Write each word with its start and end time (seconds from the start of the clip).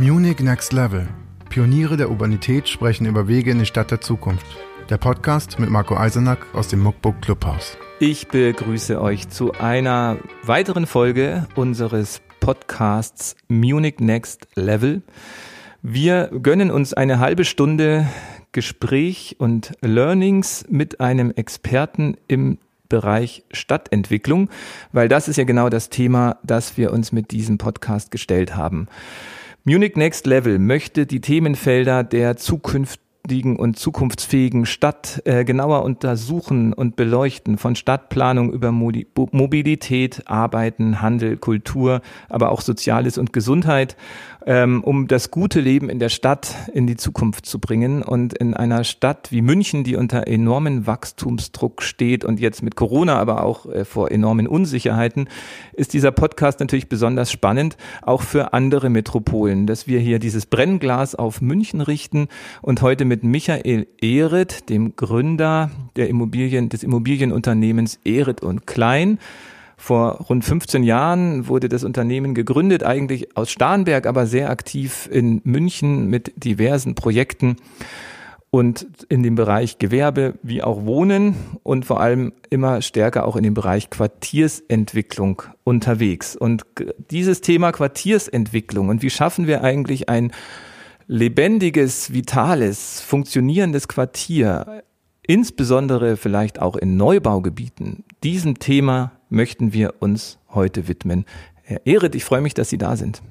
Munich 0.00 0.38
Next 0.38 0.72
Level. 0.72 1.08
Pioniere 1.48 1.96
der 1.96 2.08
Urbanität 2.08 2.68
sprechen 2.68 3.04
über 3.04 3.26
Wege 3.26 3.50
in 3.50 3.58
die 3.58 3.66
Stadt 3.66 3.90
der 3.90 4.00
Zukunft. 4.00 4.46
Der 4.88 4.96
Podcast 4.96 5.58
mit 5.58 5.70
Marco 5.70 5.96
Eisenack 5.96 6.46
aus 6.54 6.68
dem 6.68 6.78
Muckbook 6.78 7.20
Clubhaus. 7.20 7.76
Ich 7.98 8.28
begrüße 8.28 9.02
euch 9.02 9.28
zu 9.28 9.54
einer 9.54 10.18
weiteren 10.44 10.86
Folge 10.86 11.48
unseres 11.56 12.20
Podcasts 12.38 13.34
Munich 13.48 13.98
Next 13.98 14.46
Level. 14.54 15.02
Wir 15.82 16.30
gönnen 16.42 16.70
uns 16.70 16.94
eine 16.94 17.18
halbe 17.18 17.44
Stunde 17.44 18.06
Gespräch 18.52 19.34
und 19.40 19.72
Learnings 19.80 20.64
mit 20.68 21.00
einem 21.00 21.32
Experten 21.32 22.16
im 22.28 22.58
Bereich 22.88 23.42
Stadtentwicklung, 23.50 24.48
weil 24.92 25.08
das 25.08 25.26
ist 25.26 25.38
ja 25.38 25.44
genau 25.44 25.68
das 25.68 25.90
Thema, 25.90 26.36
das 26.44 26.76
wir 26.76 26.92
uns 26.92 27.10
mit 27.10 27.32
diesem 27.32 27.58
Podcast 27.58 28.12
gestellt 28.12 28.54
haben. 28.54 28.86
Munich 29.64 29.96
Next 29.96 30.26
Level 30.26 30.58
möchte 30.58 31.06
die 31.06 31.20
Themenfelder 31.20 32.04
der 32.04 32.36
zukünftigen 32.36 33.56
und 33.56 33.78
zukunftsfähigen 33.78 34.64
Stadt 34.64 35.20
äh, 35.24 35.44
genauer 35.44 35.82
untersuchen 35.84 36.72
und 36.72 36.96
beleuchten, 36.96 37.58
von 37.58 37.76
Stadtplanung 37.76 38.50
über 38.52 38.72
Mobilität, 38.72 40.22
Arbeiten, 40.26 41.02
Handel, 41.02 41.36
Kultur, 41.36 42.00
aber 42.28 42.50
auch 42.50 42.62
Soziales 42.62 43.18
und 43.18 43.32
Gesundheit 43.32 43.96
ähm, 44.48 44.82
um 44.82 45.08
das 45.08 45.30
gute 45.30 45.60
Leben 45.60 45.90
in 45.90 45.98
der 45.98 46.08
Stadt 46.08 46.56
in 46.72 46.86
die 46.86 46.96
Zukunft 46.96 47.44
zu 47.44 47.58
bringen. 47.58 48.02
Und 48.02 48.32
in 48.32 48.54
einer 48.54 48.82
Stadt 48.82 49.30
wie 49.30 49.42
München, 49.42 49.84
die 49.84 49.94
unter 49.94 50.26
enormen 50.26 50.86
Wachstumsdruck 50.86 51.82
steht 51.82 52.24
und 52.24 52.40
jetzt 52.40 52.62
mit 52.62 52.74
Corona 52.74 53.18
aber 53.18 53.44
auch 53.44 53.66
äh, 53.66 53.84
vor 53.84 54.10
enormen 54.10 54.48
Unsicherheiten, 54.48 55.28
ist 55.74 55.92
dieser 55.92 56.12
Podcast 56.12 56.60
natürlich 56.60 56.88
besonders 56.88 57.30
spannend, 57.30 57.76
auch 58.00 58.22
für 58.22 58.54
andere 58.54 58.88
Metropolen, 58.88 59.66
dass 59.66 59.86
wir 59.86 60.00
hier 60.00 60.18
dieses 60.18 60.46
Brennglas 60.46 61.14
auf 61.14 61.42
München 61.42 61.82
richten 61.82 62.28
und 62.62 62.80
heute 62.80 63.04
mit 63.04 63.22
Michael 63.24 63.86
Ehret, 64.00 64.70
dem 64.70 64.96
Gründer 64.96 65.70
der 65.96 66.08
Immobilien, 66.08 66.70
des 66.70 66.82
Immobilienunternehmens 66.84 68.00
Ehret 68.02 68.42
und 68.42 68.66
Klein, 68.66 69.18
vor 69.78 70.24
rund 70.28 70.44
15 70.44 70.82
Jahren 70.82 71.46
wurde 71.46 71.68
das 71.68 71.84
Unternehmen 71.84 72.34
gegründet, 72.34 72.82
eigentlich 72.82 73.36
aus 73.36 73.50
Starnberg, 73.50 74.06
aber 74.06 74.26
sehr 74.26 74.50
aktiv 74.50 75.08
in 75.10 75.40
München 75.44 76.08
mit 76.08 76.32
diversen 76.44 76.96
Projekten 76.96 77.56
und 78.50 78.86
in 79.08 79.22
dem 79.22 79.36
Bereich 79.36 79.78
Gewerbe 79.78 80.34
wie 80.42 80.64
auch 80.64 80.84
Wohnen 80.84 81.36
und 81.62 81.84
vor 81.84 82.00
allem 82.00 82.32
immer 82.50 82.82
stärker 82.82 83.24
auch 83.24 83.36
in 83.36 83.44
dem 83.44 83.54
Bereich 83.54 83.88
Quartiersentwicklung 83.88 85.42
unterwegs. 85.62 86.34
Und 86.34 86.64
dieses 87.10 87.40
Thema 87.40 87.70
Quartiersentwicklung 87.70 88.88
und 88.88 89.02
wie 89.02 89.10
schaffen 89.10 89.46
wir 89.46 89.62
eigentlich 89.62 90.08
ein 90.08 90.32
lebendiges, 91.06 92.12
vitales, 92.12 93.00
funktionierendes 93.00 93.86
Quartier, 93.86 94.82
insbesondere 95.22 96.16
vielleicht 96.16 96.60
auch 96.60 96.74
in 96.74 96.96
Neubaugebieten, 96.96 98.04
diesem 98.24 98.58
Thema 98.58 99.12
möchten 99.28 99.72
wir 99.72 99.94
uns 100.00 100.38
heute 100.54 100.88
widmen. 100.88 101.24
Herr 101.62 101.84
Ehret, 101.84 102.14
ich 102.14 102.24
freue 102.24 102.40
mich, 102.40 102.54
dass 102.54 102.70
Sie 102.70 102.78
da 102.78 102.96
sind. 102.96 103.22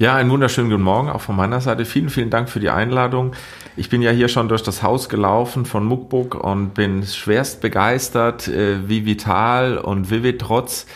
Ja, 0.00 0.14
einen 0.14 0.30
wunderschönen 0.30 0.70
guten 0.70 0.82
Morgen 0.82 1.08
auch 1.08 1.20
von 1.20 1.34
meiner 1.34 1.60
Seite. 1.60 1.84
Vielen, 1.84 2.08
vielen 2.08 2.30
Dank 2.30 2.48
für 2.48 2.60
die 2.60 2.70
Einladung. 2.70 3.32
Ich 3.76 3.88
bin 3.88 4.00
ja 4.00 4.12
hier 4.12 4.28
schon 4.28 4.48
durch 4.48 4.62
das 4.62 4.84
Haus 4.84 5.08
gelaufen 5.08 5.64
von 5.64 5.84
Muckbook 5.84 6.36
und 6.36 6.74
bin 6.74 7.04
schwerst 7.04 7.60
begeistert, 7.60 8.46
äh, 8.46 8.88
wie 8.88 9.06
vital 9.06 9.76
und 9.76 10.08
vivid 10.08 10.40
trotz 10.40 10.86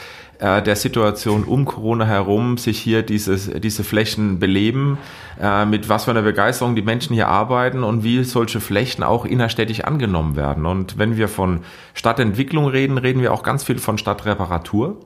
äh, 0.42 0.60
der 0.60 0.74
Situation 0.74 1.44
um 1.44 1.64
Corona 1.64 2.04
herum 2.04 2.58
sich 2.58 2.80
hier 2.80 3.04
dieses, 3.04 3.48
diese 3.48 3.84
Flächen 3.84 4.40
beleben, 4.40 4.98
äh, 5.40 5.64
mit 5.64 5.88
was 5.88 6.06
für 6.06 6.10
einer 6.10 6.22
Begeisterung 6.22 6.74
die 6.74 6.82
Menschen 6.82 7.14
hier 7.14 7.28
arbeiten 7.28 7.84
und 7.84 8.02
wie 8.02 8.24
solche 8.24 8.60
Flächen 8.60 9.04
auch 9.04 9.24
innerstädtisch 9.24 9.82
angenommen 9.82 10.34
werden. 10.34 10.66
Und 10.66 10.98
wenn 10.98 11.16
wir 11.16 11.28
von 11.28 11.60
Stadtentwicklung 11.94 12.66
reden, 12.66 12.98
reden 12.98 13.22
wir 13.22 13.32
auch 13.32 13.44
ganz 13.44 13.62
viel 13.62 13.78
von 13.78 13.98
Stadtreparatur. 13.98 14.96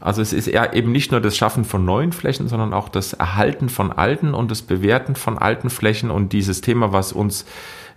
Also 0.00 0.20
es 0.20 0.34
ist 0.34 0.48
eher 0.48 0.74
eben 0.74 0.92
nicht 0.92 1.12
nur 1.12 1.22
das 1.22 1.34
Schaffen 1.34 1.64
von 1.64 1.86
neuen 1.86 2.12
Flächen, 2.12 2.46
sondern 2.46 2.74
auch 2.74 2.90
das 2.90 3.14
Erhalten 3.14 3.70
von 3.70 3.90
alten 3.90 4.34
und 4.34 4.50
das 4.50 4.60
Bewerten 4.60 5.16
von 5.16 5.38
alten 5.38 5.70
Flächen 5.70 6.10
und 6.10 6.34
dieses 6.34 6.60
Thema, 6.60 6.92
was 6.92 7.12
uns 7.12 7.46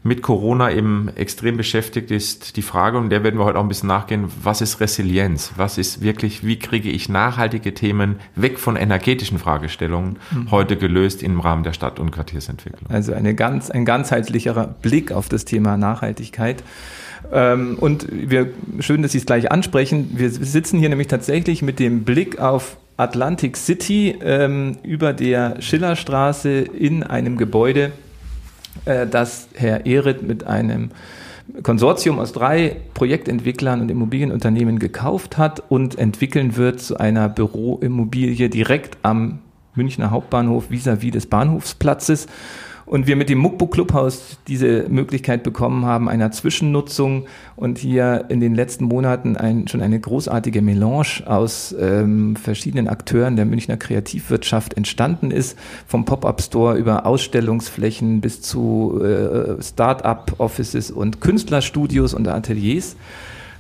mit 0.04 0.24
Corona 0.24 0.72
eben 0.72 1.10
extrem 1.16 1.58
beschäftigt, 1.58 2.10
ist 2.10 2.58
die 2.58 2.64
Frage, 2.64 2.98
und 2.98 3.10
der 3.10 3.24
werden 3.24 3.40
wir 3.40 3.46
heute 3.46 3.60
auch 3.60 3.64
ein 3.64 3.68
bisschen 3.68 3.88
nachgehen, 3.88 4.26
was 4.42 4.62
ist 4.62 4.80
Resilienz? 4.80 5.52
Was 5.58 5.78
ist 5.78 6.02
wirklich, 6.02 6.44
wie 6.44 6.58
kriege 6.58 6.90
ich 6.90 7.08
nachhaltige 7.08 7.74
Themen 7.74 8.16
weg 8.36 8.58
von 8.58 8.76
energetischen 8.76 9.38
Fragestellungen 9.38 10.18
mhm. 10.32 10.50
heute 10.50 10.76
gelöst 10.76 11.22
im 11.22 11.40
Rahmen 11.40 11.64
der 11.64 11.74
Stadt- 11.74 12.00
und 12.00 12.10
Quartiersentwicklung? 12.12 12.90
Also 12.90 13.14
eine 13.14 13.36
ganz, 13.36 13.70
ein 13.70 13.86
ganzheitlicherer 13.86 14.68
Blick 14.82 15.12
auf 15.12 15.30
das 15.30 15.46
Thema 15.46 15.78
Nachhaltigkeit. 15.78 16.64
Ähm, 17.32 17.78
und 17.80 18.08
wir, 18.10 18.50
schön, 18.80 19.04
dass 19.04 19.12
Sie 19.12 19.20
es 19.20 19.28
gleich 19.28 19.52
ansprechen. 19.52 20.12
Wir 20.16 20.32
sitzen 20.32 20.80
hier 20.80 20.90
nämlich 20.90 21.10
tatsächlich 21.10 21.62
mit 21.62 21.80
dem 21.80 22.04
Blick 22.04 22.40
auf 22.40 22.78
Atlantic 22.98 23.56
City 23.56 24.16
ähm, 24.24 24.78
über 24.82 25.14
der 25.14 25.62
Schillerstraße 25.62 26.50
in 26.50 27.04
einem 27.04 27.38
Gebäude, 27.38 27.92
äh, 28.86 29.08
das 29.08 29.50
Herr 29.54 29.86
Ehret 29.86 30.24
mit 30.24 30.46
einem 30.46 30.90
Konsortium 31.64 32.20
aus 32.20 32.32
drei 32.32 32.78
Projektentwicklern 32.94 33.82
und 33.82 33.92
Immobilienunternehmen 33.92 34.80
gekauft 34.80 35.38
hat 35.38 35.62
und 35.70 35.98
entwickeln 35.98 36.56
wird 36.56 36.80
zu 36.80 36.98
einer 36.98 37.30
Büroimmobilie 37.30 38.50
direkt 38.50 38.98
am 39.02 39.40
Münchner 39.76 40.12
Hauptbahnhof 40.12 40.70
vis-à-vis 40.70 41.10
-vis 41.10 41.12
des 41.12 41.26
Bahnhofsplatzes 41.28 42.28
und 42.92 43.08
wir 43.08 43.16
mit 43.16 43.30
dem 43.30 43.38
Muckbook 43.38 43.72
Clubhaus 43.72 44.38
diese 44.50 44.90
Möglichkeit 44.90 45.44
bekommen 45.44 45.86
haben 45.86 46.10
einer 46.10 46.32
Zwischennutzung 46.32 47.26
und 47.56 47.78
hier 47.78 48.26
in 48.28 48.42
den 48.42 48.54
letzten 48.54 48.84
Monaten 48.84 49.38
ein, 49.38 49.70
schon 49.70 49.82
eine 49.82 49.98
großartige 49.98 50.62
Melange 50.62 51.24
aus 51.26 51.74
ähm, 51.80 52.36
verschiedenen 52.36 52.90
Akteuren 52.90 53.38
der 53.38 53.46
Münchner 53.46 53.78
Kreativwirtschaft 53.78 54.74
entstanden 54.76 55.32
ist, 55.32 55.58
vom 55.88 56.04
Pop-up-Store 56.04 56.76
über 56.76 57.06
Ausstellungsflächen 57.06 58.20
bis 58.20 58.42
zu 58.42 59.02
äh, 59.02 59.64
Start-up-Offices 59.64 60.92
und 60.92 61.22
Künstlerstudios 61.22 62.14
und 62.14 62.28
Ateliers. 62.28 62.98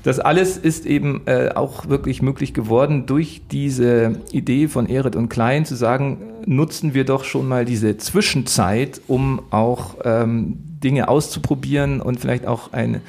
Das 0.03 0.19
alles 0.19 0.57
ist 0.57 0.85
eben 0.85 1.21
äh, 1.25 1.49
auch 1.53 1.87
wirklich 1.87 2.21
möglich 2.21 2.53
geworden 2.53 3.05
durch 3.05 3.41
diese 3.51 4.15
Idee 4.31 4.67
von 4.67 4.87
Ehret 4.87 5.15
und 5.15 5.29
Klein 5.29 5.65
zu 5.65 5.75
sagen, 5.75 6.17
nutzen 6.45 6.93
wir 6.93 7.05
doch 7.05 7.23
schon 7.23 7.47
mal 7.47 7.65
diese 7.65 7.97
Zwischenzeit, 7.97 8.99
um 9.07 9.41
auch 9.51 9.97
ähm, 10.03 10.57
Dinge 10.83 11.07
auszuprobieren 11.07 12.01
und 12.01 12.19
vielleicht 12.19 12.47
auch 12.47 12.73
eine 12.73 13.01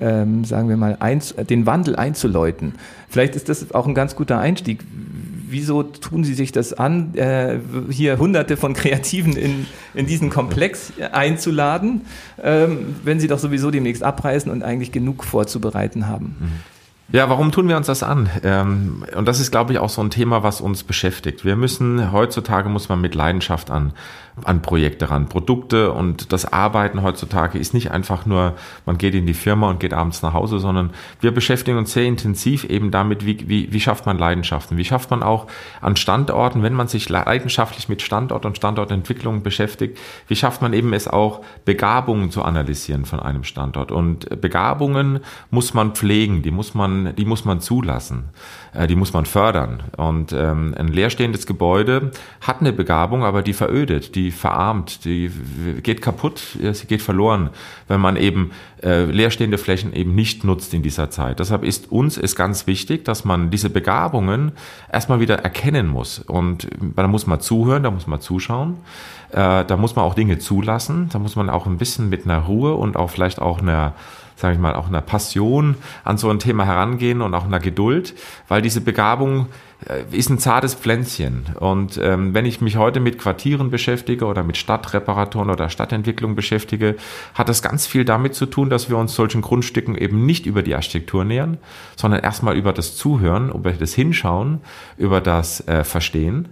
ähm, 0.00 0.44
sagen 0.44 0.68
wir 0.68 0.76
mal, 0.76 0.96
ein, 1.00 1.22
den 1.48 1.66
Wandel 1.66 1.96
einzuläuten. 1.96 2.74
Vielleicht 3.08 3.34
ist 3.34 3.48
das 3.48 3.72
auch 3.72 3.86
ein 3.86 3.94
ganz 3.94 4.14
guter 4.14 4.38
Einstieg 4.38 4.80
wieso 5.48 5.82
tun 5.82 6.24
Sie 6.24 6.34
sich 6.34 6.52
das 6.52 6.72
an, 6.72 7.14
äh, 7.14 7.58
hier 7.90 8.18
hunderte 8.18 8.56
von 8.56 8.74
Kreativen 8.74 9.36
in, 9.36 9.66
in 9.94 10.06
diesen 10.06 10.30
Komplex 10.30 10.92
einzuladen, 11.12 12.02
ähm, 12.42 12.96
wenn 13.02 13.20
Sie 13.20 13.28
doch 13.28 13.38
sowieso 13.38 13.70
demnächst 13.70 14.02
abreisen 14.02 14.50
und 14.50 14.62
eigentlich 14.62 14.92
genug 14.92 15.24
vorzubereiten 15.24 16.06
haben? 16.06 16.36
Mhm. 16.38 16.75
Ja, 17.12 17.30
warum 17.30 17.52
tun 17.52 17.68
wir 17.68 17.76
uns 17.76 17.86
das 17.86 18.02
an? 18.02 18.28
Ähm, 18.42 19.04
und 19.14 19.28
das 19.28 19.38
ist, 19.38 19.52
glaube 19.52 19.72
ich, 19.72 19.78
auch 19.78 19.90
so 19.90 20.02
ein 20.02 20.10
Thema, 20.10 20.42
was 20.42 20.60
uns 20.60 20.82
beschäftigt. 20.82 21.44
Wir 21.44 21.54
müssen, 21.54 22.10
heutzutage 22.10 22.68
muss 22.68 22.88
man 22.88 23.00
mit 23.00 23.14
Leidenschaft 23.14 23.70
an, 23.70 23.92
an 24.42 24.60
Projekte 24.60 25.08
ran. 25.08 25.28
Produkte 25.28 25.92
und 25.92 26.32
das 26.32 26.52
Arbeiten 26.52 27.02
heutzutage 27.02 27.60
ist 27.60 27.74
nicht 27.74 27.92
einfach 27.92 28.26
nur, 28.26 28.54
man 28.86 28.98
geht 28.98 29.14
in 29.14 29.24
die 29.24 29.34
Firma 29.34 29.70
und 29.70 29.78
geht 29.78 29.94
abends 29.94 30.20
nach 30.22 30.34
Hause, 30.34 30.58
sondern 30.58 30.90
wir 31.20 31.32
beschäftigen 31.32 31.78
uns 31.78 31.92
sehr 31.92 32.06
intensiv 32.06 32.64
eben 32.64 32.90
damit, 32.90 33.24
wie, 33.24 33.48
wie, 33.48 33.72
wie 33.72 33.80
schafft 33.80 34.04
man 34.04 34.18
Leidenschaften? 34.18 34.76
Wie 34.76 34.84
schafft 34.84 35.12
man 35.12 35.22
auch 35.22 35.46
an 35.80 35.94
Standorten, 35.94 36.64
wenn 36.64 36.74
man 36.74 36.88
sich 36.88 37.08
leidenschaftlich 37.08 37.88
mit 37.88 38.02
Standort 38.02 38.44
und 38.44 38.56
Standortentwicklung 38.56 39.44
beschäftigt, 39.44 39.96
wie 40.26 40.36
schafft 40.36 40.60
man 40.60 40.72
eben 40.72 40.92
es 40.92 41.06
auch, 41.06 41.42
Begabungen 41.64 42.32
zu 42.32 42.42
analysieren 42.42 43.04
von 43.04 43.20
einem 43.20 43.44
Standort? 43.44 43.92
Und 43.92 44.40
Begabungen 44.40 45.20
muss 45.50 45.72
man 45.72 45.92
pflegen, 45.92 46.42
die 46.42 46.50
muss 46.50 46.74
man 46.74 46.95
die 47.16 47.24
muss 47.24 47.44
man 47.44 47.60
zulassen, 47.60 48.30
äh, 48.76 48.86
die 48.86 48.96
muss 48.96 49.12
man 49.12 49.26
fördern. 49.26 49.82
Und 49.96 50.32
ähm, 50.32 50.74
ein 50.76 50.88
leerstehendes 50.88 51.46
Gebäude 51.46 52.10
hat 52.40 52.60
eine 52.60 52.72
Begabung, 52.72 53.24
aber 53.24 53.42
die 53.42 53.52
verödet, 53.52 54.14
die 54.14 54.30
verarmt, 54.30 55.04
die 55.04 55.30
geht 55.82 56.02
kaputt, 56.02 56.40
sie 56.72 56.86
geht 56.86 57.02
verloren, 57.02 57.50
wenn 57.88 58.00
man 58.00 58.16
eben 58.16 58.50
äh, 58.82 59.04
leerstehende 59.04 59.58
Flächen 59.58 59.92
eben 59.92 60.14
nicht 60.14 60.44
nutzt 60.44 60.74
in 60.74 60.82
dieser 60.82 61.10
Zeit. 61.10 61.38
Deshalb 61.38 61.64
ist 61.64 61.90
uns 61.90 62.18
ist 62.18 62.36
ganz 62.36 62.66
wichtig, 62.66 63.04
dass 63.04 63.24
man 63.24 63.50
diese 63.50 63.70
Begabungen 63.70 64.52
erstmal 64.92 65.20
wieder 65.20 65.36
erkennen 65.36 65.86
muss. 65.86 66.18
Und 66.18 66.68
da 66.94 67.08
muss 67.08 67.26
man 67.26 67.40
zuhören, 67.40 67.82
da 67.82 67.90
muss 67.90 68.06
man 68.06 68.20
zuschauen, 68.20 68.76
äh, 69.30 69.64
da 69.64 69.76
muss 69.76 69.96
man 69.96 70.04
auch 70.04 70.14
Dinge 70.14 70.38
zulassen, 70.38 71.08
da 71.12 71.18
muss 71.18 71.36
man 71.36 71.48
auch 71.48 71.66
ein 71.66 71.78
bisschen 71.78 72.08
mit 72.08 72.24
einer 72.24 72.40
Ruhe 72.40 72.74
und 72.74 72.96
auch 72.96 73.10
vielleicht 73.10 73.40
auch 73.40 73.60
einer 73.60 73.94
sage 74.36 74.54
ich 74.54 74.60
mal, 74.60 74.74
auch 74.74 74.88
einer 74.88 75.00
Passion 75.00 75.76
an 76.04 76.18
so 76.18 76.28
ein 76.28 76.38
Thema 76.38 76.66
herangehen 76.66 77.22
und 77.22 77.34
auch 77.34 77.44
einer 77.44 77.58
Geduld, 77.58 78.14
weil 78.48 78.60
diese 78.66 78.80
Begabung 78.80 79.46
äh, 79.88 80.02
ist 80.10 80.28
ein 80.28 80.40
zartes 80.40 80.74
Pflänzchen. 80.74 81.46
Und 81.60 82.00
ähm, 82.02 82.34
wenn 82.34 82.44
ich 82.44 82.60
mich 82.60 82.76
heute 82.76 82.98
mit 82.98 83.16
Quartieren 83.16 83.70
beschäftige 83.70 84.26
oder 84.26 84.42
mit 84.42 84.56
Stadtreparaturen 84.56 85.50
oder 85.50 85.68
Stadtentwicklung 85.68 86.34
beschäftige, 86.34 86.96
hat 87.34 87.48
das 87.48 87.62
ganz 87.62 87.86
viel 87.86 88.04
damit 88.04 88.34
zu 88.34 88.46
tun, 88.46 88.68
dass 88.68 88.90
wir 88.90 88.98
uns 88.98 89.14
solchen 89.14 89.40
Grundstücken 89.40 89.96
eben 89.96 90.26
nicht 90.26 90.46
über 90.46 90.64
die 90.64 90.74
Architektur 90.74 91.24
nähern, 91.24 91.58
sondern 91.94 92.24
erstmal 92.24 92.56
über 92.56 92.72
das 92.72 92.96
Zuhören, 92.96 93.52
über 93.52 93.70
das 93.70 93.94
Hinschauen, 93.94 94.60
über 94.98 95.20
das 95.20 95.66
äh, 95.68 95.84
Verstehen 95.84 96.48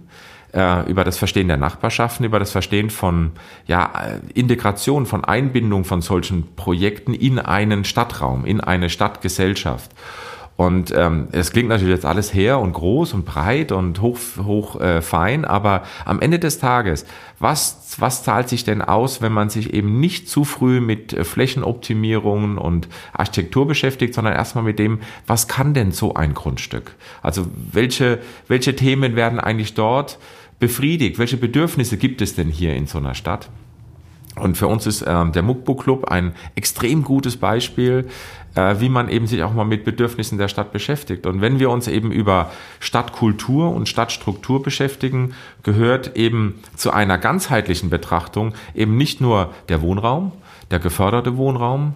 äh, 0.53 0.89
über 0.89 1.03
das 1.03 1.17
Verstehen 1.17 1.49
der 1.49 1.57
Nachbarschaften, 1.57 2.25
über 2.25 2.39
das 2.39 2.51
Verstehen 2.51 2.89
von 2.89 3.33
ja, 3.67 3.91
Integration, 4.33 5.05
von 5.05 5.25
Einbindung 5.25 5.83
von 5.83 6.01
solchen 6.01 6.55
Projekten 6.55 7.13
in 7.13 7.39
einen 7.39 7.83
Stadtraum, 7.83 8.45
in 8.45 8.61
eine 8.61 8.89
Stadtgesellschaft. 8.89 9.91
Und 10.57 10.93
ähm, 10.95 11.27
es 11.33 11.51
klingt 11.51 11.67
natürlich 11.67 11.93
jetzt 11.93 12.05
alles 12.05 12.33
her 12.33 12.59
und 12.59 12.71
groß 12.71 13.13
und 13.13 13.25
breit 13.25 13.73
und 13.73 14.01
hoch, 14.01 14.17
hoch 14.41 14.79
äh, 14.79 15.01
fein, 15.01 15.43
aber 15.43 15.83
am 16.05 16.21
Ende 16.21 16.39
des 16.39 16.59
Tages, 16.59 17.05
was, 17.39 17.95
was 17.97 18.23
zahlt 18.23 18.47
sich 18.47 18.63
denn 18.63 18.81
aus, 18.81 19.21
wenn 19.21 19.33
man 19.33 19.49
sich 19.49 19.73
eben 19.73 19.99
nicht 19.99 20.29
zu 20.29 20.45
früh 20.45 20.79
mit 20.79 21.11
äh, 21.11 21.25
Flächenoptimierungen 21.25 22.57
und 22.57 22.87
Architektur 23.11 23.67
beschäftigt, 23.67 24.13
sondern 24.13 24.33
erstmal 24.33 24.63
mit 24.63 24.79
dem, 24.79 24.99
was 25.27 25.49
kann 25.49 25.73
denn 25.73 25.91
so 25.91 26.13
ein 26.13 26.33
Grundstück? 26.33 26.95
Also 27.21 27.47
welche, 27.73 28.19
welche 28.47 28.77
Themen 28.77 29.17
werden 29.17 29.41
eigentlich 29.41 29.73
dort 29.73 30.19
befriedigt? 30.59 31.19
Welche 31.19 31.35
Bedürfnisse 31.35 31.97
gibt 31.97 32.21
es 32.21 32.33
denn 32.33 32.47
hier 32.47 32.75
in 32.75 32.87
so 32.87 32.99
einer 32.99 33.13
Stadt? 33.13 33.49
Und 34.35 34.57
für 34.57 34.67
uns 34.67 34.85
ist 34.85 35.01
äh, 35.01 35.31
der 35.31 35.43
Muckbook 35.43 35.83
Club 35.83 36.05
ein 36.05 36.33
extrem 36.55 37.03
gutes 37.03 37.37
Beispiel, 37.37 38.07
äh, 38.55 38.79
wie 38.79 38.89
man 38.89 39.09
eben 39.09 39.27
sich 39.27 39.43
auch 39.43 39.53
mal 39.53 39.65
mit 39.65 39.83
Bedürfnissen 39.83 40.37
der 40.37 40.47
Stadt 40.47 40.71
beschäftigt. 40.71 41.25
Und 41.25 41.41
wenn 41.41 41.59
wir 41.59 41.69
uns 41.69 41.87
eben 41.87 42.11
über 42.11 42.51
Stadtkultur 42.79 43.71
und 43.71 43.87
Stadtstruktur 43.87 44.63
beschäftigen, 44.63 45.33
gehört 45.63 46.15
eben 46.15 46.55
zu 46.75 46.91
einer 46.91 47.17
ganzheitlichen 47.17 47.89
Betrachtung 47.89 48.53
eben 48.73 48.97
nicht 48.97 49.21
nur 49.21 49.53
der 49.69 49.81
Wohnraum, 49.81 50.31
der 50.71 50.79
geförderte 50.79 51.37
Wohnraum, 51.37 51.95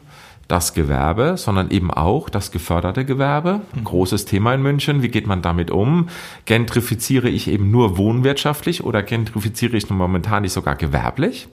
das 0.50 0.74
Gewerbe, 0.74 1.38
sondern 1.38 1.70
eben 1.70 1.92
auch 1.92 2.28
das 2.28 2.52
geförderte 2.52 3.06
Gewerbe. 3.06 3.62
Mhm. 3.74 3.84
Großes 3.84 4.26
Thema 4.26 4.56
in 4.56 4.64
München. 4.64 5.04
Wie 5.04 5.10
geht 5.10 5.28
man 5.28 5.44
damit 5.44 5.70
um? 5.70 6.10
Gentrifiziere 6.46 7.30
ich 7.30 7.48
eben 7.48 7.70
nur 7.70 7.98
wohnwirtschaftlich 7.98 8.84
oder 8.84 9.04
gentrifiziere 9.04 9.78
ich 9.78 9.88
momentan 9.92 10.42
nicht 10.42 10.54
sogar 10.54 10.76
gewerblich? 10.76 11.48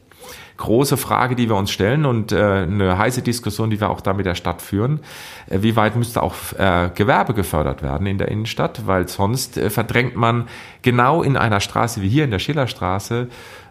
Große 0.56 0.96
Frage, 0.96 1.36
die 1.36 1.48
wir 1.48 1.56
uns 1.56 1.70
stellen 1.70 2.06
und 2.06 2.32
äh, 2.32 2.36
eine 2.36 2.98
heiße 2.98 3.22
Diskussion, 3.22 3.70
die 3.70 3.80
wir 3.80 3.90
auch 3.90 4.00
da 4.00 4.14
mit 4.14 4.26
der 4.26 4.34
Stadt 4.34 4.62
führen. 4.62 5.00
Äh, 5.48 5.58
wie 5.62 5.76
weit 5.76 5.96
müsste 5.96 6.22
auch 6.22 6.34
äh, 6.58 6.90
Gewerbe 6.94 7.34
gefördert 7.34 7.82
werden 7.82 8.06
in 8.06 8.18
der 8.18 8.28
Innenstadt? 8.28 8.86
Weil 8.86 9.08
sonst 9.08 9.56
äh, 9.56 9.70
verdrängt 9.70 10.16
man 10.16 10.48
genau 10.82 11.22
in 11.22 11.36
einer 11.36 11.60
Straße 11.60 12.02
wie 12.02 12.08
hier 12.08 12.24
in 12.24 12.30
der 12.30 12.38
Schillerstraße 12.38 13.28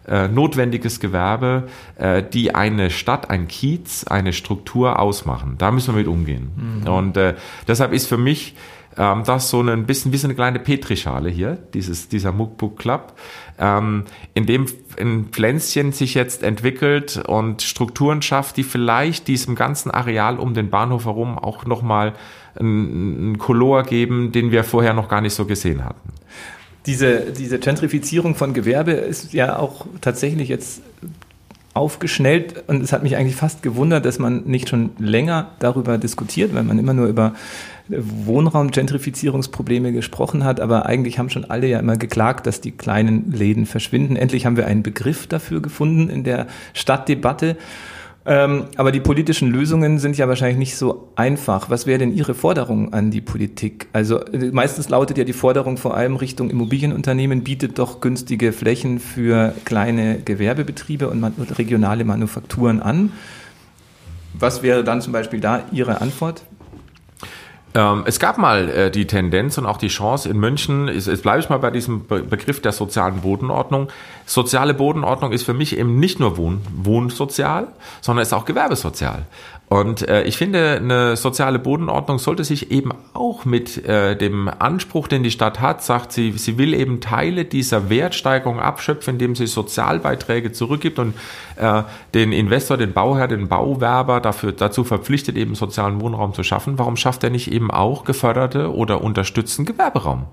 äh, 0.08 0.28
notwendiges 0.28 1.00
Gewerbe, 1.00 1.64
die 2.32 2.54
eine 2.54 2.92
Stadt, 2.92 3.32
ein 3.32 3.48
Kiez, 3.48 4.06
eine 4.06 4.34
Struktur 4.34 5.00
ausmachen. 5.00 5.56
Da 5.58 5.72
müssen 5.72 5.96
wir 5.96 6.00
mit 6.00 6.08
umgehen. 6.08 6.82
Mhm. 6.84 6.88
Und 6.88 7.20
deshalb 7.68 7.92
ist 7.92 8.06
für 8.06 8.18
mich 8.18 8.56
ähm, 8.98 9.24
das 9.26 9.50
so 9.50 9.62
ein 9.62 9.86
bisschen 9.86 10.12
wie 10.12 10.18
so 10.18 10.28
eine 10.28 10.36
kleine 10.36 10.60
Petrischale 10.60 11.30
hier, 11.30 11.58
dieses, 11.74 12.08
dieser 12.08 12.32
Muckbook 12.32 12.78
Club, 12.78 13.14
ähm, 13.60 14.06
in 14.34 14.46
dem 14.46 14.66
ein 15.00 15.26
Pflänzchen 15.32 15.92
sich 15.92 16.14
jetzt 16.14 16.44
entwickelt 16.44 17.22
und 17.28 17.62
Strukturen 17.62 18.22
schafft, 18.22 18.58
die 18.58 18.64
vielleicht 18.64 19.28
diesem 19.28 19.56
ganzen 19.56 19.92
Areal 19.92 20.40
um 20.40 20.54
den 20.54 20.70
Bahnhof 20.70 21.06
herum 21.06 21.38
auch 21.38 21.66
nochmal 21.66 22.14
einen 22.58 23.38
Color 23.38 23.84
geben, 23.84 24.32
den 24.32 24.52
wir 24.52 24.64
vorher 24.64 24.94
noch 24.94 25.10
gar 25.10 25.22
nicht 25.22 25.34
so 25.34 25.46
gesehen 25.46 25.84
hatten. 25.84 26.14
Diese, 26.86 27.32
diese 27.32 27.60
Gentrifizierung 27.60 28.36
von 28.36 28.54
Gewerbe 28.54 28.92
ist 28.92 29.34
ja 29.34 29.58
auch 29.58 29.88
tatsächlich 30.02 30.50
jetzt 30.50 30.82
aufgeschnellt 31.76 32.64
und 32.68 32.82
es 32.82 32.94
hat 32.94 33.04
mich 33.04 33.18
eigentlich 33.18 33.36
fast 33.36 33.62
gewundert, 33.62 34.06
dass 34.06 34.18
man 34.18 34.44
nicht 34.46 34.70
schon 34.70 34.92
länger 34.98 35.52
darüber 35.60 35.98
diskutiert, 35.98 36.56
weil 36.56 36.64
man 36.64 36.80
immer 36.80 36.94
nur 36.94 37.08
über 37.08 37.34
Wohnraum-Gentrifizierungsprobleme 37.90 39.92
gesprochen 39.92 40.46
hat, 40.46 40.62
aber 40.62 40.86
eigentlich 40.86 41.20
haben 41.20 41.30
schon 41.30 41.46
alle 41.46 41.68
ja 41.68 41.80
immer 41.80 41.98
geklagt, 41.98 42.48
dass 42.48 42.62
die 42.62 42.72
kleinen 42.72 43.32
Läden 43.32 43.66
verschwinden. 43.66 44.16
Endlich 44.16 44.46
haben 44.46 44.56
wir 44.58 44.68
einen 44.68 44.84
Begriff 44.84 45.28
dafür 45.28 45.62
gefunden 45.62 46.10
in 46.10 46.24
der 46.24 46.48
Stadtdebatte. 46.74 47.58
Ähm, 48.28 48.66
aber 48.76 48.92
die 48.92 49.00
politischen 49.00 49.52
Lösungen 49.52 50.00
sind 50.00 50.18
ja 50.18 50.28
wahrscheinlich 50.28 50.58
nicht 50.58 50.78
so 50.78 51.12
einfach. 51.16 51.70
Was 51.70 51.86
wäre 51.86 52.00
denn 52.00 52.12
Ihre 52.12 52.34
Forderung 52.34 52.92
an 52.92 53.12
die 53.12 53.22
Politik? 53.22 53.88
Also 53.94 54.20
äh, 54.26 54.50
meistens 54.52 54.90
lautet 54.90 55.20
ja 55.20 55.24
die 55.24 55.34
Forderung 55.34 55.78
vor 55.78 55.96
allem 55.96 56.16
Richtung 56.16 56.50
Immobilienunternehmen, 56.50 57.44
bietet 57.44 57.78
doch 57.78 58.02
günstige 58.02 58.52
Flächen 58.52 59.00
für 59.00 59.54
kleine 59.64 60.20
Gewerbebetriebe 60.20 61.08
und 61.08 61.24
regionale 61.60 62.04
Manufakturen 62.04 62.82
an. 62.82 63.12
Was 64.34 64.64
wäre 64.64 64.84
dann 64.84 65.02
zum 65.02 65.14
Beispiel 65.14 65.40
da 65.40 65.64
Ihre 65.72 66.02
Antwort? 66.02 66.44
Ähm, 67.76 68.04
es 68.06 68.20
gab 68.20 68.38
mal 68.38 68.70
äh, 68.70 68.90
die 68.90 69.06
Tendenz 69.06 69.58
und 69.58 69.66
auch 69.66 69.76
die 69.76 69.90
Chance 69.90 70.30
in 70.30 70.40
München, 70.40 70.88
ist, 70.88 71.08
jetzt 71.08 71.24
bleibe 71.24 71.42
ich 71.42 71.50
mal 71.50 71.60
bei 71.60 71.72
diesem 71.72 72.08
Be 72.08 72.24
Begriff 72.24 72.62
der 72.62 72.72
sozialen 72.72 73.20
Bodenordnung. 73.20 73.90
Soziale 74.26 74.74
Bodenordnung 74.74 75.34
ist 75.34 75.44
für 75.44 75.54
mich 75.54 75.78
eben 75.78 76.00
nicht 76.00 76.20
nur 76.22 76.38
Wohn 76.38 76.62
Wohnsozial, 76.74 77.68
sondern 78.00 78.24
ist 78.24 78.34
auch 78.34 78.46
Gewerbesozial. 78.46 79.26
Und 79.68 80.08
äh, 80.08 80.24
ich 80.24 80.38
finde, 80.38 80.76
eine 80.76 81.16
soziale 81.18 81.58
Bodenordnung 81.58 82.20
sollte 82.20 82.44
sich 82.44 82.72
eben 82.72 82.92
auch 83.14 83.46
mit 83.46 83.84
äh, 83.86 84.16
dem 84.16 84.48
Anspruch, 84.48 85.08
den 85.08 85.24
die 85.24 85.32
Stadt 85.32 85.60
hat, 85.60 85.84
sagt 85.84 86.12
sie, 86.12 86.32
sie 86.34 86.60
will 86.60 86.76
eben 86.76 87.02
Teile 87.02 87.46
dieser 87.46 87.90
Wertsteigerung 87.90 88.60
abschöpfen, 88.60 89.16
indem 89.16 89.36
sie 89.36 89.48
Sozialbeiträge 89.48 90.52
zurückgibt 90.52 91.00
und 91.00 91.16
äh, 91.56 91.82
den 92.14 92.32
Investor, 92.32 92.78
den 92.78 92.94
Bauherr, 92.94 93.28
den 93.28 93.48
Bauwerber 93.48 94.22
dafür, 94.22 94.52
dazu 94.52 94.84
verpflichtet, 94.84 95.36
eben 95.36 95.56
sozialen 95.56 96.00
Wohnraum 96.00 96.36
zu 96.36 96.44
schaffen. 96.44 96.78
Warum 96.78 96.96
schafft 96.96 97.24
er 97.24 97.32
nicht 97.32 97.52
eben 97.52 97.72
auch 97.72 98.04
geförderte 98.04 98.72
oder 98.72 99.02
unterstützten 99.02 99.66
Gewerberaum? 99.66 100.26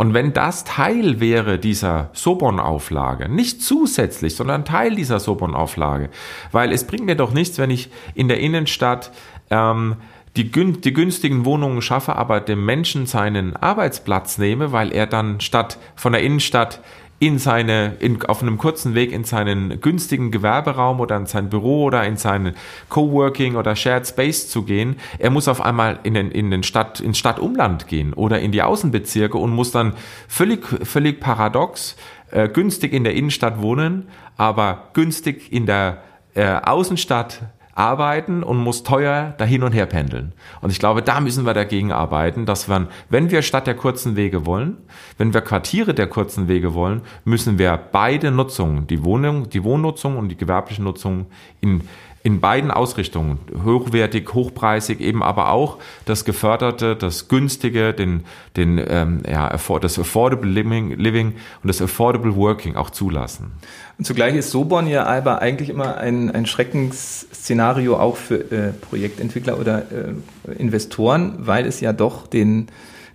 Und 0.00 0.14
wenn 0.14 0.32
das 0.32 0.64
Teil 0.64 1.20
wäre 1.20 1.58
dieser 1.58 2.08
Sobon-Auflage, 2.14 3.28
nicht 3.28 3.62
zusätzlich, 3.62 4.34
sondern 4.34 4.64
Teil 4.64 4.94
dieser 4.94 5.20
Sobon-Auflage, 5.20 6.08
weil 6.52 6.72
es 6.72 6.86
bringt 6.86 7.04
mir 7.04 7.16
doch 7.16 7.34
nichts, 7.34 7.58
wenn 7.58 7.68
ich 7.68 7.90
in 8.14 8.28
der 8.28 8.40
Innenstadt 8.40 9.12
ähm, 9.50 9.96
die, 10.38 10.50
die 10.50 10.94
günstigen 10.94 11.44
Wohnungen 11.44 11.82
schaffe, 11.82 12.16
aber 12.16 12.40
dem 12.40 12.64
Menschen 12.64 13.04
seinen 13.04 13.56
Arbeitsplatz 13.56 14.38
nehme, 14.38 14.72
weil 14.72 14.90
er 14.90 15.06
dann 15.06 15.38
statt 15.40 15.76
von 15.96 16.14
der 16.14 16.22
Innenstadt 16.22 16.80
in 17.20 17.38
seine, 17.38 17.96
in, 18.00 18.24
auf 18.24 18.42
einem 18.42 18.56
kurzen 18.56 18.94
Weg 18.94 19.12
in 19.12 19.24
seinen 19.24 19.80
günstigen 19.82 20.30
Gewerberaum 20.30 21.00
oder 21.00 21.18
in 21.18 21.26
sein 21.26 21.50
Büro 21.50 21.84
oder 21.84 22.04
in 22.06 22.16
seinen 22.16 22.54
Coworking 22.88 23.56
oder 23.56 23.76
Shared 23.76 24.06
Space 24.06 24.48
zu 24.48 24.62
gehen. 24.62 24.96
Er 25.18 25.28
muss 25.28 25.46
auf 25.46 25.60
einmal 25.60 26.00
in 26.02 26.14
den, 26.14 26.30
in 26.30 26.50
den 26.50 26.62
Stadt, 26.62 26.98
ins 26.98 27.18
Stadtumland 27.18 27.86
gehen 27.88 28.14
oder 28.14 28.40
in 28.40 28.52
die 28.52 28.62
Außenbezirke 28.62 29.36
und 29.36 29.50
muss 29.50 29.70
dann 29.70 29.92
völlig, 30.28 30.66
völlig 30.66 31.20
paradox 31.20 31.94
äh, 32.30 32.48
günstig 32.48 32.94
in 32.94 33.04
der 33.04 33.14
Innenstadt 33.14 33.60
wohnen, 33.60 34.08
aber 34.38 34.88
günstig 34.94 35.52
in 35.52 35.66
der 35.66 35.98
äh, 36.34 36.46
Außenstadt 36.46 37.42
arbeiten 37.80 38.42
und 38.42 38.58
muss 38.58 38.82
teuer 38.82 39.34
dahin 39.38 39.62
und 39.62 39.72
her 39.72 39.86
pendeln. 39.86 40.32
Und 40.60 40.70
ich 40.70 40.78
glaube, 40.78 41.00
da 41.00 41.18
müssen 41.20 41.46
wir 41.46 41.54
dagegen 41.54 41.92
arbeiten, 41.92 42.44
dass 42.44 42.68
wir, 42.68 42.88
wenn 43.08 43.30
wir 43.30 43.40
statt 43.40 43.66
der 43.66 43.74
kurzen 43.74 44.16
Wege 44.16 44.44
wollen, 44.44 44.76
wenn 45.16 45.32
wir 45.32 45.40
Quartiere 45.40 45.94
der 45.94 46.06
kurzen 46.06 46.46
Wege 46.46 46.74
wollen, 46.74 47.00
müssen 47.24 47.58
wir 47.58 47.78
beide 47.90 48.30
Nutzungen, 48.30 48.86
die 48.86 49.02
Wohnung, 49.02 49.48
die 49.48 49.64
Wohnnutzung 49.64 50.18
und 50.18 50.28
die 50.28 50.36
gewerbliche 50.36 50.82
Nutzung 50.82 51.26
in 51.62 51.80
in 52.22 52.40
beiden 52.40 52.70
Ausrichtungen, 52.70 53.38
hochwertig, 53.64 54.34
hochpreisig, 54.34 55.00
eben 55.00 55.22
aber 55.22 55.50
auch 55.50 55.78
das 56.04 56.26
geförderte, 56.26 56.94
das 56.94 57.28
günstige, 57.28 57.94
den, 57.94 58.24
den, 58.56 58.78
ähm, 58.86 59.22
ja, 59.26 59.56
das 59.80 59.98
Affordable 59.98 60.50
Living, 60.50 60.98
Living 60.98 61.28
und 61.62 61.68
das 61.68 61.80
Affordable 61.80 62.36
Working 62.36 62.76
auch 62.76 62.90
zulassen. 62.90 63.52
Und 63.96 64.04
zugleich 64.04 64.34
ist 64.34 64.50
Sobon 64.50 64.86
ja 64.86 65.06
aber 65.06 65.40
eigentlich 65.40 65.70
immer 65.70 65.96
ein, 65.96 66.30
ein 66.30 66.44
Schreckensszenario 66.44 67.96
auch 67.96 68.16
für 68.16 68.50
äh, 68.50 68.72
Projektentwickler 68.72 69.58
oder 69.58 69.86
äh, 69.90 70.52
Investoren, 70.58 71.34
weil 71.38 71.64
es 71.64 71.80
ja 71.80 71.94
doch 71.94 72.26
den 72.26 72.68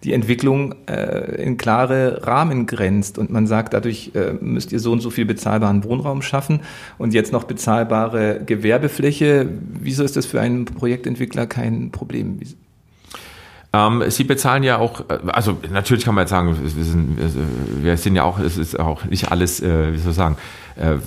die 0.04 0.14
Entwicklung 0.14 0.76
äh, 0.88 1.42
in 1.42 1.58
klare 1.58 2.26
Rahmen 2.26 2.66
grenzt 2.66 3.18
und 3.18 3.32
man 3.32 3.48
sagt, 3.48 3.74
dadurch 3.74 4.12
äh, 4.14 4.34
müsst 4.34 4.72
ihr 4.72 4.80
so 4.80 4.92
und 4.92 5.02
so 5.02 5.10
viel 5.10 5.26
bezahlbaren 5.26 5.84
Wohnraum 5.84 6.22
schaffen 6.22 6.62
und 6.98 7.14
jetzt 7.14 7.32
noch 7.32 7.46
bezahlbare 7.46 8.42
Gewerbefläche. 8.46 9.50
Wieso 9.80 10.04
ist 10.04 10.16
das 10.16 10.26
für 10.26 10.42
einen 10.42 10.66
Projektentwickler 10.66 11.48
kein 11.48 11.92
Problem? 11.92 12.40
Ähm, 13.74 14.04
Sie 14.08 14.24
bezahlen 14.24 14.64
ja 14.64 14.78
auch, 14.78 15.02
äh, 15.10 15.20
also 15.28 15.58
natürlich 15.72 16.06
kann 16.06 16.16
man 16.16 16.24
jetzt 16.24 16.30
sagen, 16.30 16.56
wir 16.62 16.84
sind, 16.84 17.18
wir 17.84 17.98
sind 17.98 18.16
ja 18.16 18.24
auch, 18.24 18.40
es 18.40 18.58
ist 18.58 18.80
auch 18.80 19.06
nicht 19.06 19.32
alles, 19.32 19.62
äh, 19.62 19.94
wie 19.94 19.98
soll 19.98 20.12
ich 20.12 20.18
sagen, 20.18 20.38
äh, 20.76 20.98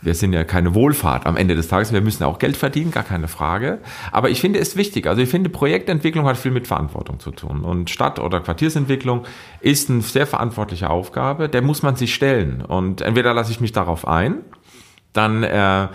wir 0.00 0.14
sind 0.14 0.32
ja 0.32 0.44
keine 0.44 0.74
Wohlfahrt 0.74 1.26
am 1.26 1.36
Ende 1.36 1.54
des 1.54 1.68
Tages. 1.68 1.92
Wir 1.92 2.00
müssen 2.00 2.22
auch 2.24 2.38
Geld 2.38 2.56
verdienen, 2.56 2.90
gar 2.90 3.02
keine 3.02 3.28
Frage. 3.28 3.78
Aber 4.12 4.30
ich 4.30 4.40
finde 4.40 4.58
es 4.60 4.76
wichtig. 4.76 5.06
Also 5.06 5.22
ich 5.22 5.28
finde, 5.28 5.50
Projektentwicklung 5.50 6.26
hat 6.26 6.36
viel 6.36 6.52
mit 6.52 6.66
Verantwortung 6.66 7.18
zu 7.18 7.30
tun. 7.32 7.62
Und 7.62 7.90
Stadt- 7.90 8.20
oder 8.20 8.40
Quartiersentwicklung 8.40 9.24
ist 9.60 9.90
eine 9.90 10.02
sehr 10.02 10.26
verantwortliche 10.26 10.88
Aufgabe. 10.88 11.48
Der 11.48 11.62
muss 11.62 11.82
man 11.82 11.96
sich 11.96 12.14
stellen. 12.14 12.62
Und 12.62 13.00
entweder 13.00 13.34
lasse 13.34 13.50
ich 13.50 13.60
mich 13.60 13.72
darauf 13.72 14.06
ein, 14.06 14.36
dann 15.12 15.42
äh, 15.42 15.88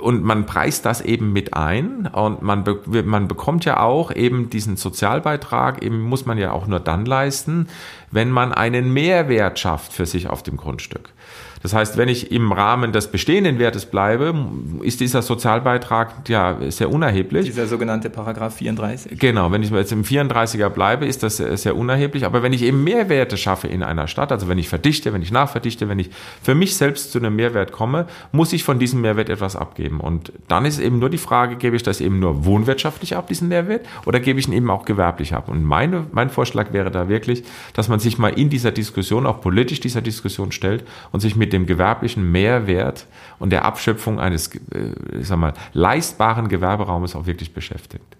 und 0.00 0.22
man 0.22 0.46
preist 0.46 0.84
das 0.84 1.00
eben 1.00 1.32
mit 1.32 1.54
ein 1.54 2.06
und 2.06 2.42
man, 2.42 2.64
be 2.64 3.02
man 3.02 3.28
bekommt 3.28 3.64
ja 3.64 3.80
auch 3.80 4.14
eben 4.14 4.50
diesen 4.50 4.76
Sozialbeitrag, 4.76 5.82
eben 5.82 6.02
muss 6.02 6.26
man 6.26 6.38
ja 6.38 6.52
auch 6.52 6.66
nur 6.66 6.80
dann 6.80 7.06
leisten, 7.06 7.66
wenn 8.10 8.30
man 8.30 8.52
einen 8.52 8.92
Mehrwert 8.92 9.58
schafft 9.58 9.92
für 9.92 10.06
sich 10.06 10.28
auf 10.28 10.42
dem 10.42 10.56
Grundstück. 10.56 11.14
Das 11.62 11.74
heißt, 11.74 11.98
wenn 11.98 12.08
ich 12.08 12.32
im 12.32 12.52
Rahmen 12.52 12.92
des 12.92 13.08
bestehenden 13.08 13.58
Wertes 13.58 13.84
bleibe, 13.84 14.34
ist 14.82 15.00
dieser 15.00 15.20
Sozialbeitrag 15.20 16.28
ja 16.28 16.56
sehr 16.68 16.90
unerheblich. 16.90 17.44
Dieser 17.44 17.66
sogenannte 17.66 18.08
Paragraph 18.08 18.54
34. 18.56 19.18
Genau, 19.18 19.52
wenn 19.52 19.62
ich 19.62 19.70
jetzt 19.70 19.92
im 19.92 20.02
34er 20.02 20.70
bleibe, 20.70 21.04
ist 21.04 21.22
das 21.22 21.36
sehr 21.36 21.76
unerheblich. 21.76 22.24
Aber 22.24 22.42
wenn 22.42 22.54
ich 22.54 22.62
eben 22.62 22.82
Mehrwerte 22.82 23.36
schaffe 23.36 23.68
in 23.68 23.82
einer 23.82 24.08
Stadt, 24.08 24.32
also 24.32 24.48
wenn 24.48 24.56
ich 24.56 24.70
verdichte, 24.70 25.12
wenn 25.12 25.20
ich 25.20 25.32
nachverdichte, 25.32 25.88
wenn 25.88 25.98
ich 25.98 26.10
für 26.42 26.54
mich 26.54 26.76
selbst 26.76 27.12
zu 27.12 27.18
einem 27.18 27.36
Mehrwert 27.36 27.72
komme, 27.72 28.06
muss 28.32 28.54
ich 28.54 28.64
von 28.64 28.78
diesem 28.78 29.02
Mehrwert 29.02 29.28
etwas 29.28 29.54
abgeben. 29.54 30.00
Und 30.00 30.32
dann 30.48 30.64
ist 30.64 30.78
eben 30.78 30.98
nur 30.98 31.10
die 31.10 31.18
Frage, 31.18 31.56
gebe 31.56 31.76
ich 31.76 31.82
das 31.82 32.00
eben 32.00 32.20
nur 32.20 32.46
wohnwirtschaftlich 32.46 33.16
ab, 33.16 33.28
diesen 33.28 33.48
Mehrwert, 33.48 33.86
oder 34.06 34.18
gebe 34.18 34.40
ich 34.40 34.48
ihn 34.48 34.54
eben 34.54 34.70
auch 34.70 34.86
gewerblich 34.86 35.34
ab? 35.34 35.48
Und 35.48 35.62
meine, 35.64 36.06
mein 36.12 36.30
Vorschlag 36.30 36.72
wäre 36.72 36.90
da 36.90 37.08
wirklich, 37.08 37.44
dass 37.74 37.88
man 37.88 38.00
sich 38.00 38.16
mal 38.16 38.28
in 38.28 38.48
dieser 38.48 38.70
Diskussion, 38.70 39.26
auch 39.26 39.42
politisch 39.42 39.80
dieser 39.80 40.00
Diskussion 40.00 40.52
stellt 40.52 40.84
und 41.12 41.20
sich 41.20 41.36
mit 41.36 41.49
dem 41.52 41.66
gewerblichen 41.66 42.30
Mehrwert 42.30 43.06
und 43.38 43.50
der 43.50 43.64
Abschöpfung 43.64 44.20
eines 44.20 44.54
äh, 44.54 45.18
ich 45.18 45.28
sag 45.28 45.38
mal, 45.38 45.54
leistbaren 45.72 46.48
Gewerberaumes 46.48 47.16
auch 47.16 47.26
wirklich 47.26 47.52
beschäftigt. 47.52 48.16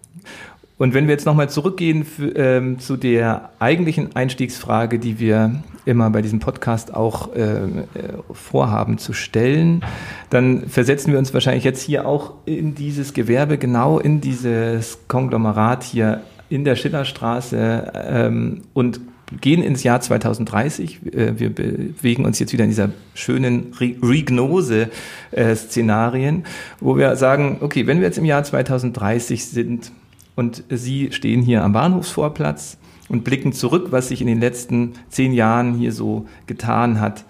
Und 0.81 0.95
wenn 0.95 1.05
wir 1.05 1.13
jetzt 1.13 1.27
nochmal 1.27 1.47
zurückgehen 1.47 2.07
ähm, 2.35 2.79
zu 2.79 2.97
der 2.97 3.51
eigentlichen 3.59 4.15
Einstiegsfrage, 4.15 4.97
die 4.97 5.19
wir 5.19 5.61
immer 5.85 6.09
bei 6.09 6.23
diesem 6.23 6.39
Podcast 6.39 6.91
auch 6.91 7.35
äh, 7.35 7.65
äh, 7.65 7.83
vorhaben 8.31 8.97
zu 8.97 9.13
stellen, 9.13 9.85
dann 10.31 10.67
versetzen 10.67 11.11
wir 11.11 11.19
uns 11.19 11.35
wahrscheinlich 11.35 11.65
jetzt 11.65 11.83
hier 11.83 12.07
auch 12.07 12.33
in 12.45 12.73
dieses 12.73 13.13
Gewerbe, 13.13 13.59
genau 13.59 13.99
in 13.99 14.21
dieses 14.21 14.97
Konglomerat 15.07 15.83
hier 15.83 16.21
in 16.49 16.65
der 16.65 16.75
Schillerstraße 16.75 17.91
ähm, 17.93 18.63
und 18.73 19.01
gehen 19.39 19.63
ins 19.63 19.83
Jahr 19.83 20.01
2030. 20.01 21.13
Äh, 21.13 21.39
wir 21.39 21.53
bewegen 21.53 22.25
uns 22.25 22.39
jetzt 22.39 22.51
wieder 22.53 22.63
in 22.65 22.71
dieser 22.71 22.89
schönen 23.13 23.73
Regnose-Szenarien, 23.79 26.43
wo 26.79 26.97
wir 26.97 27.15
sagen, 27.15 27.57
okay, 27.61 27.85
wenn 27.87 27.99
wir 27.99 28.07
jetzt 28.07 28.17
im 28.17 28.25
Jahr 28.25 28.43
2030 28.43 29.45
sind 29.45 29.91
und 30.35 30.63
Sie 30.69 31.11
stehen 31.11 31.41
hier 31.41 31.63
am 31.63 31.71
Bahnhofsvorplatz 31.73 32.77
und 33.09 33.23
blicken 33.23 33.53
zurück, 33.53 33.87
was 33.91 34.09
sich 34.09 34.21
in 34.21 34.27
den 34.27 34.39
letzten 34.39 34.93
zehn 35.09 35.33
Jahren 35.33 35.73
hier 35.75 35.91
so 35.91 36.27
getan 36.47 36.99
hat, 36.99 37.25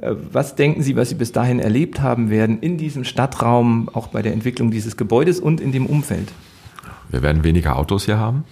äh, 0.00 0.14
was 0.32 0.56
denken 0.56 0.82
Sie, 0.82 0.96
was 0.96 1.08
Sie 1.08 1.14
bis 1.14 1.32
dahin 1.32 1.58
erlebt 1.58 2.02
haben 2.02 2.30
werden 2.30 2.60
in 2.60 2.76
diesem 2.76 3.04
Stadtraum, 3.04 3.88
auch 3.92 4.08
bei 4.08 4.22
der 4.22 4.32
Entwicklung 4.32 4.70
dieses 4.70 4.96
Gebäudes 4.96 5.40
und 5.40 5.60
in 5.60 5.72
dem 5.72 5.86
Umfeld? 5.86 6.32
Wir 7.08 7.22
werden 7.22 7.44
weniger 7.44 7.76
Autos 7.76 8.06
hier 8.06 8.18
haben. 8.18 8.44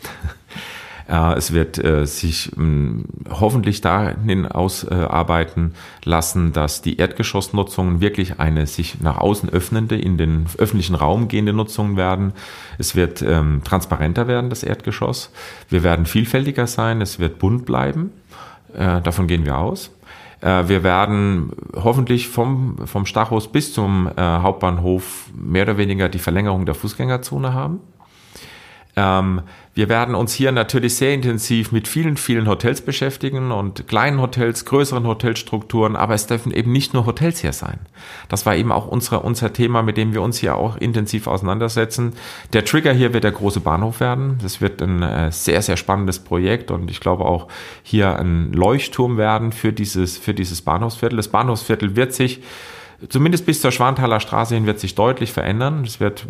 Äh, 1.08 1.34
es 1.34 1.52
wird 1.52 1.82
äh, 1.82 2.06
sich 2.06 2.52
ähm, 2.56 3.04
hoffentlich 3.28 3.80
dahin 3.80 4.46
ausarbeiten 4.46 5.74
lassen, 6.04 6.52
dass 6.52 6.82
die 6.82 6.96
Erdgeschossnutzungen 6.96 8.00
wirklich 8.00 8.40
eine 8.40 8.66
sich 8.66 9.00
nach 9.00 9.18
außen 9.18 9.48
öffnende, 9.50 9.96
in 9.96 10.16
den 10.16 10.46
öffentlichen 10.58 10.94
Raum 10.94 11.28
gehende 11.28 11.52
Nutzung 11.52 11.96
werden. 11.96 12.32
Es 12.78 12.96
wird 12.96 13.22
ähm, 13.22 13.62
transparenter 13.64 14.26
werden, 14.28 14.50
das 14.50 14.62
Erdgeschoss. 14.62 15.30
Wir 15.68 15.82
werden 15.82 16.06
vielfältiger 16.06 16.66
sein. 16.66 17.00
Es 17.00 17.18
wird 17.18 17.38
bunt 17.38 17.66
bleiben. 17.66 18.10
Äh, 18.74 19.00
davon 19.02 19.26
gehen 19.26 19.44
wir 19.44 19.58
aus. 19.58 19.90
Wir 20.40 20.82
werden 20.82 21.52
hoffentlich 21.74 22.28
vom, 22.28 22.76
vom 22.84 23.06
Stachus 23.06 23.50
bis 23.50 23.72
zum 23.72 24.10
Hauptbahnhof 24.18 25.30
mehr 25.34 25.62
oder 25.62 25.78
weniger 25.78 26.10
die 26.10 26.18
Verlängerung 26.18 26.66
der 26.66 26.74
Fußgängerzone 26.74 27.54
haben. 27.54 27.80
Ähm, 28.96 29.42
wir 29.74 29.88
werden 29.88 30.14
uns 30.14 30.32
hier 30.32 30.52
natürlich 30.52 30.94
sehr 30.94 31.12
intensiv 31.12 31.72
mit 31.72 31.88
vielen, 31.88 32.16
vielen 32.16 32.46
Hotels 32.46 32.80
beschäftigen 32.80 33.50
und 33.50 33.88
kleinen 33.88 34.20
Hotels, 34.20 34.64
größeren 34.66 35.04
Hotelstrukturen, 35.04 35.96
aber 35.96 36.14
es 36.14 36.28
dürfen 36.28 36.52
eben 36.52 36.70
nicht 36.70 36.94
nur 36.94 37.06
Hotels 37.06 37.40
hier 37.40 37.52
sein. 37.52 37.80
Das 38.28 38.46
war 38.46 38.54
eben 38.54 38.70
auch 38.70 38.86
unsere, 38.86 39.20
unser 39.20 39.52
Thema, 39.52 39.82
mit 39.82 39.96
dem 39.96 40.14
wir 40.14 40.22
uns 40.22 40.38
hier 40.38 40.54
auch 40.54 40.76
intensiv 40.76 41.26
auseinandersetzen. 41.26 42.12
Der 42.52 42.64
Trigger 42.64 42.92
hier 42.92 43.12
wird 43.12 43.24
der 43.24 43.32
große 43.32 43.60
Bahnhof 43.60 43.98
werden. 43.98 44.38
Das 44.40 44.60
wird 44.60 44.80
ein 44.80 45.02
äh, 45.02 45.32
sehr, 45.32 45.60
sehr 45.60 45.76
spannendes 45.76 46.20
Projekt 46.20 46.70
und 46.70 46.88
ich 46.88 47.00
glaube 47.00 47.24
auch 47.24 47.48
hier 47.82 48.16
ein 48.16 48.52
Leuchtturm 48.52 49.16
werden 49.16 49.50
für 49.50 49.72
dieses, 49.72 50.16
für 50.18 50.34
dieses 50.34 50.62
Bahnhofsviertel. 50.62 51.16
Das 51.16 51.28
Bahnhofsviertel 51.28 51.96
wird 51.96 52.14
sich 52.14 52.42
zumindest 53.08 53.44
bis 53.44 53.60
zur 53.60 53.72
Schwanthaler 53.72 54.20
Straße 54.20 54.54
hin 54.54 54.66
wird 54.66 54.78
sich 54.78 54.94
deutlich 54.94 55.32
verändern. 55.32 55.82
Es 55.84 55.98
wird, 55.98 56.26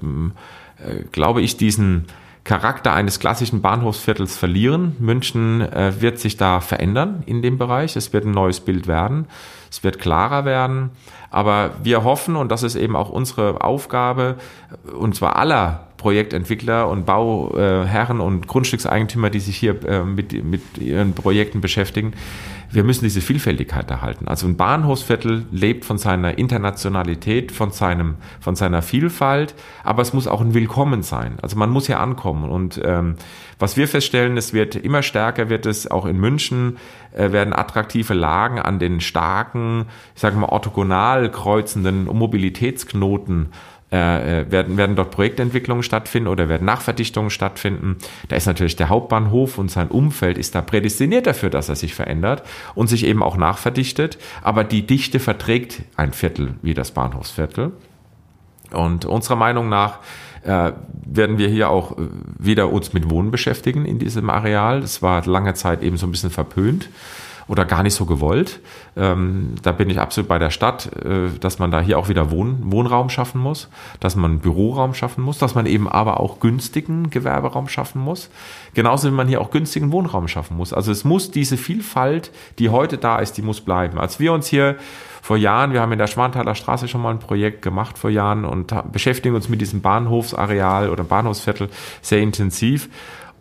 äh, 0.79 1.03
glaube 1.13 1.43
ich, 1.43 1.59
diesen 1.59 2.07
Charakter 2.45 2.93
eines 2.93 3.19
klassischen 3.19 3.63
Bahnhofsviertels 3.63 4.37
verlieren. 4.37 4.97
München 4.99 5.63
äh, 5.63 6.01
wird 6.01 6.19
sich 6.19 6.37
da 6.37 6.61
verändern 6.61 7.23
in 7.25 7.41
dem 7.41 7.57
Bereich. 7.57 7.97
Es 7.97 8.13
wird 8.13 8.27
ein 8.27 8.33
neues 8.33 8.61
Bild 8.61 8.87
werden. 8.87 9.27
Es 9.71 9.83
wird 9.83 9.99
klarer 9.99 10.45
werden. 10.45 10.91
Aber 11.31 11.71
wir 11.83 12.05
hoffen, 12.05 12.37
und 12.37 12.53
das 12.53 12.63
ist 12.63 12.77
eben 12.77 12.97
auch 12.97 13.09
unsere 13.09 13.63
Aufgabe, 13.63 14.37
und 14.99 15.17
zwar 15.17 15.37
aller 15.37 15.89
Projektentwickler 16.05 16.91
und 16.91 17.07
Bauherren 17.07 18.21
und 18.21 18.47
Grundstückseigentümer, 18.47 19.31
die 19.31 19.41
sich 19.41 19.57
hier 19.57 19.83
äh, 19.89 20.05
mit, 20.05 20.45
mit 20.45 20.61
ihren 20.77 21.15
Projekten 21.15 21.63
beschäftigen, 21.63 22.13
wir 22.71 22.85
müssen 22.85 23.05
diese 23.05 23.23
Vielfältigkeit 23.23 23.91
erhalten. 23.91 24.29
Also 24.29 24.47
ein 24.47 24.59
Bahnhofsviertel 24.59 25.47
lebt 25.51 25.87
von 25.87 25.97
seiner 25.97 26.37
Internationalität, 26.37 27.53
von, 27.53 27.71
seinem, 27.71 28.17
von 28.39 28.55
seiner 28.55 28.83
Vielfalt, 28.83 29.55
aber 29.83 30.03
es 30.03 30.13
muss 30.13 30.27
auch 30.27 30.43
ein 30.43 30.53
Willkommen 30.53 31.03
sein. 31.03 31.39
Also 31.41 31.57
man 31.57 31.71
muss 31.71 31.89
ja 31.89 32.01
ankommen. 32.01 32.51
Und 32.51 32.79
ähm, 32.85 33.15
was 33.59 33.79
wir 33.79 33.89
feststellen, 33.89 34.37
es 34.37 34.53
wird 34.53 34.75
immer 34.75 35.03
stärker, 35.03 35.49
wird 35.49 35.65
es 35.65 35.91
auch 35.91 36.05
in 36.05 36.19
München, 36.19 36.77
äh, 37.13 37.33
werden 37.33 37.55
attraktive 37.55 38.13
Lagen 38.13 38.59
an 38.59 38.79
den 38.79 39.01
starken, 39.01 39.87
ich 40.15 40.21
sage 40.21 40.37
mal, 40.37 40.49
orthogonal 40.49 41.31
kreuzenden 41.31 42.05
Mobilitätsknoten 42.05 43.53
äh, 43.95 44.41
äh, 44.41 44.51
werden, 44.51 44.77
werden 44.77 44.97
dort 44.97 45.13
Projektentwicklungen 45.13 45.85
stattfinden 45.85 46.27
oder 46.27 46.49
werden 46.49 46.65
Nachverdichtungen 46.65 47.31
stattfinden. 47.31 47.97
Da 48.27 48.35
ist 48.35 48.47
natürlich 48.47 48.75
der 48.75 48.89
Hauptbahnhof 48.89 49.57
und 49.57 49.71
sein 49.71 49.87
Umfeld 49.87 50.37
ist 50.37 50.57
da 50.57 50.63
prädestiniert 50.63 51.29
dafür, 51.29 51.49
dass 51.49 51.69
er 51.69 51.77
sich 51.77 51.95
verändert 51.95 52.43
und 52.75 52.89
sich 52.89 53.07
eben 53.07 53.23
auch 53.23 53.37
nachverdichtet. 53.37 54.19
Aber 54.43 54.65
die 54.65 54.85
Dichte 54.85 55.21
verträgt 55.21 55.83
ein 55.95 56.13
Viertel 56.13 56.55
wie 56.61 56.75
das 56.75 56.91
Bahnhofsviertel. 56.91 57.71
Und 58.73 59.05
unserer 59.05 59.37
Meinung 59.37 59.69
nach 59.69 60.01
äh, 60.43 60.73
werden 61.07 61.39
wir 61.39 61.47
hier 61.47 61.71
auch 61.71 61.97
äh, 61.97 62.09
wieder 62.37 62.73
uns 62.73 62.95
mit 62.95 63.09
Wohnen 63.11 63.31
beschäftigen 63.31 63.87
in 63.87 64.01
diesem 64.01 64.29
Areal. 64.29 64.81
Das 64.81 65.03
war 65.03 65.25
lange 65.25 65.55
Zeit 65.55 65.85
eben 65.85 65.99
so 65.99 66.09
ein 66.09 66.11
bisschen 66.11 66.31
verpönt 66.31 66.89
oder 67.49 67.65
gar 67.65 67.83
nicht 67.83 67.95
so 67.95 68.07
gewollt. 68.07 68.61
Ähm, 68.97 69.55
da 69.63 69.73
bin 69.73 69.91
ich 69.91 70.01
absolut 70.01 70.29
bei 70.29 70.39
der 70.39 70.51
Stadt, 70.51 70.91
äh, 71.05 71.29
dass 71.41 71.59
man 71.59 71.71
da 71.71 71.81
hier 71.81 71.99
auch 71.99 72.09
wieder 72.09 72.31
Wohn 72.31 72.73
Wohnraum 72.73 73.11
schaffen 73.11 73.41
muss, 73.41 73.69
dass 74.01 74.17
man 74.17 74.39
Büroraum 74.39 74.95
schaffen 74.95 75.23
muss, 75.23 75.39
dass 75.39 75.55
man 75.55 75.67
eben 75.67 75.89
aber 75.89 76.21
auch 76.21 76.41
günstigen 76.41 77.11
Gewerberaum 77.11 77.69
schaffen 77.69 78.01
muss. 78.01 78.31
Genauso 78.75 79.09
wie 79.09 79.15
man 79.15 79.29
hier 79.29 79.41
auch 79.41 79.51
günstigen 79.51 79.93
Wohnraum 79.93 80.29
schaffen 80.29 80.57
muss. 80.57 80.73
Also 80.73 80.93
es 80.93 81.05
muss 81.05 81.31
diese 81.31 81.57
Vielfalt, 81.57 82.31
die 82.59 82.71
heute 82.71 82.99
da 82.99 83.19
ist, 83.19 83.37
die 83.37 83.43
muss 83.43 83.61
bleiben. 83.61 83.99
Als 83.99 84.21
wir 84.21 84.33
uns 84.33 84.47
hier 84.47 84.77
vor 85.25 85.39
Jahren, 85.39 85.73
wir 85.73 85.81
haben 85.81 85.93
in 85.93 85.99
der 85.99 86.07
Schwanthaler 86.07 86.55
Straße 86.55 86.87
schon 86.87 87.01
mal 87.01 87.11
ein 87.11 87.19
Projekt 87.19 87.63
gemacht 87.63 87.97
vor 87.97 88.11
Jahren 88.11 88.45
und 88.45 88.75
beschäftigen 88.93 89.35
uns 89.35 89.49
mit 89.49 89.61
diesem 89.61 89.81
Bahnhofsareal 89.81 90.91
oder 90.91 91.03
Bahnhofsviertel 91.03 91.71
sehr 92.03 92.21
intensiv. 92.21 92.91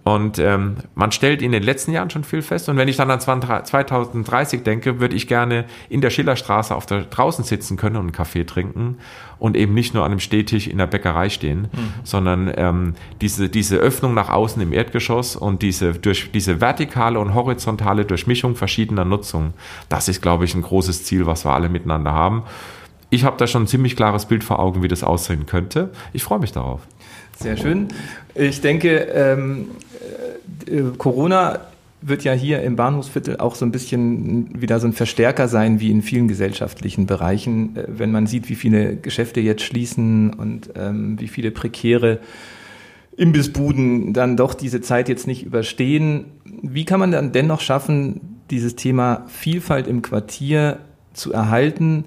Und 0.04 0.38
ähm, 0.38 0.76
man 0.96 1.14
stellt 1.14 1.42
in 1.42 1.54
den 1.54 1.64
letzten 1.64 1.94
Jahren 1.94 2.10
schon 2.10 2.26
viel 2.26 2.42
fest. 2.42 2.68
Und 2.68 2.76
wenn 2.76 2.90
ich 2.90 2.98
dann 2.98 3.10
an 3.10 3.22
2030 3.22 4.64
denke, 4.64 5.00
würde 5.00 5.16
ich 5.16 5.28
gerne 5.28 5.66
in 5.88 6.02
der 6.02 6.10
Schillerstraße 6.10 6.76
auf 6.76 6.86
der 6.86 7.04
draußen 7.04 7.46
sitzen 7.46 7.78
können 7.78 7.96
und 7.96 8.02
einen 8.02 8.12
Kaffee 8.12 8.44
trinken 8.44 8.98
und 9.40 9.56
eben 9.56 9.74
nicht 9.74 9.94
nur 9.94 10.04
an 10.04 10.12
einem 10.12 10.20
Stehtisch 10.20 10.68
in 10.68 10.78
der 10.78 10.88
Bäckerei 10.88 11.30
stehen, 11.30 11.70
mhm. 11.72 11.94
sondern 12.04 12.52
ähm, 12.58 12.96
diese, 13.22 13.48
diese 13.48 13.78
Öffnung 13.78 14.14
nach 14.14 14.30
außen 14.30 14.62
im 14.62 14.74
Erdgeschoss 14.74 15.38
und 15.38 15.62
diese, 15.62 15.94
durch, 15.94 16.32
diese 16.32 16.60
vertikale 16.60 17.20
und 17.20 17.34
horizontale 17.34 18.04
Durchmischung 18.04 18.56
verschiedener 18.56 19.06
Nutzungen, 19.06 19.54
das 19.88 20.10
ist, 20.10 20.22
glaube 20.22 20.44
ich, 20.44 20.54
ein 20.54 20.64
großes 20.64 21.06
Ziel, 21.06 21.26
was 21.28 21.46
wir 21.46 21.52
alle 21.52 21.70
miteinander 21.70 22.12
haben. 22.12 22.44
Ich 23.10 23.24
habe 23.24 23.38
da 23.38 23.48
schon 23.48 23.64
ein 23.64 23.68
ziemlich 23.68 23.96
klares 23.96 24.26
Bild 24.26 24.44
vor 24.44 24.60
Augen, 24.60 24.82
wie 24.82 24.88
das 24.88 25.04
aussehen 25.04 25.46
könnte. 25.46 25.92
Ich 26.14 26.24
freue 26.24 26.40
mich 26.40 26.52
darauf. 26.52 26.82
Sehr 27.40 27.58
schön. 27.58 27.88
Ich 28.36 28.62
denke, 28.62 28.96
ähm, 29.14 29.72
äh, 30.66 30.82
Corona 30.98 31.62
wird 32.06 32.24
ja 32.24 32.34
hier 32.34 32.62
im 32.64 32.76
Bahnhofsviertel 32.76 33.38
auch 33.38 33.56
so 33.56 33.66
ein 33.66 33.72
bisschen 33.72 34.62
wieder 34.62 34.80
so 34.80 34.88
ein 34.88 34.94
Verstärker 34.94 35.48
sein 35.48 35.80
wie 35.80 35.90
in 35.90 36.02
vielen 36.02 36.28
gesellschaftlichen 36.28 37.06
Bereichen, 37.06 37.76
äh, 37.76 37.86
wenn 37.88 38.12
man 38.12 38.28
sieht, 38.28 38.50
wie 38.50 38.56
viele 38.56 38.96
Geschäfte 38.96 39.40
jetzt 39.40 39.64
schließen 39.64 40.34
und 40.34 40.72
ähm, 40.76 41.20
wie 41.20 41.28
viele 41.28 41.52
prekäre 41.52 42.20
Imbissbuden 43.16 44.14
dann 44.14 44.38
doch 44.38 44.54
diese 44.54 44.82
Zeit 44.82 45.08
jetzt 45.08 45.28
nicht 45.28 45.44
überstehen. 45.46 46.26
Wie 46.46 46.86
kann 46.86 47.00
man 47.00 47.12
dann 47.12 47.32
dennoch 47.32 47.62
schaffen, 47.62 48.40
dieses 48.50 48.76
Thema 48.76 49.26
Vielfalt 49.28 49.88
im 49.88 50.02
Quartier 50.02 50.80
zu 51.14 51.32
erhalten? 51.32 52.06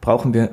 Brauchen 0.00 0.34
wir 0.34 0.50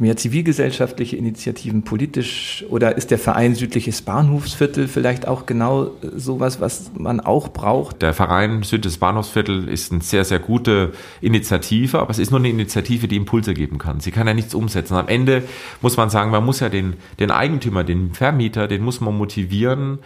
mehr 0.00 0.16
zivilgesellschaftliche 0.16 1.16
Initiativen 1.16 1.82
politisch 1.82 2.64
oder 2.68 2.96
ist 2.96 3.10
der 3.10 3.18
Verein 3.18 3.54
Südliches 3.54 4.02
Bahnhofsviertel 4.02 4.88
vielleicht 4.88 5.26
auch 5.26 5.46
genau 5.46 5.86
äh, 5.86 5.90
sowas, 6.16 6.60
was 6.60 6.90
man 6.96 7.20
auch 7.20 7.48
braucht? 7.48 8.02
Der 8.02 8.14
Verein 8.14 8.62
Südliches 8.62 8.98
Bahnhofsviertel 8.98 9.68
ist 9.68 9.92
eine 9.92 10.02
sehr, 10.02 10.24
sehr 10.24 10.38
gute 10.38 10.92
Initiative, 11.20 11.98
aber 11.98 12.10
es 12.10 12.18
ist 12.18 12.30
nur 12.30 12.40
eine 12.40 12.48
Initiative, 12.48 13.08
die 13.08 13.16
Impulse 13.16 13.54
geben 13.54 13.78
kann. 13.78 14.00
Sie 14.00 14.10
kann 14.10 14.26
ja 14.26 14.34
nichts 14.34 14.54
umsetzen. 14.54 14.94
Am 14.94 15.08
Ende 15.08 15.42
muss 15.80 15.96
man 15.96 16.10
sagen, 16.10 16.30
man 16.30 16.44
muss 16.44 16.60
ja 16.60 16.68
den, 16.68 16.94
den 17.18 17.30
Eigentümer, 17.30 17.84
den 17.84 18.14
Vermieter, 18.14 18.68
den 18.68 18.82
muss 18.82 19.00
man 19.00 19.16
motivieren, 19.16 19.98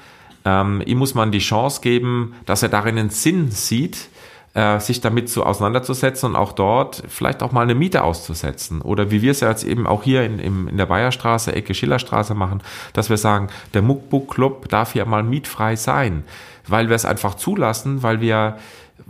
ähm, 0.45 0.83
ihm 0.87 0.99
muss 0.99 1.15
man 1.15 1.33
die 1.33 1.39
Chance 1.39 1.81
geben, 1.83 2.35
dass 2.47 2.63
er 2.63 2.71
darin 2.71 2.99
einen 2.99 3.11
Sinn 3.11 3.51
sieht, 3.51 4.09
äh, 4.55 4.81
sich 4.81 5.01
damit 5.01 5.29
so 5.29 5.45
auseinanderzusetzen 5.45 6.31
und 6.31 6.37
auch 6.37 6.53
dort 6.53 7.03
vielleicht 7.09 7.43
auch 7.43 7.53
mal 7.53 7.63
eine 7.63 7.75
Miete 7.75 8.03
auszusetzen. 8.03 8.83
Oder 8.83 9.11
wie 9.11 9.23
wir 9.23 9.31
es 9.31 9.41
ja 9.41 9.49
jetzt 9.49 9.65
eben 9.65 9.87
auch 9.87 10.03
hier 10.03 10.25
in, 10.25 10.39
in, 10.39 10.69
in 10.69 10.77
der 10.77 10.87
Bayerstraße, 10.87 11.55
Ecke 11.55 11.75
Schillerstraße 11.75 12.35
machen, 12.35 12.63
dass 12.93 13.11
wir 13.11 13.17
sagen, 13.17 13.49
der 13.75 13.83
Muckbook 13.83 14.35
Club 14.35 14.69
darf 14.69 14.93
hier 14.93 15.05
mal 15.07 15.23
mietfrei 15.23 15.77
sein, 15.77 16.25
weil 16.67 16.89
wir 16.89 16.97
es 16.97 17.05
einfach 17.05 17.35
zulassen, 17.35 18.03
weil 18.03 18.21
wir 18.21 18.57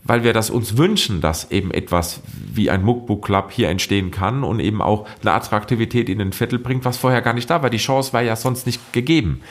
weil 0.03 0.25
wir 0.25 0.33
das 0.33 0.51
uns 0.51 0.77
wünschen, 0.79 1.21
dass 1.21 1.51
eben 1.51 1.71
etwas 1.71 2.23
wie 2.33 2.71
ein 2.71 2.83
Muckbook 2.83 3.25
Club 3.25 3.51
hier 3.51 3.69
entstehen 3.69 4.11
kann 4.11 4.45
und 4.45 4.61
eben 4.61 4.81
auch 4.81 5.07
eine 5.21 5.33
Attraktivität 5.33 6.09
in 6.09 6.19
den 6.19 6.33
Viertel 6.33 6.59
bringt, 6.59 6.85
was 6.85 6.97
vorher 6.97 7.23
gar 7.23 7.35
nicht 7.35 7.51
da 7.51 7.63
war. 7.63 7.71
Die 7.71 7.77
Chance 7.77 8.13
war 8.13 8.23
ja 8.23 8.37
sonst 8.37 8.67
nicht 8.67 8.93
gegeben. 8.93 9.43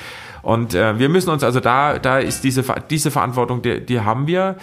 Und 0.42 0.74
äh, 0.74 0.98
wir 0.98 1.10
müssen 1.10 1.30
uns 1.30 1.44
also 1.44 1.60
da, 1.60 2.00
da 2.00 2.20
ist 2.20 2.44
diese, 2.44 2.64
diese 2.90 3.12
Verantwortung, 3.12 3.62
die, 3.62 3.86
die 3.86 4.00
haben 4.00 4.28
wir. 4.28 4.56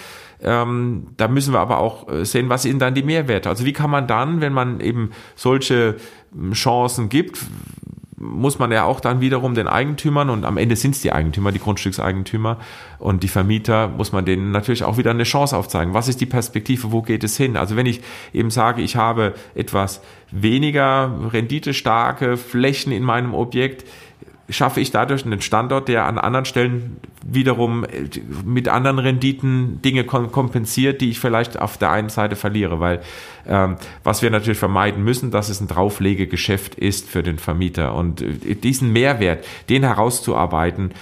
Ähm, 0.43 1.09
da 1.16 1.28
müssen 1.28 1.52
wir 1.52 1.61
aber 1.61 1.78
auch 1.78 2.09
äh, 2.09 2.25
sehen, 2.25 2.49
was 2.49 2.62
sind 2.62 2.81
dann 2.81 2.95
die 2.95 3.02
Mehrwerte. 3.02 3.49
Also 3.49 3.64
wie 3.64 3.73
kann 3.73 3.90
man 3.90 4.07
dann, 4.07 4.40
wenn 4.40 4.52
man 4.52 4.81
eben 4.81 5.11
solche 5.35 5.97
hm, 6.33 6.52
Chancen 6.52 7.09
gibt, 7.09 7.38
muss 8.19 8.59
man 8.59 8.73
ja 8.73 8.85
auch 8.85 9.00
dann 9.00 9.21
wiederum 9.21 9.55
den 9.55 9.69
Eigentümern 9.69 10.31
und 10.31 10.45
am 10.45 10.57
Ende 10.57 10.75
sind 10.76 10.95
es 10.95 11.02
die 11.02 11.12
Eigentümer, 11.12 11.52
die 11.52 11.59
Grundstückseigentümer 11.59 12.59
und 12.99 13.23
die 13.23 13.28
Vermieter, 13.28 13.88
muss 13.88 14.12
man 14.12 14.25
denen 14.25 14.52
natürlich 14.52 14.85
auch 14.85 14.97
wieder 14.97 15.11
eine 15.11 15.25
Chance 15.25 15.57
aufzeigen. 15.57 15.93
Was 15.93 16.09
ist 16.09 16.21
die 16.21 16.26
Perspektive? 16.26 16.93
Wo 16.93 17.02
geht 17.02 17.25
es 17.25 17.37
hin? 17.37 17.57
Also 17.59 17.76
wenn 17.76 17.87
ich 17.87 18.00
eben 18.33 18.50
sage, 18.50 18.81
ich 18.81 18.97
habe 18.97 19.35
etwas 19.55 20.00
weniger 20.31 21.31
renditestarke 21.31 22.38
Flächen 22.38 22.90
in 22.90 23.02
meinem 23.02 23.35
Objekt, 23.35 23.85
schaffe 24.49 24.81
ich 24.81 24.91
dadurch 24.91 25.25
einen 25.25 25.41
Standort, 25.41 25.88
der 25.88 26.05
an 26.05 26.19
anderen 26.19 26.45
Stellen 26.45 26.99
wiederum 27.25 27.85
äh, 27.85 28.09
mit 28.45 28.69
anderen 28.69 28.99
Renditen 28.99 29.83
Dinge 29.83 30.05
kompensiert, 30.05 31.00
die 31.00 31.11
ich 31.11 31.21
vielleicht 31.21 31.59
auf 31.59 31.79
der 31.79 31.91
einen 31.91 32.09
Seite 32.09 32.37
verliere, 32.37 32.79
weil 32.79 33.03
ähm, 33.49 33.76
was 34.05 34.23
wir 34.23 34.31
natürlich 34.31 34.59
vermeiden 34.59 35.03
müssen, 35.03 35.31
dass 35.31 35.49
es 35.49 35.61
ein 35.61 35.69
Drauflegegeschäft 35.69 36.75
ist 36.76 37.09
für 37.09 37.23
den 37.23 37.38
Vermieter 37.38 37.95
und 37.95 38.23
äh, 38.23 38.55
diesen 38.55 38.93
Mehrwert, 38.93 39.45
den 39.69 39.83
herauszuarbeiten, 39.83 40.93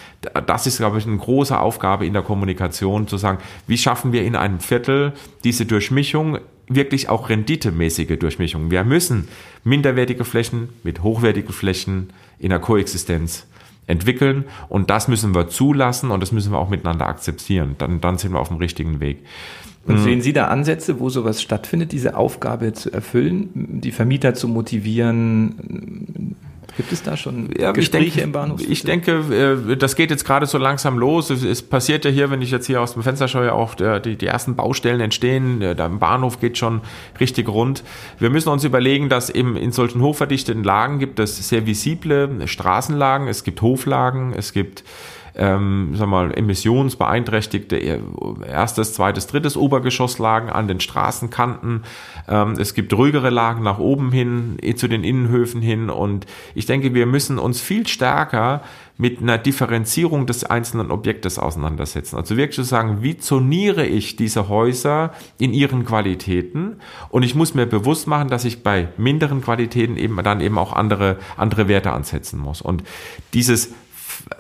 das 0.47 0.67
ist, 0.67 0.79
glaube 0.79 0.99
ich, 0.99 1.07
eine 1.07 1.17
große 1.17 1.59
Aufgabe 1.59 2.07
in 2.07 2.15
der 2.15 2.23
Kommunikation, 2.23 3.09
zu 3.09 3.19
sagen, 3.19 3.39
wie 3.67 3.77
schaffen 3.79 4.13
wir 4.13 4.25
in 4.25 4.37
einem 4.37 4.61
Viertel 4.61 5.13
diese 5.45 5.67
Durchmischung 5.67 6.39
wirklich 6.67 7.11
auch 7.11 7.29
renditemäßige 7.29 8.19
Durchmischung. 8.19 8.71
Wir 8.71 8.85
müssen 8.85 9.29
minderwertige 9.65 10.25
Flächen 10.25 10.71
mit 10.83 11.03
hochwertigen 11.03 11.53
Flächen 11.53 12.11
in 12.38 12.50
der 12.50 12.59
Koexistenz 12.59 13.47
entwickeln 13.87 14.45
und 14.69 14.91
das 14.91 15.09
müssen 15.09 15.35
wir 15.35 15.49
zulassen 15.49 16.11
und 16.11 16.21
das 16.21 16.33
müssen 16.33 16.53
wir 16.53 16.59
auch 16.59 16.71
miteinander 16.71 17.07
akzeptieren. 17.07 17.75
Dann, 17.79 18.00
dann 18.00 18.19
sind 18.19 18.33
wir 18.33 18.41
auf 18.41 18.49
dem 18.49 18.57
richtigen 18.57 19.00
Weg. 19.00 19.19
Und 19.87 19.99
sehen 19.99 20.23
Sie 20.23 20.33
da 20.33 20.47
Ansätze, 20.47 20.99
wo 20.99 21.11
sowas 21.11 21.43
stattfindet, 21.43 21.93
diese 21.93 22.17
Aufgabe 22.17 22.73
zu 22.73 22.91
erfüllen, 22.91 23.50
die 23.55 23.93
Vermieter 23.93 24.33
zu 24.33 24.49
motivieren, 24.49 26.37
Gibt 26.76 26.92
es 26.92 27.02
da 27.02 27.16
schon 27.16 27.50
ja, 27.59 27.73
Gespräche 27.73 28.04
denke, 28.04 28.21
im 28.21 28.32
Bahnhof? 28.32 28.60
Ich 28.60 28.82
denke, 28.82 29.58
äh, 29.71 29.76
das 29.76 29.97
geht 29.97 30.10
jetzt 30.10 30.25
gerade 30.25 30.47
so 30.47 30.58
langsam 30.58 30.99
los. 30.99 31.30
Es 31.30 31.62
passiert 31.62 32.04
ja 32.04 32.10
hier, 32.10 32.30
wenn 32.30 32.43
ich 32.43 32.50
jetzt 32.50 32.67
hier 32.67 32.80
aus 32.80 32.95
dem 32.95 33.02
Fenster 33.02 33.28
schaue, 33.28 33.52
auch 33.52 33.75
die, 33.75 34.17
die 34.17 34.26
ersten 34.26 34.56
Baustellen 34.56 35.00
entstehen. 35.00 35.60
Der 35.60 35.75
Bahnhof 35.75 36.41
geht 36.41 36.58
schon 36.58 36.80
richtig 37.21 37.49
rund. 37.49 37.84
Wir 38.19 38.30
müssen 38.30 38.49
uns 38.49 38.65
überlegen, 38.65 39.08
dass 39.08 39.30
eben 39.30 39.56
in 39.56 39.73
solchen 39.73 40.00
hochverdichteten 40.02 40.65
Lagen 40.65 40.99
gibt 40.99 41.19
es 41.19 41.49
sehr 41.49 41.67
visible 41.67 42.47
Straßenlagen, 42.47 43.28
es 43.28 43.45
gibt 43.45 43.62
Hoflagen, 43.62 44.32
es 44.36 44.52
gibt 44.52 44.84
ähm, 45.36 45.92
sag 45.94 46.08
mal, 46.08 46.32
emissionsbeeinträchtigte 46.36 47.76
erstes, 48.47 48.94
zweites, 48.94 49.26
drittes 49.26 49.56
Obergeschosslagen 49.56 50.50
an 50.50 50.68
den 50.68 50.80
Straßenkanten. 50.80 51.82
Ähm, 52.28 52.52
es 52.58 52.75
gibt 52.75 52.92
ruhigere 52.92 53.30
Lagen 53.30 53.62
nach 53.62 53.78
oben 53.78 54.12
hin, 54.12 54.56
eh, 54.62 54.75
zu 54.75 54.88
den 54.88 55.04
Innenhöfen 55.04 55.60
hin. 55.60 55.90
Und 55.90 56.26
ich 56.54 56.66
denke, 56.66 56.94
wir 56.94 57.06
müssen 57.06 57.38
uns 57.38 57.60
viel 57.60 57.86
stärker 57.86 58.62
mit 58.97 59.20
einer 59.20 59.38
Differenzierung 59.38 60.26
des 60.26 60.44
einzelnen 60.44 60.92
Objektes 60.92 61.40
auseinandersetzen. 61.40 62.16
Also 62.16 62.36
wirklich 62.36 62.54
zu 62.54 62.62
sagen, 62.62 62.99
wie 63.02 63.18
zoniere 63.18 63.84
ich 63.84 64.14
diese 64.14 64.49
Häuser 64.49 65.12
in 65.38 65.52
ihren 65.52 65.84
Qualitäten? 65.84 66.76
Und 67.08 67.25
ich 67.25 67.34
muss 67.34 67.54
mir 67.54 67.66
bewusst 67.66 68.06
machen, 68.06 68.28
dass 68.28 68.44
ich 68.44 68.62
bei 68.62 68.88
minderen 68.97 69.40
Qualitäten 69.40 69.97
eben 69.97 70.16
dann 70.23 70.40
eben 70.40 70.58
auch 70.58 70.73
andere, 70.73 71.18
andere 71.36 71.66
Werte 71.66 71.92
ansetzen 71.92 72.38
muss. 72.38 72.62
Und 72.62 72.84
dieses 73.32 73.73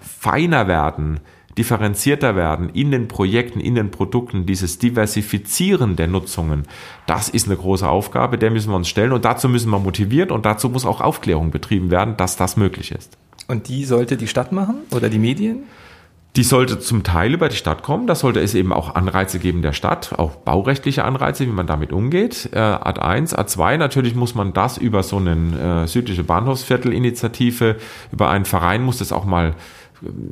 feiner 0.00 0.68
werden, 0.68 1.20
differenzierter 1.56 2.36
werden 2.36 2.68
in 2.70 2.90
den 2.90 3.08
Projekten, 3.08 3.60
in 3.60 3.74
den 3.74 3.90
Produkten, 3.90 4.46
dieses 4.46 4.78
Diversifizieren 4.78 5.96
der 5.96 6.08
Nutzungen, 6.08 6.64
das 7.06 7.28
ist 7.28 7.46
eine 7.46 7.56
große 7.56 7.88
Aufgabe, 7.88 8.38
der 8.38 8.50
müssen 8.50 8.70
wir 8.70 8.76
uns 8.76 8.88
stellen 8.88 9.12
und 9.12 9.24
dazu 9.24 9.48
müssen 9.48 9.70
wir 9.70 9.78
motiviert 9.78 10.32
und 10.32 10.44
dazu 10.46 10.68
muss 10.68 10.84
auch 10.84 11.00
Aufklärung 11.00 11.50
betrieben 11.50 11.90
werden, 11.90 12.16
dass 12.16 12.36
das 12.36 12.56
möglich 12.56 12.90
ist. 12.90 13.16
Und 13.46 13.68
die 13.68 13.84
sollte 13.84 14.16
die 14.16 14.26
Stadt 14.26 14.52
machen 14.52 14.76
oder 14.90 15.08
die 15.08 15.18
Medien? 15.18 15.64
Die 16.36 16.42
sollte 16.42 16.80
zum 16.80 17.04
Teil 17.04 17.32
über 17.32 17.48
die 17.48 17.56
Stadt 17.56 17.84
kommen. 17.84 18.08
Da 18.08 18.16
sollte 18.16 18.40
es 18.40 18.54
eben 18.54 18.72
auch 18.72 18.96
Anreize 18.96 19.38
geben 19.38 19.62
der 19.62 19.72
Stadt, 19.72 20.18
auch 20.18 20.34
baurechtliche 20.34 21.04
Anreize, 21.04 21.46
wie 21.46 21.50
man 21.50 21.68
damit 21.68 21.92
umgeht. 21.92 22.48
Äh, 22.52 22.58
Ad 22.58 23.00
1, 23.00 23.34
Ad 23.34 23.48
2, 23.48 23.76
natürlich 23.76 24.16
muss 24.16 24.34
man 24.34 24.52
das 24.52 24.76
über 24.76 25.04
so 25.04 25.18
eine 25.18 25.84
äh, 25.84 25.86
südliche 25.86 26.24
Bahnhofsviertel-Initiative, 26.24 27.76
über 28.10 28.30
einen 28.30 28.46
Verein 28.46 28.82
muss 28.82 28.98
das 28.98 29.12
auch 29.12 29.24
mal 29.24 29.54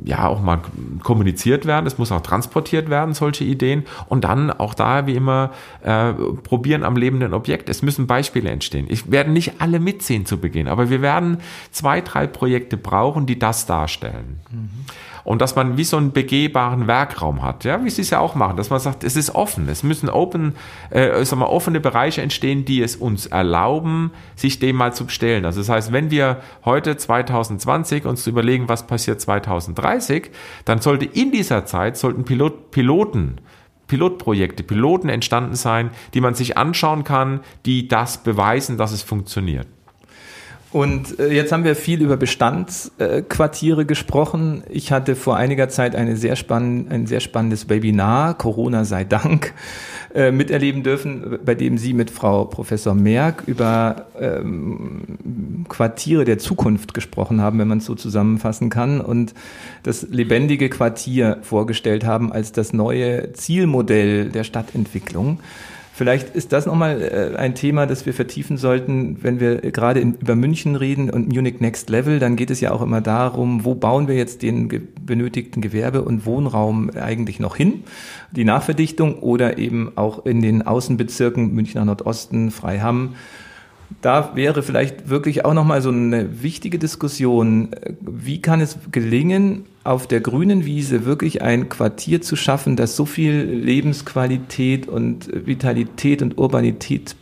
ja 0.03 0.27
auch 0.27 0.41
mal 0.41 0.59
kommuniziert 1.01 1.65
werden, 1.65 1.87
es 1.87 1.97
muss 1.97 2.11
auch 2.11 2.21
transportiert 2.21 2.89
werden, 2.89 3.15
solche 3.15 3.43
Ideen. 3.43 3.85
Und 4.07 4.25
dann 4.25 4.51
auch 4.51 4.73
da, 4.73 5.07
wie 5.07 5.15
immer, 5.15 5.51
äh, 5.81 6.13
probieren 6.13 6.83
am 6.83 6.95
lebenden 6.95 7.33
Objekt. 7.33 7.69
Es 7.69 7.81
müssen 7.81 8.05
Beispiele 8.05 8.51
entstehen. 8.51 8.85
Ich 8.89 9.09
werde 9.09 9.31
nicht 9.31 9.61
alle 9.61 9.79
mitziehen 9.79 10.25
zu 10.25 10.37
Beginn, 10.37 10.67
aber 10.67 10.89
wir 10.89 11.01
werden 11.01 11.37
zwei, 11.71 12.01
drei 12.01 12.27
Projekte 12.27 12.77
brauchen, 12.77 13.25
die 13.25 13.39
das 13.39 13.65
darstellen. 13.65 14.41
Mhm 14.51 14.85
und 15.23 15.41
dass 15.41 15.55
man 15.55 15.77
wie 15.77 15.83
so 15.83 15.97
einen 15.97 16.11
begehbaren 16.11 16.87
Werkraum 16.87 17.41
hat, 17.43 17.63
ja, 17.63 17.83
wie 17.83 17.89
sie 17.89 18.01
es 18.01 18.09
ja 18.09 18.19
auch 18.19 18.35
machen, 18.35 18.57
dass 18.57 18.69
man 18.69 18.79
sagt, 18.79 19.03
es 19.03 19.15
ist 19.15 19.35
offen, 19.35 19.69
es 19.69 19.83
müssen 19.83 20.09
open, 20.09 20.55
äh, 20.89 21.23
sagen 21.23 21.41
wir, 21.41 21.49
offene 21.49 21.79
Bereiche 21.79 22.21
entstehen, 22.21 22.65
die 22.65 22.81
es 22.81 22.95
uns 22.95 23.25
erlauben, 23.27 24.11
sich 24.35 24.59
dem 24.59 24.75
mal 24.75 24.93
zu 24.93 25.07
stellen. 25.07 25.45
Also 25.45 25.61
das 25.61 25.69
heißt, 25.69 25.91
wenn 25.91 26.11
wir 26.11 26.41
heute 26.65 26.97
2020 26.97 28.05
uns 28.05 28.27
überlegen, 28.27 28.69
was 28.69 28.87
passiert 28.87 29.21
2030, 29.21 30.31
dann 30.65 30.81
sollte 30.81 31.05
in 31.05 31.31
dieser 31.31 31.65
Zeit 31.65 31.97
sollten 31.97 32.25
Pilot, 32.25 32.71
Piloten 32.71 33.39
Pilotprojekte, 33.87 34.63
Piloten 34.63 35.09
entstanden 35.09 35.55
sein, 35.55 35.91
die 36.13 36.21
man 36.21 36.35
sich 36.35 36.57
anschauen 36.57 37.03
kann, 37.03 37.41
die 37.65 37.87
das 37.87 38.23
beweisen, 38.23 38.77
dass 38.77 38.91
es 38.91 39.03
funktioniert. 39.03 39.67
Und 40.73 41.19
äh, 41.19 41.31
jetzt 41.31 41.51
haben 41.51 41.65
wir 41.65 41.75
viel 41.75 42.01
über 42.01 42.17
Bestandsquartiere 42.17 43.85
gesprochen. 43.85 44.63
Ich 44.69 44.91
hatte 44.91 45.15
vor 45.15 45.37
einiger 45.37 45.69
Zeit 45.69 45.95
eine 45.95 46.15
sehr 46.15 46.35
spann 46.35 46.87
ein 46.89 47.05
sehr 47.05 47.19
spannendes 47.19 47.69
Webinar, 47.69 48.35
Corona 48.35 48.83
sei 48.83 49.03
Dank, 49.03 49.53
äh, 50.15 50.31
miterleben 50.31 50.81
dürfen, 50.81 51.37
bei 51.45 51.53
dem 51.53 51.77
Sie 51.77 51.93
mit 51.93 52.09
Frau 52.09 52.45
Professor 52.45 52.95
Merck 52.95 53.43
über 53.45 54.07
ähm, 54.19 55.65
Quartiere 55.69 56.25
der 56.25 56.39
Zukunft 56.39 56.95
gesprochen 56.95 57.39
haben, 57.39 57.59
wenn 57.59 57.67
man 57.67 57.77
es 57.77 57.85
so 57.85 57.93
zusammenfassen 57.93 58.71
kann, 58.71 58.99
und 58.99 59.35
das 59.83 60.07
lebendige 60.09 60.69
Quartier 60.69 61.37
vorgestellt 61.43 62.03
haben 62.03 62.31
als 62.31 62.51
das 62.51 62.73
neue 62.73 63.31
Zielmodell 63.33 64.29
der 64.29 64.43
Stadtentwicklung. 64.43 65.37
Vielleicht 65.95 66.35
ist 66.35 66.51
das 66.53 66.65
nochmal 66.65 67.01
äh, 67.03 67.37
ein 67.37 67.53
Thema, 67.53 67.85
das 67.85 68.07
wir 68.07 68.15
vertiefen 68.15 68.57
sollten, 68.57 69.21
wenn 69.21 69.39
wir 69.39 69.57
gerade 69.57 69.99
in, 69.99 70.15
über 70.15 70.33
München 70.33 70.75
reden 70.75 71.11
und 71.11 71.31
Munich 71.31 71.59
Next 71.59 71.87
Level, 71.91 72.17
dann 72.17 72.35
geht 72.35 72.49
es 72.49 72.61
ja 72.61 72.71
auch 72.71 72.81
immer 72.81 72.99
darum, 72.99 73.63
wo 73.63 73.75
bauen 73.75 74.07
wir 74.07 74.15
jetzt 74.15 74.41
den 74.41 74.69
ge 74.69 74.81
benötigten 75.05 75.61
Gewerbe- 75.61 76.01
und 76.01 76.25
Wohnraum 76.25 76.89
eigentlich 76.89 77.39
noch 77.39 77.55
hin? 77.55 77.83
Die 78.31 78.43
Nachverdichtung 78.43 79.19
oder 79.19 79.59
eben 79.59 79.91
auch 79.95 80.25
in 80.25 80.41
den 80.41 80.63
Außenbezirken 80.63 81.53
Münchner 81.53 81.85
Nordosten, 81.85 82.49
Freiham, 82.49 83.13
da 84.01 84.35
wäre 84.35 84.63
vielleicht 84.63 85.09
wirklich 85.09 85.45
auch 85.45 85.53
nochmal 85.53 85.83
so 85.83 85.89
eine 85.89 86.41
wichtige 86.41 86.79
Diskussion. 86.79 87.69
Wie 88.01 88.41
kann 88.41 88.61
es 88.61 88.79
gelingen, 88.91 89.65
auf 89.83 90.07
der 90.07 90.21
grünen 90.21 90.65
Wiese 90.65 91.05
wirklich 91.05 91.41
ein 91.41 91.69
Quartier 91.69 92.21
zu 92.21 92.35
schaffen, 92.35 92.75
das 92.75 92.95
so 92.95 93.05
viel 93.05 93.33
Lebensqualität 93.33 94.87
und 94.87 95.29
Vitalität 95.45 96.21
und 96.21 96.37
Urbanität 96.37 97.15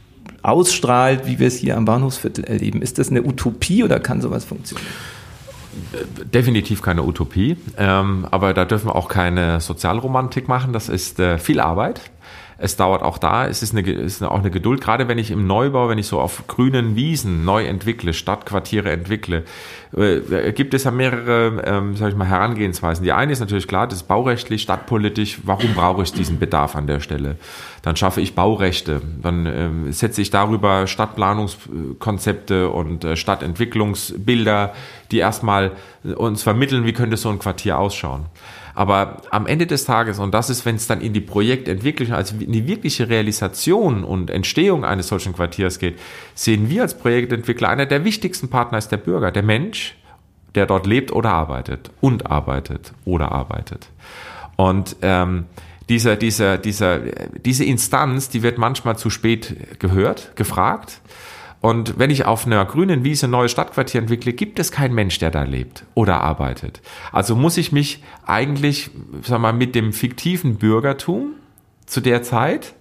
ausstrahlt, 0.43 1.25
wie 1.25 1.39
wir 1.39 1.47
es 1.47 1.57
hier 1.57 1.77
am 1.77 1.85
Bahnhofsviertel 1.85 2.43
erleben? 2.43 2.81
Ist 2.81 2.99
das 2.99 3.09
eine 3.09 3.23
Utopie 3.23 3.83
oder 3.83 3.99
kann 3.99 4.21
sowas 4.21 4.45
funktionieren? 4.45 4.87
Definitiv 6.33 6.81
keine 6.81 7.03
Utopie, 7.03 7.57
ähm, 7.77 8.27
aber 8.29 8.53
da 8.53 8.65
dürfen 8.65 8.87
wir 8.87 8.95
auch 8.95 9.07
keine 9.07 9.61
Sozialromantik 9.61 10.47
machen. 10.47 10.73
Das 10.73 10.89
ist 10.89 11.19
äh, 11.19 11.37
viel 11.37 11.59
Arbeit. 11.59 12.11
Es 12.63 12.75
dauert 12.75 13.01
auch 13.01 13.17
da, 13.17 13.47
es 13.47 13.63
ist, 13.63 13.75
eine, 13.75 13.89
ist 13.89 14.21
auch 14.21 14.37
eine 14.37 14.51
Geduld, 14.51 14.81
gerade 14.81 15.07
wenn 15.07 15.17
ich 15.17 15.31
im 15.31 15.47
Neubau, 15.47 15.89
wenn 15.89 15.97
ich 15.97 16.05
so 16.05 16.19
auf 16.19 16.43
grünen 16.45 16.95
Wiesen 16.95 17.43
neu 17.43 17.65
entwickle, 17.65 18.13
Stadtquartiere 18.13 18.91
entwickle, 18.91 19.45
äh, 19.97 20.51
gibt 20.51 20.75
es 20.75 20.83
ja 20.83 20.91
mehrere, 20.91 21.63
ähm, 21.65 21.95
sag 21.95 22.09
ich 22.09 22.15
mal, 22.15 22.27
Herangehensweisen. 22.27 23.03
Die 23.03 23.13
eine 23.13 23.31
ist 23.31 23.39
natürlich 23.39 23.67
klar, 23.67 23.87
das 23.87 24.01
ist 24.01 24.07
baurechtlich, 24.07 24.61
stadtpolitisch, 24.61 25.39
warum 25.43 25.73
brauche 25.73 26.03
ich 26.03 26.13
diesen 26.13 26.37
Bedarf 26.37 26.75
an 26.75 26.85
der 26.85 26.99
Stelle? 26.99 27.37
Dann 27.81 27.95
schaffe 27.95 28.21
ich 28.21 28.35
Baurechte, 28.35 29.01
dann 29.23 29.47
ähm, 29.47 29.91
setze 29.91 30.21
ich 30.21 30.29
darüber 30.29 30.85
Stadtplanungskonzepte 30.85 32.69
und 32.69 33.03
äh, 33.03 33.15
Stadtentwicklungsbilder, 33.15 34.73
die 35.09 35.17
erstmal 35.17 35.71
uns 36.03 36.43
vermitteln, 36.43 36.85
wie 36.85 36.93
könnte 36.93 37.17
so 37.17 37.29
ein 37.29 37.39
Quartier 37.39 37.79
ausschauen. 37.79 38.27
Aber 38.73 39.21
am 39.31 39.47
Ende 39.47 39.67
des 39.67 39.85
Tages, 39.85 40.19
und 40.19 40.33
das 40.33 40.49
ist, 40.49 40.65
wenn 40.65 40.75
es 40.75 40.87
dann 40.87 41.01
in 41.01 41.13
die 41.13 41.21
Projektentwicklung, 41.21 42.13
also 42.13 42.35
in 42.37 42.51
die 42.51 42.67
wirkliche 42.67 43.09
Realisation 43.09 44.03
und 44.03 44.29
Entstehung 44.29 44.85
eines 44.85 45.07
solchen 45.07 45.33
Quartiers 45.33 45.79
geht, 45.79 45.99
sehen 46.35 46.69
wir 46.69 46.83
als 46.83 46.97
Projektentwickler, 46.97 47.69
einer 47.69 47.85
der 47.85 48.03
wichtigsten 48.03 48.49
Partner 48.49 48.77
ist 48.77 48.89
der 48.89 48.97
Bürger, 48.97 49.31
der 49.31 49.43
Mensch, 49.43 49.95
der 50.55 50.65
dort 50.65 50.85
lebt 50.85 51.11
oder 51.11 51.31
arbeitet 51.31 51.91
und 52.01 52.29
arbeitet 52.29 52.93
oder 53.05 53.31
arbeitet. 53.31 53.89
Und 54.57 54.95
ähm, 55.01 55.45
dieser, 55.89 56.15
dieser, 56.15 56.57
dieser, 56.57 56.99
diese 56.99 57.65
Instanz, 57.65 58.29
die 58.29 58.43
wird 58.43 58.57
manchmal 58.57 58.97
zu 58.97 59.09
spät 59.09 59.79
gehört, 59.79 60.35
gefragt. 60.35 61.01
Und 61.61 61.99
wenn 61.99 62.09
ich 62.09 62.25
auf 62.25 62.47
einer 62.47 62.65
grünen 62.65 63.03
Wiese 63.03 63.27
ein 63.27 63.31
neues 63.31 63.51
Stadtquartier 63.51 64.01
entwickle, 64.01 64.33
gibt 64.33 64.59
es 64.59 64.71
keinen 64.71 64.95
Mensch, 64.95 65.19
der 65.19 65.29
da 65.29 65.43
lebt 65.43 65.85
oder 65.93 66.21
arbeitet. 66.21 66.81
Also 67.11 67.35
muss 67.35 67.57
ich 67.57 67.71
mich 67.71 68.03
eigentlich, 68.25 68.89
sag 69.21 69.39
mal, 69.39 69.53
mit 69.53 69.75
dem 69.75 69.93
fiktiven 69.93 70.55
Bürgertum 70.55 71.35
zu 71.85 72.01
der 72.01 72.23
Zeit 72.23 72.73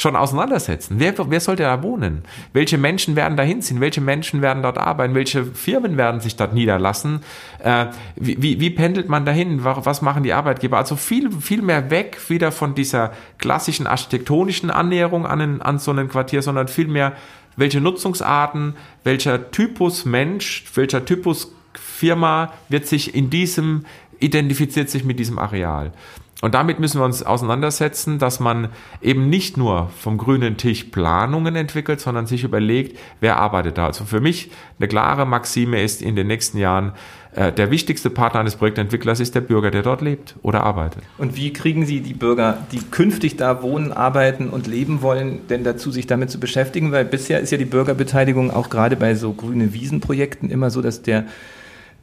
schon 0.00 0.16
auseinandersetzen. 0.16 0.96
Wer, 0.98 1.14
wer 1.30 1.40
soll 1.40 1.56
da 1.56 1.82
wohnen? 1.82 2.22
Welche 2.54 2.78
Menschen 2.78 3.16
werden 3.16 3.36
da 3.36 3.42
hinziehen? 3.42 3.82
Welche 3.82 4.00
Menschen 4.00 4.40
werden 4.40 4.62
dort 4.62 4.78
arbeiten? 4.78 5.14
Welche 5.14 5.44
Firmen 5.44 5.98
werden 5.98 6.22
sich 6.22 6.36
dort 6.36 6.54
niederlassen? 6.54 7.20
Äh, 7.62 7.86
wie, 8.16 8.40
wie, 8.42 8.60
wie 8.60 8.70
pendelt 8.70 9.10
man 9.10 9.26
dahin? 9.26 9.62
Was 9.62 10.00
machen 10.00 10.22
die 10.22 10.32
Arbeitgeber? 10.32 10.78
Also 10.78 10.96
viel, 10.96 11.30
viel 11.30 11.60
mehr 11.60 11.90
weg 11.90 12.18
wieder 12.28 12.50
von 12.50 12.74
dieser 12.74 13.12
klassischen 13.36 13.86
architektonischen 13.86 14.70
Annäherung 14.70 15.26
an, 15.26 15.40
ein, 15.42 15.62
an 15.62 15.78
so 15.78 15.92
ein 15.92 16.08
Quartier, 16.08 16.40
sondern 16.40 16.68
viel 16.68 16.88
mehr 16.88 17.12
welche 17.56 17.82
Nutzungsarten, 17.82 18.76
welcher 19.04 19.50
Typus 19.50 20.06
Mensch, 20.06 20.64
welcher 20.74 21.04
Typus 21.04 21.52
Firma 21.74 22.54
wird 22.70 22.86
sich 22.86 23.14
in 23.14 23.28
diesem, 23.28 23.84
identifiziert 24.18 24.88
sich 24.88 25.04
mit 25.04 25.18
diesem 25.18 25.38
Areal. 25.38 25.92
Und 26.40 26.54
damit 26.54 26.80
müssen 26.80 27.00
wir 27.00 27.04
uns 27.04 27.22
auseinandersetzen, 27.22 28.18
dass 28.18 28.40
man 28.40 28.68
eben 29.02 29.28
nicht 29.28 29.56
nur 29.56 29.90
vom 29.98 30.16
grünen 30.16 30.56
Tisch 30.56 30.84
Planungen 30.84 31.54
entwickelt, 31.54 32.00
sondern 32.00 32.26
sich 32.26 32.44
überlegt, 32.44 32.98
wer 33.20 33.36
arbeitet 33.36 33.76
da. 33.76 33.86
Also 33.86 34.04
für 34.04 34.20
mich 34.20 34.50
eine 34.78 34.88
klare 34.88 35.26
Maxime 35.26 35.82
ist 35.82 36.00
in 36.00 36.16
den 36.16 36.26
nächsten 36.26 36.58
Jahren, 36.58 36.92
äh, 37.32 37.52
der 37.52 37.70
wichtigste 37.70 38.10
Partner 38.10 38.40
eines 38.40 38.56
Projektentwicklers 38.56 39.20
ist 39.20 39.34
der 39.34 39.42
Bürger, 39.42 39.70
der 39.70 39.82
dort 39.82 40.00
lebt 40.00 40.34
oder 40.42 40.64
arbeitet. 40.64 41.02
Und 41.18 41.36
wie 41.36 41.52
kriegen 41.52 41.86
Sie 41.86 42.00
die 42.00 42.14
Bürger, 42.14 42.58
die 42.72 42.80
künftig 42.90 43.36
da 43.36 43.62
wohnen, 43.62 43.92
arbeiten 43.92 44.48
und 44.48 44.66
leben 44.66 45.02
wollen, 45.02 45.46
denn 45.48 45.62
dazu, 45.62 45.90
sich 45.90 46.06
damit 46.06 46.30
zu 46.30 46.40
beschäftigen? 46.40 46.90
Weil 46.90 47.04
bisher 47.04 47.40
ist 47.40 47.52
ja 47.52 47.58
die 47.58 47.66
Bürgerbeteiligung 47.66 48.50
auch 48.50 48.70
gerade 48.70 48.96
bei 48.96 49.14
so 49.14 49.32
grüne 49.32 49.72
Wiesenprojekten 49.74 50.50
immer 50.50 50.70
so, 50.70 50.82
dass 50.82 51.02
der 51.02 51.26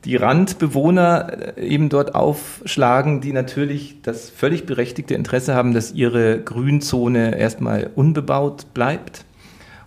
die 0.08 0.16
Randbewohner 0.16 1.58
äh, 1.58 1.68
eben 1.68 1.90
dort 1.90 2.16
aufschlagen, 2.16 3.20
die 3.20 3.34
natürlich 3.34 4.02
das 4.02 4.30
völlig 4.30 4.66
berechtigte 4.66 5.14
Interesse 5.14 5.54
haben, 5.54 5.74
dass 5.74 5.92
ihre 5.92 6.40
Grünzone 6.42 7.38
erstmal 7.38 7.92
unbebaut 7.94 8.74
bleibt. 8.74 9.26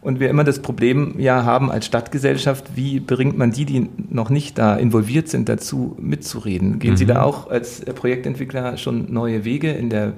Und 0.03 0.21
wir 0.21 0.31
immer 0.31 0.45
das 0.45 0.61
Problem 0.61 1.15
ja 1.19 1.45
haben 1.45 1.71
als 1.71 1.87
Stadtgesellschaft, 1.87 2.71
wie 2.75 3.01
bringt 3.01 3.37
man 3.37 3.51
die, 3.51 3.65
die 3.65 3.89
noch 4.11 4.31
nicht 4.31 4.59
da 4.59 4.77
involviert 4.77 5.29
sind, 5.29 5.49
dazu 5.49 5.97
mitzureden? 5.99 6.79
Gehen 6.79 6.93
mhm. 6.93 6.97
Sie 6.97 7.07
da 7.07 7.23
auch 7.23 7.51
als 7.51 7.81
Projektentwickler 7.81 8.77
schon 8.77 9.13
neue 9.13 9.45
Wege 9.45 9.73
in 9.73 9.91
der 9.91 10.15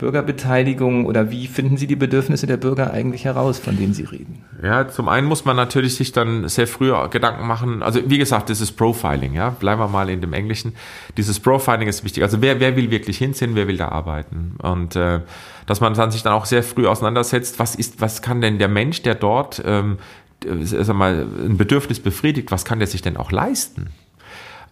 Bürgerbeteiligung 0.00 1.04
oder 1.04 1.30
wie 1.30 1.46
finden 1.46 1.76
Sie 1.76 1.86
die 1.86 1.94
Bedürfnisse 1.94 2.46
der 2.46 2.56
Bürger 2.56 2.90
eigentlich 2.92 3.26
heraus, 3.26 3.58
von 3.58 3.76
denen 3.76 3.92
Sie 3.92 4.04
reden? 4.04 4.42
Ja, 4.62 4.88
zum 4.88 5.10
einen 5.10 5.26
muss 5.26 5.44
man 5.44 5.56
natürlich 5.56 5.94
sich 5.94 6.12
dann 6.12 6.48
sehr 6.48 6.66
früh 6.66 6.90
Gedanken 7.10 7.46
machen. 7.46 7.82
Also 7.82 8.00
wie 8.06 8.16
gesagt, 8.16 8.48
das 8.48 8.62
ist 8.62 8.72
Profiling, 8.72 9.34
ja. 9.34 9.50
Bleiben 9.50 9.78
wir 9.78 9.88
mal 9.88 10.08
in 10.08 10.22
dem 10.22 10.32
Englischen. 10.32 10.72
Dieses 11.18 11.38
Profiling 11.38 11.86
ist 11.86 12.02
wichtig. 12.02 12.22
Also 12.22 12.40
wer, 12.40 12.60
wer 12.60 12.76
will 12.76 12.90
wirklich 12.90 13.18
hinziehen, 13.18 13.54
wer 13.54 13.68
will 13.68 13.76
da 13.76 13.88
arbeiten? 13.88 14.54
Und 14.62 14.96
äh, 14.96 15.20
dass 15.66 15.82
man 15.82 15.92
dann 15.92 16.10
sich 16.10 16.22
dann 16.22 16.32
auch 16.32 16.46
sehr 16.46 16.62
früh 16.62 16.86
auseinandersetzt, 16.86 17.58
was 17.58 17.74
ist, 17.74 18.00
was 18.00 18.22
kann 18.22 18.40
denn 18.40 18.58
der 18.58 18.68
Mensch, 18.68 19.02
der 19.02 19.14
dort 19.14 19.62
ähm, 19.66 19.98
äh, 20.44 20.64
sag 20.64 20.96
mal, 20.96 21.26
ein 21.44 21.58
Bedürfnis 21.58 22.00
befriedigt, 22.00 22.50
was 22.50 22.64
kann 22.64 22.78
der 22.78 22.88
sich 22.88 23.02
denn 23.02 23.18
auch 23.18 23.32
leisten? 23.32 23.90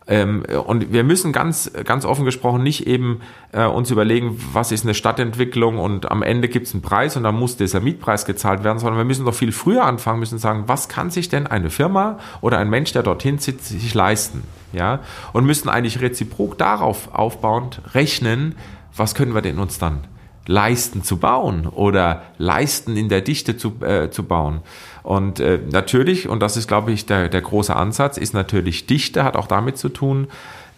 Ähm, 0.08 0.42
und 0.66 0.90
wir 0.90 1.04
müssen 1.04 1.32
ganz, 1.32 1.70
ganz 1.84 2.06
offen 2.06 2.24
gesprochen 2.24 2.62
nicht 2.62 2.86
eben 2.86 3.20
äh, 3.52 3.66
uns 3.66 3.90
überlegen, 3.90 4.40
was 4.52 4.72
ist 4.72 4.84
eine 4.84 4.94
Stadtentwicklung 4.94 5.78
und 5.78 6.10
am 6.10 6.22
Ende 6.22 6.48
gibt 6.48 6.66
es 6.66 6.72
einen 6.72 6.82
Preis 6.82 7.16
und 7.16 7.24
dann 7.24 7.34
muss 7.34 7.58
dieser 7.58 7.80
Mietpreis 7.80 8.24
gezahlt 8.24 8.64
werden, 8.64 8.78
sondern 8.78 8.96
wir 8.96 9.04
müssen 9.04 9.26
doch 9.26 9.34
viel 9.34 9.52
früher 9.52 9.84
anfangen, 9.84 10.20
müssen 10.20 10.38
sagen, 10.38 10.64
was 10.66 10.88
kann 10.88 11.10
sich 11.10 11.28
denn 11.28 11.46
eine 11.46 11.68
Firma 11.68 12.18
oder 12.40 12.58
ein 12.58 12.70
Mensch, 12.70 12.92
der 12.92 13.02
dorthin 13.02 13.38
zieht, 13.38 13.62
sich 13.62 13.94
leisten? 13.94 14.42
Ja, 14.72 15.00
und 15.32 15.46
müssen 15.46 15.68
eigentlich 15.70 16.00
reziprok 16.00 16.58
darauf 16.58 17.14
aufbauend 17.14 17.80
rechnen, 17.94 18.54
was 18.94 19.14
können 19.14 19.34
wir 19.34 19.40
denn 19.40 19.58
uns 19.58 19.78
dann 19.78 20.04
leisten 20.48 21.02
zu 21.04 21.18
bauen 21.18 21.66
oder 21.66 22.22
leisten 22.38 22.96
in 22.96 23.08
der 23.08 23.20
Dichte 23.20 23.56
zu, 23.56 23.74
äh, 23.82 24.10
zu 24.10 24.24
bauen. 24.24 24.60
Und 25.08 25.40
äh, 25.40 25.58
natürlich, 25.70 26.28
und 26.28 26.40
das 26.40 26.58
ist, 26.58 26.68
glaube 26.68 26.92
ich, 26.92 27.06
der, 27.06 27.30
der 27.30 27.40
große 27.40 27.74
Ansatz, 27.74 28.18
ist 28.18 28.34
natürlich 28.34 28.84
Dichte, 28.84 29.24
hat 29.24 29.38
auch 29.38 29.46
damit 29.46 29.78
zu 29.78 29.88
tun, 29.88 30.26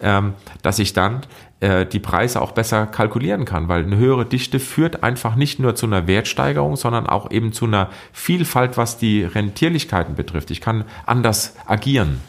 ähm, 0.01 0.35
dass 0.61 0.79
ich 0.79 0.93
dann 0.93 1.23
äh, 1.59 1.85
die 1.85 1.99
Preise 1.99 2.41
auch 2.41 2.53
besser 2.53 2.85
kalkulieren 2.85 3.43
kann, 3.43 3.67
weil 3.67 3.83
eine 3.83 3.97
höhere 3.97 4.25
Dichte 4.25 4.61
führt 4.61 5.03
einfach 5.03 5.35
nicht 5.35 5.59
nur 5.59 5.75
zu 5.75 5.85
einer 5.85 6.07
Wertsteigerung, 6.07 6.77
sondern 6.77 7.07
auch 7.07 7.29
eben 7.29 7.51
zu 7.51 7.65
einer 7.65 7.89
Vielfalt, 8.13 8.77
was 8.77 8.97
die 8.97 9.25
Rentierlichkeiten 9.25 10.15
betrifft. 10.15 10.49
Ich 10.49 10.61
kann 10.61 10.85
anders 11.05 11.57
agieren. 11.65 12.21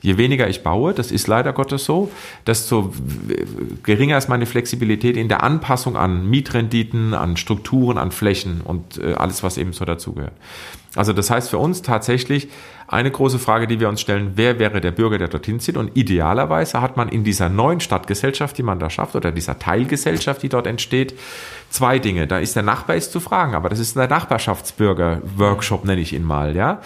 Je 0.00 0.16
weniger 0.16 0.48
ich 0.48 0.62
baue, 0.62 0.94
das 0.94 1.10
ist 1.10 1.26
leider 1.26 1.52
Gottes 1.52 1.84
so, 1.84 2.08
desto 2.46 2.92
geringer 3.82 4.16
ist 4.16 4.28
meine 4.28 4.46
Flexibilität 4.46 5.16
in 5.16 5.26
der 5.26 5.42
Anpassung 5.42 5.96
an 5.96 6.30
Mietrenditen, 6.30 7.14
an 7.14 7.36
Strukturen, 7.36 7.98
an 7.98 8.12
Flächen 8.12 8.60
und 8.60 8.98
äh, 8.98 9.14
alles, 9.14 9.42
was 9.42 9.58
eben 9.58 9.72
so 9.72 9.84
dazugehört. 9.84 10.34
Also 10.98 11.12
das 11.12 11.30
heißt 11.30 11.48
für 11.48 11.58
uns 11.58 11.82
tatsächlich 11.82 12.48
eine 12.88 13.12
große 13.12 13.38
Frage, 13.38 13.68
die 13.68 13.78
wir 13.78 13.88
uns 13.88 14.00
stellen, 14.00 14.32
wer 14.34 14.58
wäre 14.58 14.80
der 14.80 14.90
Bürger, 14.90 15.16
der 15.16 15.28
dorthin 15.28 15.60
zieht? 15.60 15.76
Und 15.76 15.96
idealerweise 15.96 16.80
hat 16.80 16.96
man 16.96 17.08
in 17.08 17.22
dieser 17.22 17.48
neuen 17.48 17.78
Stadtgesellschaft, 17.78 18.58
die 18.58 18.64
man 18.64 18.80
da 18.80 18.90
schafft, 18.90 19.14
oder 19.14 19.30
dieser 19.30 19.60
Teilgesellschaft, 19.60 20.42
die 20.42 20.48
dort 20.48 20.66
entsteht, 20.66 21.14
zwei 21.70 22.00
Dinge. 22.00 22.26
Da 22.26 22.40
ist 22.40 22.56
der 22.56 22.64
Nachbar 22.64 22.96
ist 22.96 23.12
zu 23.12 23.20
fragen, 23.20 23.54
aber 23.54 23.68
das 23.68 23.78
ist 23.78 23.96
der 23.96 24.08
Nachbarschaftsbürger-Workshop, 24.08 25.84
nenne 25.84 26.00
ich 26.00 26.12
ihn 26.12 26.24
mal, 26.24 26.56
ja. 26.56 26.80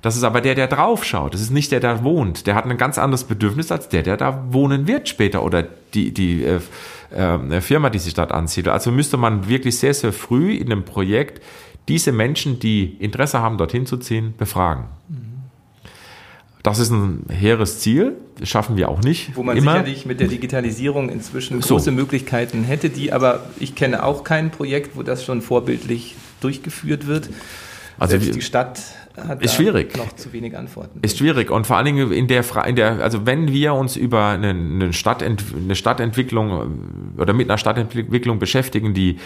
Das 0.00 0.16
ist 0.16 0.22
aber 0.22 0.40
der, 0.40 0.54
der 0.54 0.68
drauf 0.68 1.04
schaut. 1.04 1.34
Das 1.34 1.42
ist 1.42 1.50
nicht 1.50 1.70
der, 1.70 1.80
der 1.80 2.04
wohnt. 2.04 2.46
Der 2.46 2.54
hat 2.54 2.64
ein 2.64 2.78
ganz 2.78 2.96
anderes 2.96 3.24
Bedürfnis 3.24 3.70
als 3.70 3.90
der, 3.90 4.02
der 4.02 4.16
da 4.16 4.44
wohnen 4.50 4.86
wird 4.86 5.10
später 5.10 5.42
oder 5.42 5.64
die, 5.92 6.14
die 6.14 6.44
äh, 6.44 6.60
äh, 7.10 7.60
Firma, 7.60 7.90
die 7.90 7.98
sich 7.98 8.14
dort 8.14 8.32
anzieht. 8.32 8.68
Also 8.68 8.92
müsste 8.92 9.16
man 9.16 9.48
wirklich 9.48 9.78
sehr, 9.78 9.92
sehr 9.92 10.12
früh 10.12 10.54
in 10.54 10.70
einem 10.70 10.84
Projekt 10.84 11.42
diese 11.88 12.12
Menschen, 12.12 12.58
die 12.58 12.96
Interesse 12.98 13.40
haben, 13.40 13.58
dorthin 13.58 13.86
zu 13.86 13.96
ziehen, 13.96 14.34
befragen. 14.36 14.84
Das 16.62 16.78
ist 16.78 16.90
ein 16.90 17.24
hehres 17.30 17.80
Ziel, 17.80 18.16
das 18.38 18.48
schaffen 18.48 18.76
wir 18.76 18.88
auch 18.88 19.00
nicht. 19.00 19.34
Wo 19.36 19.42
man 19.42 19.56
immer. 19.56 19.72
sicherlich 19.72 20.06
mit 20.06 20.20
der 20.20 20.28
Digitalisierung 20.28 21.08
inzwischen 21.08 21.60
große 21.60 21.86
so. 21.86 21.92
Möglichkeiten 21.92 22.64
hätte, 22.64 22.90
die 22.90 23.12
aber 23.12 23.46
ich 23.58 23.74
kenne 23.74 24.02
auch 24.02 24.24
kein 24.24 24.50
Projekt, 24.50 24.96
wo 24.96 25.02
das 25.02 25.24
schon 25.24 25.40
vorbildlich 25.40 26.14
durchgeführt 26.40 27.06
wird. 27.06 27.30
Also 27.98 28.18
Selbst 28.18 28.34
die 28.34 28.42
Stadt 28.42 28.80
hat 29.16 29.42
Ist 29.42 29.54
schwierig. 29.54 29.96
noch 29.96 30.12
zu 30.14 30.32
wenig 30.32 30.56
Antworten. 30.56 31.00
Ist 31.02 31.18
schwierig 31.18 31.50
und 31.50 31.66
vor 31.66 31.76
allen 31.76 31.86
Dingen 31.86 32.12
in 32.12 32.28
der, 32.28 32.44
in 32.66 32.76
der 32.76 33.02
also 33.02 33.24
wenn 33.24 33.48
wir 33.52 33.74
uns 33.74 33.96
über 33.96 34.26
eine, 34.26 34.50
eine, 34.50 34.92
Stadtent, 34.92 35.44
eine 35.56 35.74
Stadtentwicklung 35.74 37.14
oder 37.16 37.32
mit 37.32 37.48
einer 37.48 37.58
Stadtentwicklung 37.58 38.38
beschäftigen, 38.38 38.94
die 38.94 39.18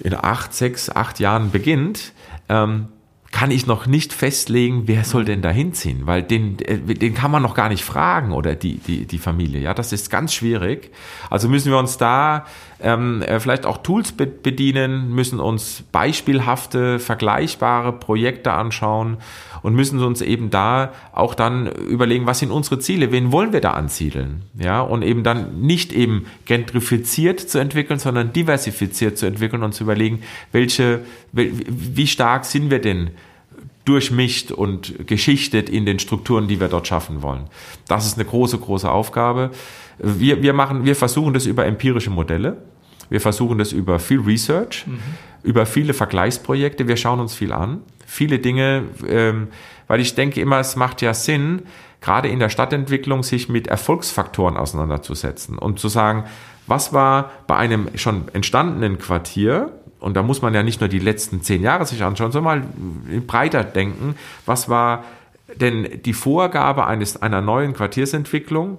in 0.00 0.14
acht, 0.14 0.54
sechs, 0.54 0.90
acht 0.90 1.20
Jahren 1.20 1.50
beginnt, 1.50 2.12
ähm, 2.48 2.88
kann 3.30 3.50
ich 3.50 3.66
noch 3.66 3.86
nicht 3.86 4.12
festlegen, 4.12 4.84
wer 4.86 5.04
soll 5.04 5.24
denn 5.24 5.42
da 5.42 5.50
hinziehen, 5.50 6.06
weil 6.06 6.22
den, 6.22 6.58
äh, 6.60 6.78
den 6.78 7.14
kann 7.14 7.30
man 7.30 7.42
noch 7.42 7.54
gar 7.54 7.68
nicht 7.68 7.84
fragen 7.84 8.32
oder 8.32 8.54
die, 8.54 8.78
die, 8.78 9.06
die 9.06 9.18
Familie. 9.18 9.60
Ja, 9.60 9.74
das 9.74 9.92
ist 9.92 10.10
ganz 10.10 10.32
schwierig. 10.32 10.90
Also 11.28 11.48
müssen 11.48 11.70
wir 11.70 11.78
uns 11.78 11.98
da 11.98 12.46
ähm, 12.80 13.22
äh, 13.22 13.40
vielleicht 13.40 13.66
auch 13.66 13.78
Tools 13.78 14.12
be 14.12 14.26
bedienen, 14.26 15.14
müssen 15.14 15.40
uns 15.40 15.82
beispielhafte, 15.90 16.98
vergleichbare 16.98 17.92
Projekte 17.92 18.52
anschauen 18.52 19.16
und 19.62 19.74
müssen 19.74 20.02
uns 20.02 20.20
eben 20.20 20.50
da 20.50 20.92
auch 21.12 21.34
dann 21.34 21.66
überlegen, 21.66 22.26
was 22.26 22.38
sind 22.38 22.50
unsere 22.50 22.78
Ziele, 22.78 23.10
wen 23.10 23.32
wollen 23.32 23.52
wir 23.52 23.60
da 23.60 23.72
ansiedeln, 23.72 24.42
ja, 24.58 24.80
und 24.80 25.02
eben 25.02 25.24
dann 25.24 25.60
nicht 25.60 25.92
eben 25.92 26.26
gentrifiziert 26.44 27.40
zu 27.40 27.58
entwickeln, 27.58 27.98
sondern 27.98 28.32
diversifiziert 28.32 29.18
zu 29.18 29.26
entwickeln 29.26 29.62
und 29.62 29.72
zu 29.72 29.84
überlegen, 29.84 30.22
welche, 30.52 31.00
wel- 31.32 31.52
wie 31.66 32.06
stark 32.06 32.44
sind 32.44 32.70
wir 32.70 32.80
denn 32.80 33.10
durchmischt 33.84 34.52
und 34.52 35.06
geschichtet 35.06 35.70
in 35.70 35.86
den 35.86 35.98
Strukturen, 35.98 36.46
die 36.46 36.60
wir 36.60 36.68
dort 36.68 36.86
schaffen 36.86 37.22
wollen. 37.22 37.44
Das 37.88 38.06
ist 38.06 38.18
eine 38.18 38.28
große, 38.28 38.58
große 38.58 38.90
Aufgabe. 38.90 39.50
Wir, 39.98 40.42
wir 40.42 40.52
machen, 40.52 40.84
wir 40.84 40.96
versuchen 40.96 41.34
das 41.34 41.46
über 41.46 41.66
empirische 41.66 42.10
Modelle. 42.10 42.58
Wir 43.10 43.20
versuchen 43.20 43.58
das 43.58 43.72
über 43.72 43.98
viel 43.98 44.20
Research, 44.20 44.84
über 45.42 45.66
viele 45.66 45.94
Vergleichsprojekte. 45.94 46.88
Wir 46.88 46.96
schauen 46.96 47.20
uns 47.20 47.34
viel 47.34 47.52
an. 47.52 47.80
Viele 48.06 48.38
Dinge, 48.38 48.84
ähm, 49.06 49.48
weil 49.86 50.00
ich 50.00 50.14
denke 50.14 50.40
immer, 50.40 50.58
es 50.60 50.76
macht 50.76 51.02
ja 51.02 51.14
Sinn, 51.14 51.62
gerade 52.00 52.28
in 52.28 52.38
der 52.38 52.48
Stadtentwicklung 52.48 53.22
sich 53.22 53.48
mit 53.48 53.66
Erfolgsfaktoren 53.66 54.56
auseinanderzusetzen 54.56 55.58
und 55.58 55.78
zu 55.78 55.88
sagen, 55.88 56.24
was 56.66 56.92
war 56.92 57.30
bei 57.46 57.56
einem 57.56 57.88
schon 57.96 58.28
entstandenen 58.34 58.98
Quartier, 58.98 59.72
und 60.00 60.16
da 60.16 60.22
muss 60.22 60.42
man 60.42 60.54
ja 60.54 60.62
nicht 60.62 60.80
nur 60.80 60.88
die 60.88 61.00
letzten 61.00 61.42
zehn 61.42 61.62
Jahre 61.62 61.86
sich 61.86 62.04
anschauen, 62.04 62.30
sondern 62.30 62.60
mal 62.60 63.20
breiter 63.26 63.64
denken, 63.64 64.14
was 64.46 64.68
war 64.68 65.04
denn 65.56 66.02
die 66.04 66.12
Vorgabe 66.12 66.86
eines, 66.86 67.20
einer 67.20 67.40
neuen 67.40 67.72
Quartiersentwicklung 67.72 68.78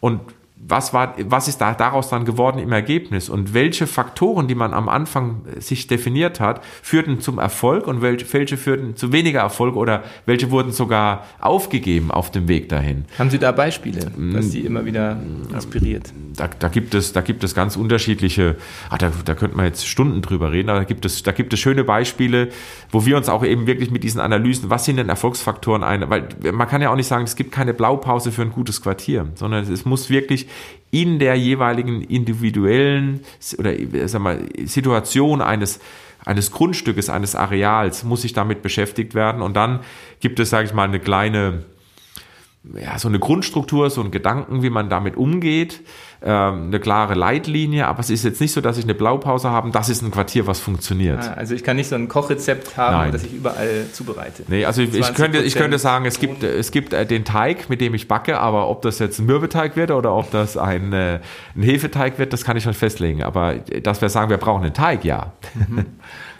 und 0.00 0.20
was 0.58 0.94
war, 0.94 1.14
was 1.18 1.48
ist 1.48 1.60
da 1.60 1.74
daraus 1.74 2.08
dann 2.08 2.24
geworden 2.24 2.58
im 2.58 2.72
Ergebnis 2.72 3.28
und 3.28 3.52
welche 3.52 3.86
Faktoren, 3.86 4.48
die 4.48 4.54
man 4.54 4.72
am 4.72 4.88
Anfang 4.88 5.42
sich 5.58 5.86
definiert 5.86 6.40
hat, 6.40 6.64
führten 6.82 7.20
zum 7.20 7.38
Erfolg 7.38 7.86
und 7.86 8.00
welche, 8.00 8.32
welche 8.32 8.56
führten 8.56 8.96
zu 8.96 9.12
weniger 9.12 9.40
Erfolg 9.40 9.76
oder 9.76 10.02
welche 10.24 10.50
wurden 10.50 10.72
sogar 10.72 11.24
aufgegeben 11.40 12.10
auf 12.10 12.30
dem 12.30 12.48
Weg 12.48 12.70
dahin. 12.70 13.04
Haben 13.18 13.30
Sie 13.30 13.38
da 13.38 13.52
Beispiele, 13.52 14.10
Mm. 14.16 14.34
was 14.34 14.50
Sie 14.50 14.60
immer 14.60 14.84
wieder 14.86 15.18
inspiriert? 15.52 16.12
Da, 16.36 16.48
da 16.48 16.68
gibt 16.68 16.94
es, 16.94 17.12
da 17.12 17.20
gibt 17.20 17.44
es 17.44 17.54
ganz 17.54 17.76
unterschiedliche, 17.76 18.56
ah, 18.88 18.96
da, 18.96 19.12
da 19.24 19.34
könnte 19.34 19.56
man 19.56 19.66
jetzt 19.66 19.86
Stunden 19.86 20.22
drüber 20.22 20.52
reden, 20.52 20.70
aber 20.70 20.80
da 20.80 20.84
gibt 20.84 21.04
es, 21.04 21.22
da 21.22 21.32
gibt 21.32 21.52
es 21.52 21.60
schöne 21.60 21.84
Beispiele, 21.84 22.48
wo 22.90 23.04
wir 23.04 23.16
uns 23.16 23.28
auch 23.28 23.44
eben 23.44 23.66
wirklich 23.66 23.90
mit 23.90 24.04
diesen 24.04 24.20
Analysen, 24.20 24.70
was 24.70 24.86
sind 24.86 24.96
denn 24.96 25.08
Erfolgsfaktoren 25.10 25.82
ein, 25.82 26.08
weil 26.08 26.28
man 26.52 26.66
kann 26.66 26.80
ja 26.80 26.90
auch 26.90 26.96
nicht 26.96 27.06
sagen, 27.08 27.24
es 27.24 27.36
gibt 27.36 27.52
keine 27.52 27.74
Blaupause 27.74 28.32
für 28.32 28.42
ein 28.42 28.52
gutes 28.52 28.80
Quartier, 28.80 29.28
sondern 29.34 29.70
es 29.70 29.84
muss 29.84 30.08
wirklich 30.08 30.45
in 30.90 31.18
der 31.18 31.36
jeweiligen 31.36 32.02
individuellen 32.02 33.20
oder 33.58 33.72
sag 34.08 34.22
mal, 34.22 34.40
Situation 34.64 35.42
eines 35.42 35.80
eines 36.24 36.50
Grundstückes, 36.50 37.08
eines 37.08 37.36
Areals 37.36 38.02
muss 38.02 38.22
sich 38.22 38.32
damit 38.32 38.60
beschäftigt 38.60 39.14
werden. 39.14 39.42
Und 39.42 39.54
dann 39.54 39.80
gibt 40.20 40.40
es, 40.40 40.50
sage 40.50 40.66
ich 40.66 40.74
mal, 40.74 40.82
eine 40.82 40.98
kleine 40.98 41.62
ja, 42.74 42.98
so 42.98 43.08
eine 43.08 43.18
Grundstruktur, 43.18 43.90
so 43.90 44.02
ein 44.02 44.10
Gedanken, 44.10 44.62
wie 44.62 44.70
man 44.70 44.88
damit 44.88 45.16
umgeht, 45.16 45.82
ähm, 46.22 46.66
eine 46.66 46.80
klare 46.80 47.14
Leitlinie, 47.14 47.86
aber 47.86 48.00
es 48.00 48.10
ist 48.10 48.24
jetzt 48.24 48.40
nicht 48.40 48.52
so, 48.52 48.60
dass 48.60 48.78
ich 48.78 48.84
eine 48.84 48.94
Blaupause 48.94 49.50
habe, 49.50 49.70
das 49.70 49.88
ist 49.88 50.02
ein 50.02 50.10
Quartier, 50.10 50.46
was 50.46 50.58
funktioniert. 50.58 51.20
Ah, 51.22 51.34
Also 51.36 51.54
ich 51.54 51.62
kann 51.62 51.76
nicht 51.76 51.88
so 51.88 51.94
ein 51.94 52.08
Kochrezept 52.08 52.76
haben, 52.76 52.96
Nein. 52.96 53.12
das 53.12 53.24
ich 53.24 53.34
überall 53.34 53.86
zubereite. 53.92 54.42
Nee, 54.48 54.64
also 54.64 54.82
ich, 54.82 54.94
ich, 54.94 55.14
könnte, 55.14 55.38
ich 55.38 55.54
20% 55.54 55.58
könnte 55.58 55.78
sagen, 55.78 56.06
es 56.06 56.18
gibt, 56.18 56.42
es 56.42 56.70
gibt 56.70 56.92
äh, 56.92 57.06
den 57.06 57.24
Teig, 57.24 57.68
mit 57.70 57.80
dem 57.80 57.94
ich 57.94 58.08
backe, 58.08 58.40
aber 58.40 58.68
ob 58.68 58.82
das 58.82 58.98
jetzt 58.98 59.18
ein 59.18 59.26
Mürbeteig 59.26 59.76
wird 59.76 59.90
oder 59.90 60.14
ob 60.14 60.30
das 60.30 60.56
ein, 60.56 60.92
äh, 60.92 61.20
ein 61.54 61.62
Hefeteig 61.62 62.18
wird, 62.18 62.32
das 62.32 62.44
kann 62.44 62.56
ich 62.56 62.66
nicht 62.66 62.78
festlegen. 62.78 63.22
Aber 63.22 63.54
dass 63.54 64.00
wir 64.00 64.08
sagen, 64.08 64.30
wir 64.30 64.38
brauchen 64.38 64.64
einen 64.64 64.74
Teig, 64.74 65.04
ja. 65.04 65.32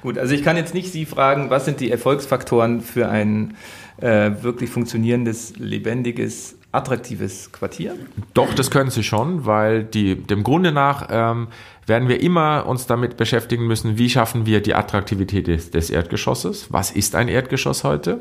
Gut, 0.02 0.18
also 0.18 0.34
ich 0.34 0.42
kann 0.42 0.56
jetzt 0.56 0.74
nicht 0.74 0.92
Sie 0.92 1.04
fragen, 1.04 1.50
was 1.50 1.64
sind 1.64 1.80
die 1.80 1.90
Erfolgsfaktoren 1.90 2.80
für 2.80 3.08
ein 3.08 3.54
äh, 3.98 4.30
wirklich 4.42 4.70
funktionierendes, 4.70 5.56
lebendiges, 5.56 6.56
attraktives 6.72 7.50
Quartier? 7.52 7.94
Doch, 8.35 8.52
das 8.54 8.70
können 8.70 8.90
sie 8.90 9.02
schon, 9.02 9.46
weil 9.46 9.85
die, 9.85 10.16
dem 10.16 10.42
Grunde 10.42 10.72
nach 10.72 11.09
ähm, 11.11 11.48
werden 11.87 12.09
wir 12.09 12.20
immer 12.20 12.66
uns 12.66 12.87
damit 12.87 13.16
beschäftigen 13.16 13.66
müssen, 13.66 13.96
wie 13.98 14.11
schaffen 14.11 14.46
wir 14.46 14.61
die 14.61 14.74
Attraktivität 14.74 15.46
des, 15.46 15.70
des 15.70 15.90
Erdgeschosses? 15.90 16.72
Was 16.72 16.90
ist 16.90 17.14
ein 17.14 17.28
Erdgeschoss 17.28 17.85
heute? 17.85 18.20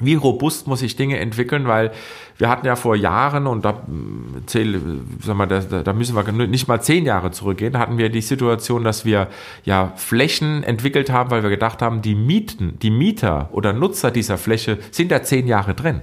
Wie 0.00 0.14
robust 0.14 0.66
muss 0.66 0.82
ich 0.82 0.96
Dinge 0.96 1.18
entwickeln? 1.18 1.68
Weil 1.68 1.92
wir 2.38 2.48
hatten 2.48 2.66
ja 2.66 2.76
vor 2.76 2.96
Jahren, 2.96 3.46
und 3.46 3.64
da, 3.64 3.72
mm, 3.72 4.44
zähle, 4.46 4.80
sag 5.22 5.36
mal, 5.36 5.46
da, 5.46 5.60
da 5.60 5.92
müssen 5.92 6.16
wir 6.16 6.46
nicht 6.46 6.68
mal 6.68 6.80
zehn 6.80 7.04
Jahre 7.04 7.30
zurückgehen, 7.30 7.78
hatten 7.78 7.98
wir 7.98 8.08
die 8.08 8.20
Situation, 8.20 8.82
dass 8.82 9.04
wir 9.04 9.28
ja 9.64 9.92
Flächen 9.96 10.62
entwickelt 10.62 11.10
haben, 11.10 11.30
weil 11.30 11.42
wir 11.42 11.50
gedacht 11.50 11.82
haben, 11.82 12.02
die 12.02 12.14
Mieten, 12.14 12.78
die 12.80 12.90
Mieter 12.90 13.48
oder 13.52 13.72
Nutzer 13.72 14.10
dieser 14.10 14.38
Fläche 14.38 14.78
sind 14.90 15.12
da 15.12 15.22
zehn 15.22 15.46
Jahre 15.46 15.74
drin. 15.74 16.00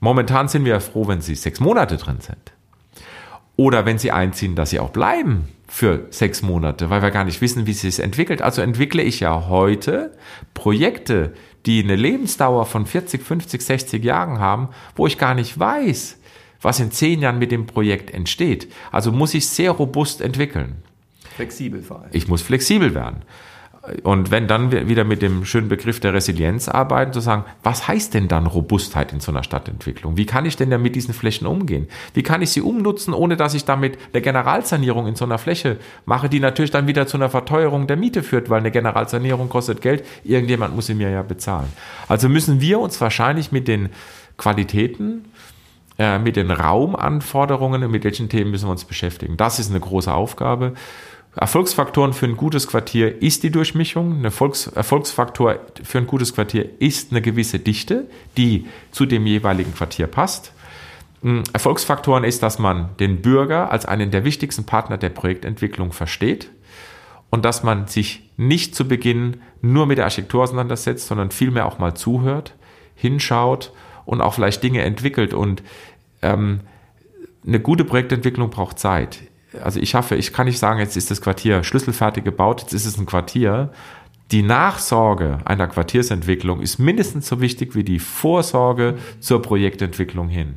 Momentan 0.00 0.48
sind 0.48 0.64
wir 0.64 0.80
froh, 0.80 1.08
wenn 1.08 1.20
sie 1.20 1.34
sechs 1.34 1.60
Monate 1.60 1.96
drin 1.96 2.20
sind. 2.20 2.52
Oder 3.56 3.84
wenn 3.84 3.98
sie 3.98 4.12
einziehen, 4.12 4.54
dass 4.54 4.70
sie 4.70 4.80
auch 4.80 4.90
bleiben 4.90 5.48
für 5.70 6.08
sechs 6.10 6.42
Monate, 6.42 6.90
weil 6.90 7.00
wir 7.00 7.12
gar 7.12 7.24
nicht 7.24 7.40
wissen, 7.40 7.64
wie 7.64 7.72
sie 7.72 7.86
es 7.86 8.00
entwickelt. 8.00 8.42
Also 8.42 8.60
entwickle 8.60 9.02
ich 9.02 9.20
ja 9.20 9.46
heute 9.48 10.12
Projekte, 10.52 11.32
die 11.64 11.82
eine 11.82 11.94
Lebensdauer 11.94 12.66
von 12.66 12.86
40, 12.86 13.22
50, 13.22 13.62
60 13.62 14.04
Jahren 14.04 14.40
haben, 14.40 14.70
wo 14.96 15.06
ich 15.06 15.16
gar 15.16 15.34
nicht 15.34 15.58
weiß, 15.58 16.18
was 16.60 16.80
in 16.80 16.90
zehn 16.90 17.20
Jahren 17.20 17.38
mit 17.38 17.52
dem 17.52 17.66
Projekt 17.66 18.12
entsteht. 18.12 18.70
Also 18.90 19.12
muss 19.12 19.32
ich 19.32 19.48
sehr 19.48 19.70
robust 19.70 20.20
entwickeln. 20.20 20.82
Flexibel 21.36 21.82
vor 21.82 22.00
allem. 22.00 22.10
Ich 22.12 22.26
muss 22.26 22.42
flexibel 22.42 22.94
werden. 22.94 23.22
Und 24.02 24.30
wenn 24.30 24.46
dann 24.46 24.72
wieder 24.72 25.04
mit 25.04 25.22
dem 25.22 25.46
schönen 25.46 25.68
Begriff 25.68 26.00
der 26.00 26.12
Resilienz 26.12 26.68
arbeiten, 26.68 27.14
zu 27.14 27.20
sagen, 27.20 27.44
was 27.62 27.88
heißt 27.88 28.12
denn 28.12 28.28
dann 28.28 28.46
Robustheit 28.46 29.10
in 29.12 29.20
so 29.20 29.32
einer 29.32 29.42
Stadtentwicklung? 29.42 30.18
Wie 30.18 30.26
kann 30.26 30.44
ich 30.44 30.56
denn 30.56 30.68
dann 30.68 30.82
mit 30.82 30.96
diesen 30.96 31.14
Flächen 31.14 31.46
umgehen? 31.46 31.88
Wie 32.12 32.22
kann 32.22 32.42
ich 32.42 32.50
sie 32.50 32.60
umnutzen, 32.60 33.14
ohne 33.14 33.38
dass 33.38 33.54
ich 33.54 33.64
damit 33.64 33.96
eine 34.12 34.20
Generalsanierung 34.20 35.06
in 35.06 35.16
so 35.16 35.24
einer 35.24 35.38
Fläche 35.38 35.78
mache, 36.04 36.28
die 36.28 36.40
natürlich 36.40 36.70
dann 36.70 36.88
wieder 36.88 37.06
zu 37.06 37.16
einer 37.16 37.30
Verteuerung 37.30 37.86
der 37.86 37.96
Miete 37.96 38.22
führt, 38.22 38.50
weil 38.50 38.60
eine 38.60 38.70
Generalsanierung 38.70 39.48
kostet 39.48 39.80
Geld. 39.80 40.04
Irgendjemand 40.24 40.76
muss 40.76 40.86
sie 40.86 40.94
mir 40.94 41.08
ja 41.08 41.22
bezahlen. 41.22 41.72
Also 42.06 42.28
müssen 42.28 42.60
wir 42.60 42.80
uns 42.80 43.00
wahrscheinlich 43.00 43.50
mit 43.50 43.66
den 43.66 43.88
Qualitäten 44.36 45.24
äh, 46.00 46.18
mit 46.18 46.36
den 46.36 46.50
Raumanforderungen 46.50 47.84
und 47.84 47.90
mit 47.90 48.04
welchen 48.04 48.30
Themen 48.30 48.50
müssen 48.50 48.66
wir 48.66 48.72
uns 48.72 48.86
beschäftigen. 48.86 49.36
Das 49.36 49.58
ist 49.58 49.68
eine 49.68 49.80
große 49.80 50.10
Aufgabe. 50.10 50.72
Erfolgsfaktoren 51.36 52.12
für 52.12 52.26
ein 52.26 52.36
gutes 52.36 52.66
Quartier 52.66 53.22
ist 53.22 53.44
die 53.44 53.50
Durchmischung. 53.50 54.18
Ein 54.18 54.24
Erfolgs 54.24 54.66
Erfolgsfaktor 54.66 55.60
für 55.82 55.98
ein 55.98 56.06
gutes 56.06 56.34
Quartier 56.34 56.68
ist 56.80 57.12
eine 57.12 57.22
gewisse 57.22 57.60
Dichte, 57.60 58.08
die 58.36 58.66
zu 58.90 59.06
dem 59.06 59.26
jeweiligen 59.26 59.72
Quartier 59.74 60.08
passt. 60.08 60.52
Erfolgsfaktoren 61.52 62.24
ist, 62.24 62.42
dass 62.42 62.58
man 62.58 62.96
den 62.98 63.22
Bürger 63.22 63.70
als 63.70 63.84
einen 63.84 64.10
der 64.10 64.24
wichtigsten 64.24 64.64
Partner 64.64 64.96
der 64.96 65.10
Projektentwicklung 65.10 65.92
versteht 65.92 66.50
und 67.28 67.44
dass 67.44 67.62
man 67.62 67.86
sich 67.86 68.28
nicht 68.36 68.74
zu 68.74 68.88
Beginn 68.88 69.42
nur 69.60 69.86
mit 69.86 69.98
der 69.98 70.06
Architektur 70.06 70.42
auseinandersetzt, 70.42 71.06
sondern 71.06 71.30
vielmehr 71.30 71.66
auch 71.66 71.78
mal 71.78 71.94
zuhört, 71.94 72.54
hinschaut 72.96 73.72
und 74.04 74.20
auch 74.20 74.34
vielleicht 74.34 74.62
Dinge 74.62 74.82
entwickelt. 74.82 75.34
Und 75.34 75.62
ähm, 76.22 76.60
eine 77.46 77.60
gute 77.60 77.84
Projektentwicklung 77.84 78.50
braucht 78.50 78.78
Zeit. 78.78 79.20
Also 79.62 79.80
ich 79.80 79.94
hoffe, 79.94 80.16
ich 80.16 80.32
kann 80.32 80.46
nicht 80.46 80.58
sagen, 80.58 80.78
jetzt 80.78 80.96
ist 80.96 81.10
das 81.10 81.20
Quartier 81.20 81.64
schlüsselfertig 81.64 82.24
gebaut, 82.24 82.62
jetzt 82.62 82.72
ist 82.72 82.86
es 82.86 82.98
ein 82.98 83.06
Quartier. 83.06 83.70
Die 84.30 84.42
Nachsorge 84.42 85.38
einer 85.44 85.66
Quartiersentwicklung 85.66 86.60
ist 86.60 86.78
mindestens 86.78 87.26
so 87.26 87.40
wichtig 87.40 87.74
wie 87.74 87.82
die 87.82 87.98
Vorsorge 87.98 88.96
zur 89.18 89.42
Projektentwicklung 89.42 90.28
hin. 90.28 90.56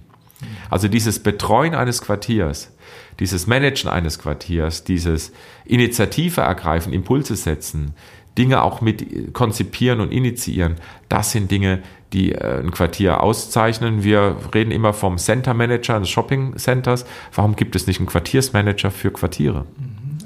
Also 0.70 0.88
dieses 0.88 1.20
Betreuen 1.20 1.74
eines 1.74 2.02
Quartiers, 2.02 2.76
dieses 3.20 3.48
Managen 3.48 3.90
eines 3.90 4.20
Quartiers, 4.20 4.84
dieses 4.84 5.32
Initiative 5.66 6.42
ergreifen, 6.42 6.94
Impulse 6.94 7.36
setzen, 7.36 7.96
Dinge 8.38 8.64
auch 8.64 8.82
mit 8.82 9.34
konzipieren 9.34 10.02
und 10.02 10.12
initiieren, 10.12 10.76
das 11.10 11.32
sind 11.32 11.52
Dinge, 11.52 11.84
die 12.14 12.32
äh, 12.32 12.60
ein 12.60 12.72
Quartier 12.72 13.22
auszeichnen. 13.22 14.04
Wir 14.04 14.38
reden 14.54 14.72
immer 14.72 14.94
vom 14.94 15.18
Center 15.18 15.54
Manager 15.54 16.00
des 16.00 16.10
Shopping 16.10 16.56
Centers. 16.58 17.06
Warum 17.34 17.56
gibt 17.56 17.76
es 17.76 17.88
nicht 17.88 18.00
einen 18.00 18.08
Quartiersmanager 18.08 18.92
für 18.92 19.12
Quartiere? 19.12 19.66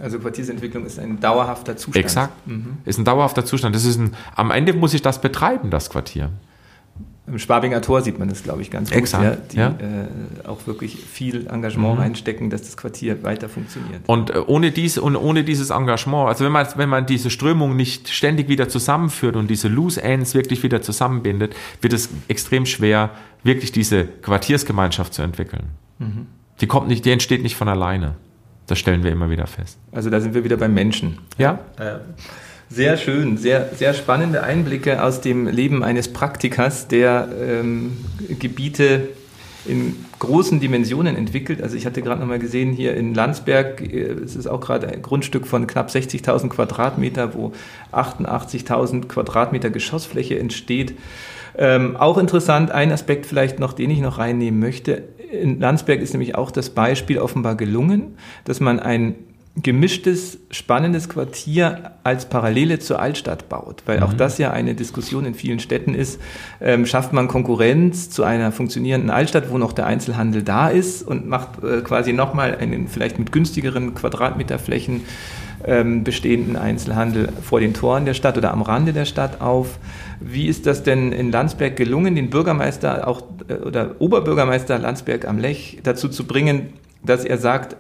Also 0.02 0.20
Quartiersentwicklung 0.20 0.86
ist 0.86 1.00
ein 1.00 1.20
dauerhafter 1.20 1.76
Zustand. 1.76 2.06
Exakt. 2.06 2.48
Mhm. 2.48 2.78
Ist 2.86 3.00
ein 3.00 3.06
dauerhafter 3.06 3.46
Zustand. 3.46 3.76
Das 3.76 3.86
ist 3.86 3.98
ein, 3.98 4.16
am 4.36 4.52
Ende 4.52 4.74
muss 4.74 4.94
ich 4.94 5.02
das 5.02 5.22
betreiben, 5.22 5.70
das 5.70 5.90
Quartier. 5.90 6.30
Im 7.28 7.40
Schwabinger 7.40 7.82
Tor 7.82 8.02
sieht 8.02 8.20
man 8.20 8.30
das, 8.30 8.44
glaube 8.44 8.62
ich, 8.62 8.72
ganz 8.72 8.90
gut, 8.90 8.98
Exakt, 8.98 9.54
ja, 9.54 9.70
die. 9.70 9.84
Äh, 9.84 10.48
auch 10.48 10.66
wirklich 10.66 10.96
viel 10.96 11.48
Engagement 11.48 11.96
mhm. 11.96 12.02
reinstecken, 12.02 12.50
dass 12.50 12.62
das 12.62 12.78
Quartier 12.78 13.22
weiter 13.24 13.50
funktioniert. 13.50 14.02
Und 14.08 14.30
äh, 14.30 14.40
ohne, 14.48 14.72
dies, 14.72 14.98
und 14.98 15.18
ohne 15.18 15.44
dieses 15.44 15.70
Engagement, 15.70 16.30
also 16.30 16.46
wenn 16.46 16.54
man, 16.54 16.66
wenn 16.78 16.88
man 16.88 17.06
diese 17.06 17.30
Strömung 17.30 17.76
nicht 17.76 18.08
ständig 18.08 18.48
wieder 18.48 18.70
zusammenführt 18.70 19.36
und 19.36 19.50
diese 19.50 19.68
Loose 19.68 20.02
Ends 20.02 20.36
wirklich 20.36 20.64
wieder 20.64 20.82
zusammenbindet, 20.82 21.54
wird 21.82 21.92
es 21.92 22.08
extrem 22.30 22.66
schwer, 22.66 23.10
wirklich 23.44 23.74
diese 23.74 24.06
Quartiersgemeinschaft 24.06 25.14
zu 25.14 25.22
entwickeln. 25.22 25.66
Mhm. 26.00 26.28
Die 26.62 26.68
kommt 26.68 26.88
nicht, 26.88 27.04
die 27.04 27.12
entsteht 27.12 27.44
nicht 27.44 27.58
von 27.58 27.68
alleine. 27.68 28.16
Das 28.68 28.80
stellen 28.80 29.04
wir 29.04 29.12
immer 29.12 29.30
wieder 29.30 29.48
fest. 29.48 29.78
Also 29.92 30.10
da 30.10 30.22
sind 30.22 30.34
wir 30.34 30.44
wieder 30.46 30.58
beim 30.58 30.74
Menschen. 30.74 31.18
Ja. 31.38 31.60
Äh, 31.78 32.00
sehr 32.70 32.98
schön, 32.98 33.38
sehr, 33.38 33.70
sehr 33.76 33.94
spannende 33.94 34.44
Einblicke 34.44 35.02
aus 35.02 35.22
dem 35.22 35.48
Leben 35.48 35.84
eines 35.84 36.12
Praktikers, 36.12 36.88
der 36.88 37.30
ähm, 37.42 37.98
Gebiete 38.40 39.10
in 39.66 40.06
großen 40.20 40.60
Dimensionen 40.60 41.16
entwickelt. 41.16 41.62
Also 41.62 41.76
ich 41.76 41.86
hatte 41.86 42.02
gerade 42.02 42.22
noch 42.22 42.28
mal 42.28 42.40
gesehen, 42.40 42.72
hier 42.74 42.96
in 42.96 43.14
Landsberg, 43.14 43.82
äh, 43.82 44.12
es 44.12 44.36
ist 44.36 44.48
auch 44.48 44.60
gerade 44.60 44.88
ein 44.88 45.02
Grundstück 45.02 45.48
von 45.48 45.68
knapp 45.68 45.90
60.000 45.90 46.50
Quadratmeter, 46.50 47.34
wo 47.36 47.54
88.000 47.92 49.08
Quadratmeter 49.08 49.70
Geschossfläche 49.70 50.40
entsteht. 50.40 50.96
Ähm, 51.58 51.98
auch 51.98 52.18
interessant, 52.18 52.72
ein 52.72 52.92
Aspekt 52.92 53.26
vielleicht 53.26 53.60
noch, 53.60 53.74
den 53.74 53.90
ich 53.90 54.00
noch 54.00 54.18
reinnehmen 54.18 54.60
möchte. 54.60 55.04
In 55.32 55.60
Landsberg 55.60 56.02
ist 56.02 56.14
nämlich 56.14 56.36
auch 56.36 56.52
das 56.52 56.70
Beispiel 56.70 57.20
offenbar 57.20 57.56
gelungen, 57.56 58.18
dass 58.46 58.60
man 58.60 58.80
ein 58.80 59.16
gemischtes, 59.64 60.38
spannendes 60.52 61.10
Quartier 61.10 61.92
als 62.04 62.30
Parallele 62.30 62.80
zur 62.80 63.00
Altstadt 63.00 63.50
baut, 63.50 63.84
weil 63.86 63.98
mhm. 63.98 64.04
auch 64.04 64.14
das 64.14 64.38
ja 64.38 64.52
eine 64.52 64.76
Diskussion 64.76 65.26
in 65.26 65.34
vielen 65.34 65.60
Städten 65.60 65.96
ist. 65.96 66.22
Ähm, 66.62 66.86
schafft 66.86 67.12
man 67.12 67.28
Konkurrenz 67.28 68.10
zu 68.10 68.24
einer 68.24 68.52
funktionierenden 68.52 69.10
Altstadt, 69.10 69.52
wo 69.52 69.58
noch 69.58 69.74
der 69.74 69.88
Einzelhandel 69.88 70.44
da 70.44 70.70
ist 70.70 71.02
und 71.02 71.28
macht 71.28 71.64
äh, 71.64 71.82
quasi 71.82 72.14
nochmal 72.14 72.56
einen 72.56 72.88
vielleicht 72.88 73.18
mit 73.18 73.32
günstigeren 73.32 73.96
Quadratmeterflächen 73.96 75.02
ähm, 75.66 76.04
bestehenden 76.04 76.56
Einzelhandel 76.56 77.30
vor 77.42 77.60
den 77.60 77.74
Toren 77.74 78.06
der 78.06 78.14
Stadt 78.14 78.38
oder 78.38 78.52
am 78.52 78.62
Rande 78.62 78.94
der 78.94 79.06
Stadt 79.06 79.42
auf. 79.42 79.80
Wie 80.20 80.48
ist 80.48 80.68
das 80.68 80.84
denn 80.84 81.12
in 81.12 81.32
Landsberg 81.32 81.76
gelungen, 81.76 82.16
den 82.16 82.30
Bürgermeister 82.30 83.08
auch 83.08 83.24
äh, 83.48 83.56
oder 83.56 83.96
Oberbürgermeister 84.00 84.78
Landsberg 84.78 85.28
am 85.28 85.40
Lech 85.40 85.80
dazu 85.82 86.10
zu 86.10 86.28
bringen, 86.28 86.74
dass 87.04 87.26
er 87.26 87.40
sagt, 87.40 87.76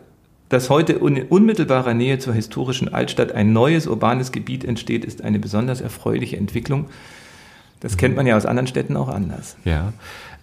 dass 0.49 0.69
heute 0.69 0.93
in 0.93 1.23
unmittelbarer 1.23 1.93
Nähe 1.93 2.19
zur 2.19 2.33
historischen 2.33 2.93
Altstadt 2.93 3.31
ein 3.31 3.53
neues 3.53 3.88
urbanes 3.88 4.31
Gebiet 4.31 4.63
entsteht, 4.63 5.03
ist 5.03 5.23
eine 5.23 5.39
besonders 5.39 5.81
erfreuliche 5.81 6.38
Entwicklung. 6.38 6.86
Das 7.79 7.97
kennt 7.97 8.15
man 8.15 8.25
ja 8.25 8.36
aus 8.36 8.45
anderen 8.45 8.67
Städten 8.67 8.97
auch 8.97 9.10
anders. 9.10 9.55
Ja. 9.63 9.93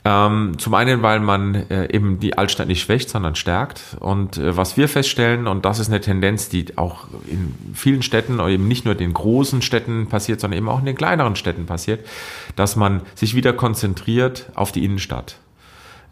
Ähm, 0.06 0.58
zum 0.58 0.74
einen, 0.74 1.00
weil 1.00 1.18
man 1.18 1.54
äh, 1.54 1.90
eben 1.90 2.20
die 2.20 2.36
Altstadt 2.36 2.68
nicht 2.68 2.82
schwächt, 2.82 3.08
sondern 3.08 3.34
stärkt. 3.36 3.96
Und 4.00 4.36
äh, 4.36 4.54
was 4.54 4.76
wir 4.76 4.86
feststellen, 4.86 5.46
und 5.46 5.64
das 5.64 5.78
ist 5.78 5.88
eine 5.88 6.00
Tendenz, 6.00 6.50
die 6.50 6.76
auch 6.76 7.08
in 7.26 7.54
vielen 7.72 8.02
Städten, 8.02 8.38
eben 8.38 8.68
nicht 8.68 8.84
nur 8.84 8.94
den 8.94 9.14
großen 9.14 9.62
Städten 9.62 10.06
passiert, 10.08 10.40
sondern 10.40 10.58
eben 10.58 10.68
auch 10.68 10.78
in 10.78 10.84
den 10.84 10.96
kleineren 10.96 11.36
Städten 11.36 11.64
passiert, 11.64 12.06
dass 12.54 12.76
man 12.76 13.00
sich 13.14 13.34
wieder 13.34 13.54
konzentriert 13.54 14.50
auf 14.54 14.72
die 14.72 14.84
Innenstadt. 14.84 15.36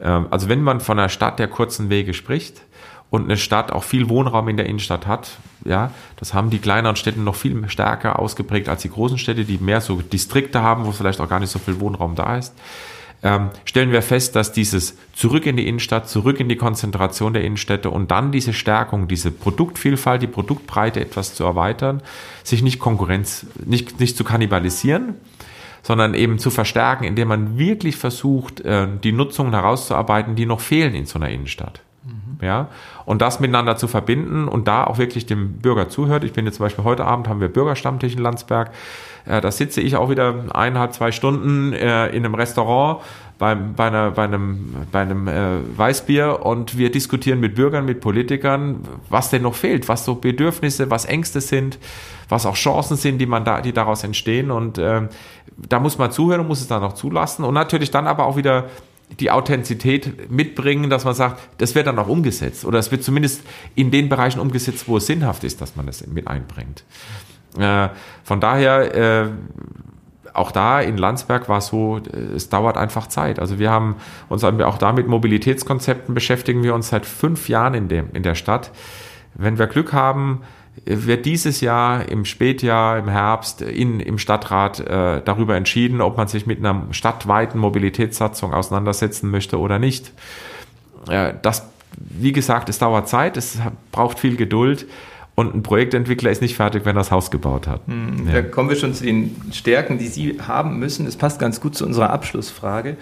Ähm, 0.01 0.27
also 0.31 0.49
wenn 0.49 0.63
man 0.63 0.81
von 0.81 0.99
einer 0.99 1.11
Stadt 1.11 1.39
der 1.39 1.49
kurzen 1.49 1.91
Wege 1.91 2.15
spricht, 2.15 2.63
und 3.13 3.25
eine 3.25 3.37
Stadt 3.37 3.73
auch 3.73 3.85
viel 3.85 4.09
Wohnraum 4.09 4.49
in 4.49 4.57
der 4.57 4.65
Innenstadt 4.65 5.07
hat. 5.07 5.33
Ja, 5.67 5.91
das 6.17 6.33
haben 6.33 6.49
die 6.49 6.59
kleineren 6.59 6.97
Städte 6.97 7.21
noch 7.21 7.35
viel 7.35 7.69
stärker 7.69 8.19
ausgeprägt 8.19 8.71
als 8.71 8.81
die 8.81 8.89
großen 8.89 9.19
Städte, 9.19 9.45
die 9.45 9.59
mehr 9.59 9.83
so 9.83 10.01
Distrikte 10.01 10.63
haben, 10.63 10.87
wo 10.87 10.93
vielleicht 10.93 11.21
auch 11.21 11.29
gar 11.29 11.39
nicht 11.39 11.51
so 11.51 11.59
viel 11.59 11.79
Wohnraum 11.79 12.15
da 12.15 12.39
ist. 12.39 12.55
Ähm, 13.23 13.51
stellen 13.67 13.93
wir 13.93 14.01
fest, 14.01 14.35
dass 14.35 14.53
dieses 14.53 14.97
zurück 15.13 15.45
in 15.45 15.59
die 15.59 15.69
Innenstadt, 15.69 16.09
zurück 16.09 16.41
in 16.41 16.49
die 16.49 16.57
Konzentration 16.57 17.35
der 17.35 17.45
Innenstädte 17.45 17.91
und 17.91 18.11
dann 18.11 18.33
diese 18.33 18.55
Stärkung, 18.55 19.09
diese 19.09 19.31
Produktvielfalt, 19.31 20.23
die 20.23 20.27
Produktbreite 20.27 20.99
etwas 20.99 21.35
zu 21.35 21.45
erweitern, 21.45 22.03
sich 22.43 22.63
nicht 22.63 22.79
Konkurrenz, 22.79 23.45
nicht, 23.63 24.01
nicht 24.01 24.17
zu 24.17 24.25
kannibalisieren, 24.25 25.17
sondern 25.83 26.15
eben 26.15 26.39
zu 26.39 26.49
verstärken, 26.49 27.05
indem 27.05 27.29
man 27.29 27.59
wirklich 27.59 27.97
versucht, 27.97 28.63
äh, 28.63 28.89
die 29.05 29.13
Nutzungen 29.13 29.53
herauszuarbeiten, 29.53 30.35
die 30.35 30.47
noch 30.47 30.61
fehlen 30.61 30.95
in 30.95 31.05
so 31.05 31.19
einer 31.19 31.29
Innenstadt. 31.29 31.83
Ja, 32.43 32.69
und 33.05 33.23
das 33.23 33.41
miteinander 33.41 33.77
zu 33.77 33.89
verbinden 33.89 34.49
und 34.49 34.69
da 34.69 34.85
auch 34.85 34.99
wirklich 34.99 35.27
dem 35.27 35.55
Bürger 35.55 35.89
zuhört. 35.89 36.25
Ich 36.25 36.33
bin 36.33 36.45
jetzt 36.47 36.57
zum 36.57 36.67
Beispiel 36.67 36.85
heute 36.85 37.05
Abend 37.05 37.29
haben 37.29 37.41
wir 37.41 37.49
Bürgerstammtisch 37.49 38.15
in 38.15 38.21
Landsberg. 38.21 38.71
Äh, 39.27 39.41
da 39.41 39.51
sitze 39.51 39.81
ich 39.81 39.97
auch 39.97 40.11
wieder 40.11 40.35
eineinhalb, 40.55 40.93
zwei 40.95 41.13
Stunden 41.13 41.73
äh, 41.73 42.09
in 42.09 42.25
einem 42.25 42.35
Restaurant 42.35 43.01
bei, 43.39 43.55
bei, 43.55 43.89
einer, 43.89 44.13
bei 44.13 44.25
einem, 44.25 44.75
bei 44.93 45.01
einem 45.01 45.27
äh, 45.27 45.59
Weißbier 45.77 46.45
und 46.45 46.79
wir 46.79 46.93
diskutieren 46.93 47.41
mit 47.41 47.55
Bürgern, 47.55 47.85
mit 47.85 48.01
Politikern, 48.01 48.81
was 49.09 49.31
denn 49.31 49.43
noch 49.43 49.55
fehlt, 49.55 49.89
was 49.89 50.05
so 50.05 50.15
Bedürfnisse, 50.15 50.91
was 50.91 51.05
Ängste 51.05 51.41
sind, 51.41 51.79
was 52.29 52.47
auch 52.47 52.55
Chancen 52.55 52.97
sind, 52.97 53.19
die 53.19 53.27
man 53.27 53.45
da, 53.45 53.61
die 53.61 53.73
daraus 53.73 54.05
entstehen. 54.05 54.51
Und 54.51 54.79
äh, 54.79 55.09
da 55.57 55.81
muss 55.81 55.99
man 55.99 56.13
zuhören 56.13 56.43
und 56.43 56.49
muss 56.49 56.61
es 56.61 56.69
dann 56.69 56.83
auch 56.83 56.93
zulassen 56.93 57.45
und 57.45 57.55
natürlich 57.55 57.91
dann 57.91 58.07
aber 58.07 58.27
auch 58.27 58.37
wieder 58.37 58.67
die 59.21 59.31
Authentizität 59.31 60.31
mitbringen, 60.31 60.91
dass 60.91 61.05
man 61.05 61.15
sagt, 61.15 61.41
das 61.59 61.75
wird 61.75 61.87
dann 61.87 61.99
auch 61.99 62.09
umgesetzt 62.09 62.65
oder 62.65 62.79
es 62.79 62.91
wird 62.91 63.03
zumindest 63.03 63.43
in 63.75 63.91
den 63.91 64.09
Bereichen 64.09 64.41
umgesetzt, 64.41 64.89
wo 64.89 64.97
es 64.97 65.07
sinnhaft 65.07 65.45
ist, 65.45 65.61
dass 65.61 65.77
man 65.77 65.87
das 65.87 66.07
mit 66.07 66.29
einbringt. 66.29 66.85
Äh, 67.59 67.89
von 68.25 68.41
daher, 68.41 68.95
äh, 68.95 69.29
auch 70.35 70.51
da 70.51 70.81
in 70.81 70.97
Landsberg 70.97 71.49
war 71.49 71.59
es 71.59 71.67
so, 71.67 71.99
äh, 71.99 72.17
es 72.35 72.49
dauert 72.49 72.77
einfach 72.77 73.07
Zeit. 73.07 73.39
Also 73.39 73.59
wir 73.59 73.71
haben 73.71 73.97
uns 74.29 74.45
auch 74.45 74.79
da 74.79 74.93
mit 74.93 75.07
Mobilitätskonzepten 75.07 76.15
beschäftigen 76.15 76.63
wir 76.63 76.75
uns 76.75 76.89
seit 76.89 77.07
fünf 77.07 77.49
Jahren 77.49 77.75
in, 77.75 77.89
dem, 77.89 78.11
in 78.13 78.23
der 78.23 78.35
Stadt. 78.35 78.71
Wenn 79.35 79.59
wir 79.59 79.67
Glück 79.67 79.93
haben, 79.93 80.43
wird 80.85 81.27
dieses 81.27 81.61
Jahr 81.61 82.09
im 82.09 82.25
Spätjahr, 82.25 82.99
im 82.99 83.09
Herbst 83.09 83.63
in, 83.63 84.01
im 84.01 84.19
Stadtrat 84.19 84.81
äh, 84.81 85.21
darüber 85.25 85.57
entschieden, 85.57 86.01
ob 86.01 86.17
man 86.17 86.29
sich 86.29 86.47
mit 86.47 86.59
einer 86.59 86.87
stadtweiten 86.91 87.61
Mobilitätssatzung 87.61 88.53
auseinandersetzen 88.53 89.31
möchte 89.31 89.59
oder 89.59 89.79
nicht. 89.79 90.13
Äh, 91.09 91.35
das, 91.43 91.69
wie 91.97 92.33
gesagt, 92.33 92.69
es 92.69 92.79
dauert 92.79 93.09
Zeit, 93.09 93.37
es 93.37 93.59
braucht 93.93 94.19
viel 94.19 94.37
Geduld. 94.37 94.87
Und 95.35 95.55
ein 95.55 95.63
Projektentwickler 95.63 96.31
ist 96.31 96.43
nicht 96.43 96.57
fertig, 96.57 96.85
wenn 96.85 96.95
er 96.95 97.01
das 97.01 97.11
Haus 97.11 97.31
gebaut 97.31 97.67
hat. 97.67 97.81
Hm, 97.87 98.27
da 98.27 98.35
ja. 98.35 98.43
kommen 98.43 98.69
wir 98.69 98.77
schon 98.77 98.93
zu 98.93 99.05
den 99.05 99.35
Stärken, 99.51 99.97
die 99.97 100.09
Sie 100.09 100.39
haben 100.47 100.79
müssen. 100.79 101.07
Es 101.07 101.17
passt 101.17 101.39
ganz 101.39 101.61
gut 101.61 101.75
zu 101.75 101.87
unserer 101.87 102.11
Abschlussfrage 102.11 102.97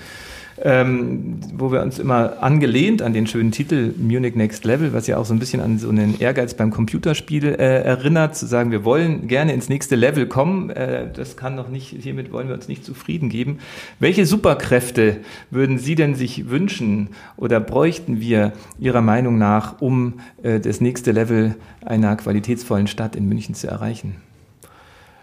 ähm, 0.63 1.41
wo 1.55 1.73
wir 1.73 1.83
uns 1.83 1.99
immer 1.99 2.43
angelehnt 2.43 3.03
an 3.03 3.13
den 3.13 3.27
schönen 3.27 3.51
Titel 3.51 3.95
Munich 3.97 4.35
Next 4.35 4.65
Level, 4.65 4.93
was 4.93 5.07
ja 5.07 5.17
auch 5.17 5.25
so 5.25 5.35
ein 5.35 5.39
bisschen 5.39 5.61
an 5.61 5.79
so 5.79 5.89
einen 5.89 6.21
Ehrgeiz 6.21 6.55
beim 6.55 6.71
Computerspiel 6.71 7.47
äh, 7.47 7.83
erinnert, 7.83 8.37
zu 8.37 8.47
sagen, 8.47 8.71
wir 8.71 8.85
wollen 8.85 9.27
gerne 9.29 9.53
ins 9.53 9.69
nächste 9.69 9.97
Level 9.97 10.27
kommen. 10.27 10.71
Äh, 10.71 11.09
das 11.13 11.37
kann 11.37 11.55
noch 11.55 11.69
nicht, 11.69 11.97
hiermit 12.01 12.33
wollen 12.33 12.49
wir 12.49 12.55
uns 12.55 12.69
nicht 12.69 12.85
zufrieden 12.85 13.29
geben. 13.29 13.59
Welche 13.99 14.27
Superkräfte 14.27 15.19
würden 15.51 15.79
Sie 15.79 15.95
denn 15.95 16.15
sich 16.15 16.51
wünschen 16.51 17.11
oder 17.37 17.61
bräuchten 17.61 18.21
wir 18.21 18.53
Ihrer 18.79 19.03
Meinung 19.03 19.39
nach, 19.39 19.81
um 19.81 20.21
äh, 20.43 20.61
das 20.61 20.81
nächste 20.81 21.13
Level 21.13 21.55
einer 21.85 22.17
qualitätsvollen 22.17 22.87
Stadt 22.87 23.17
in 23.17 23.29
München 23.29 23.55
zu 23.55 23.67
erreichen? 23.67 24.17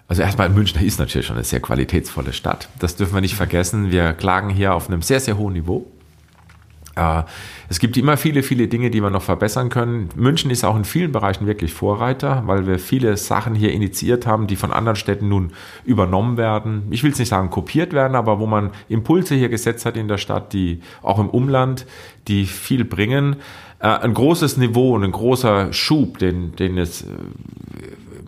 Also 0.08 0.22
erstmal 0.22 0.50
München 0.50 0.86
ist 0.86 1.00
natürlich 1.00 1.28
schon 1.28 1.36
eine 1.36 1.44
sehr 1.44 1.60
qualitätsvolle 1.60 2.32
Stadt. 2.32 2.70
Das 2.80 2.96
dürfen 2.96 3.14
wir 3.14 3.22
nicht 3.22 3.36
vergessen. 3.36 3.92
Wir 3.92 4.14
klagen 4.14 4.50
hier 4.50 4.74
auf 4.74 4.88
einem 4.88 5.02
sehr, 5.02 5.20
sehr 5.20 5.38
hohen 5.38 5.54
Niveau. 5.54 5.86
Äh, 6.96 7.24
es 7.70 7.80
gibt 7.80 7.98
immer 7.98 8.16
viele, 8.16 8.42
viele 8.42 8.68
Dinge, 8.68 8.90
die 8.90 9.02
wir 9.02 9.10
noch 9.10 9.22
verbessern 9.22 9.70
können. 9.70 10.10
München 10.16 10.50
ist 10.50 10.64
auch 10.64 10.76
in 10.76 10.86
vielen 10.86 11.12
Bereichen 11.12 11.46
wirklich 11.46 11.74
Vorreiter, 11.74 12.44
weil 12.46 12.66
wir 12.66 12.80
viele 12.80 13.18
Sachen 13.18 13.54
hier 13.54 13.72
initiiert 13.72 14.26
haben, 14.26 14.48
die 14.48 14.56
von 14.56 14.72
anderen 14.72 14.96
Städten 14.96 15.28
nun 15.28 15.52
übernommen 15.86 16.38
werden. 16.38 16.88
Ich 16.90 17.04
will 17.04 17.12
es 17.12 17.20
nicht 17.20 17.30
sagen 17.30 17.50
kopiert 17.50 17.92
werden, 17.94 18.16
aber 18.16 18.40
wo 18.40 18.48
man 18.48 18.72
Impulse 18.90 19.36
hier 19.36 19.50
gesetzt 19.50 19.86
hat 19.86 19.98
in 19.98 20.08
der 20.08 20.18
Stadt, 20.18 20.54
die 20.54 20.82
auch 21.02 21.20
im 21.20 21.30
Umland, 21.30 21.86
die 22.30 22.46
viel 22.46 22.86
bringen. 22.86 23.38
Äh, 23.80 23.88
ein 23.88 24.14
großes 24.14 24.58
Niveau 24.58 24.96
und 24.96 25.04
ein 25.04 25.12
großer 25.12 25.74
Schub, 25.74 26.18
den, 26.18 26.56
den 26.56 26.78
es 26.78 27.04
äh, 27.04 27.08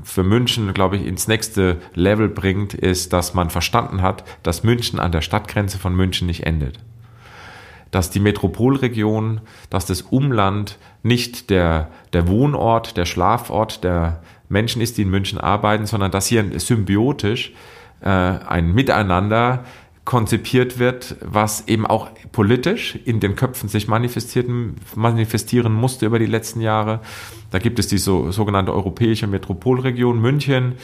für 0.10 0.24
München, 0.24 0.74
glaube 0.74 0.98
ich, 0.98 1.06
ins 1.06 1.28
nächste 1.28 1.78
Level 1.93 2.30
bringt, 2.30 2.74
ist, 2.74 3.13
dass 3.13 3.34
man 3.34 3.50
verstanden 3.50 4.02
hat, 4.02 4.24
dass 4.43 4.63
München 4.63 5.00
an 5.00 5.12
der 5.12 5.22
Stadtgrenze 5.22 5.78
von 5.78 5.95
München 5.95 6.28
nicht 6.28 6.45
endet. 6.45 6.80
Dass 7.91 8.10
die 8.10 8.19
Metropolregion, 8.19 9.41
dass 9.69 9.86
das 9.86 10.02
Umland 10.02 10.78
nicht 11.04 11.50
der, 11.50 11.89
der 12.13 12.28
Wohnort, 12.28 12.98
der 12.98 13.06
Schlafort 13.06 13.84
der 13.84 14.22
Menschen 14.48 14.82
ist, 14.82 14.98
die 14.98 15.04
in 15.04 15.10
München 15.10 15.40
arbeiten, 15.40 15.86
sondern 15.86 16.12
dass 16.12 16.27
hier 16.27 16.60
symbiotisch 16.60 17.54
äh, 18.02 18.10
ein 18.10 18.73
Miteinander 18.73 19.63
konzipiert 20.10 20.79
wird, 20.79 21.17
was 21.21 21.67
eben 21.67 21.85
auch 21.85 22.10
politisch 22.31 22.97
in 23.05 23.19
den 23.19 23.35
Köpfen 23.35 23.69
sich 23.69 23.87
manifestieren, 23.87 24.73
musste 25.71 26.07
über 26.07 26.17
die 26.17 26.25
letzten 26.25 26.62
Jahre. 26.62 27.01
Da 27.51 27.60
gibt 27.60 27.77
es 27.77 27.89
die 27.89 27.99
so, 27.99 28.31
sogenannte 28.31 28.73
Europäische 28.73 29.27
Metropolregion 29.27 30.19
München. 30.19 30.77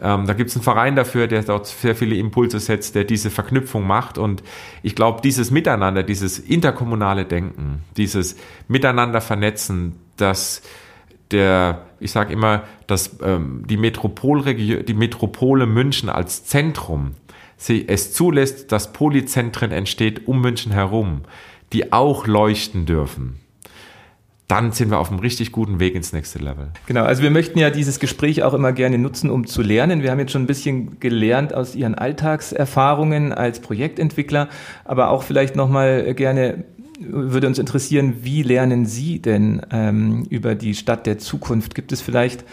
Ähm, 0.00 0.26
da 0.26 0.32
gibt 0.32 0.50
es 0.50 0.56
einen 0.56 0.64
Verein 0.64 0.96
dafür, 0.96 1.28
der 1.28 1.44
dort 1.44 1.68
sehr 1.68 1.94
viele 1.94 2.16
Impulse 2.16 2.58
setzt, 2.58 2.96
der 2.96 3.04
diese 3.04 3.30
Verknüpfung 3.30 3.86
macht. 3.86 4.18
Und 4.18 4.42
ich 4.82 4.96
glaube, 4.96 5.20
dieses 5.22 5.52
Miteinander, 5.52 6.02
dieses 6.02 6.40
interkommunale 6.40 7.26
Denken, 7.26 7.84
dieses 7.96 8.34
Miteinander 8.66 9.20
vernetzen, 9.20 10.00
das 10.16 10.62
der, 11.30 11.82
ich 12.00 12.10
sage 12.10 12.32
immer, 12.32 12.64
dass 12.88 13.18
ähm, 13.22 13.62
die 13.68 13.76
Metropolregion, 13.76 14.84
die 14.84 14.94
Metropole 14.94 15.66
München 15.66 16.08
als 16.08 16.44
Zentrum 16.44 17.14
sie 17.66 17.88
es 17.88 18.12
zulässt, 18.12 18.72
dass 18.72 18.92
Polyzentren 18.92 19.72
entsteht 19.72 20.26
um 20.26 20.40
München 20.40 20.72
herum, 20.72 21.22
die 21.72 21.92
auch 21.92 22.26
leuchten 22.26 22.86
dürfen 22.86 23.40
dann 24.48 24.72
sind 24.72 24.90
wir 24.90 24.98
auf 24.98 25.10
einem 25.10 25.20
richtig 25.20 25.52
guten 25.52 25.80
Weg 25.80 25.94
ins 25.94 26.12
nächste 26.12 26.38
Level. 26.38 26.68
Genau, 26.86 27.02
also 27.04 27.22
wir 27.22 27.30
möchten 27.30 27.58
ja 27.58 27.70
dieses 27.70 27.98
Gespräch 27.98 28.42
auch 28.42 28.52
immer 28.52 28.72
gerne 28.72 28.98
nutzen, 28.98 29.30
um 29.30 29.46
zu 29.46 29.62
lernen. 29.62 30.02
Wir 30.02 30.10
haben 30.10 30.18
jetzt 30.18 30.32
schon 30.32 30.42
ein 30.42 30.46
bisschen 30.46 31.00
gelernt 31.00 31.54
aus 31.54 31.74
Ihren 31.74 31.94
Alltagserfahrungen 31.94 33.32
als 33.32 33.60
Projektentwickler, 33.60 34.48
aber 34.84 35.10
auch 35.10 35.22
vielleicht 35.22 35.56
nochmal 35.56 36.14
gerne 36.14 36.64
würde 37.00 37.46
uns 37.48 37.58
interessieren, 37.58 38.18
wie 38.22 38.42
lernen 38.42 38.86
Sie 38.86 39.20
denn 39.20 39.62
ähm, 39.72 40.26
über 40.30 40.54
die 40.54 40.74
Stadt 40.74 41.06
der 41.06 41.18
Zukunft? 41.18 41.74
Gibt 41.74 41.90
es 41.90 42.00
vielleicht 42.00 42.44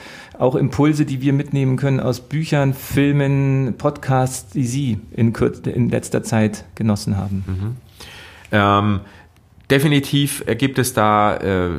auch 0.42 0.56
Impulse, 0.56 1.06
die 1.06 1.22
wir 1.22 1.34
mitnehmen 1.34 1.78
können 1.78 2.00
aus 2.00 2.20
Büchern, 2.20 2.74
Filmen, 2.74 3.76
Podcasts, 3.78 4.52
die 4.54 4.66
Sie 4.66 5.00
in, 5.12 5.34
in 5.66 5.90
letzter 5.90 6.24
Zeit 6.24 6.66
genossen 6.74 7.16
haben? 7.16 7.44
Mhm. 7.48 7.76
Ähm, 8.52 9.00
definitiv 9.70 10.44
gibt 10.58 10.80
es 10.80 10.94
da 10.94 11.36
äh, 11.38 11.70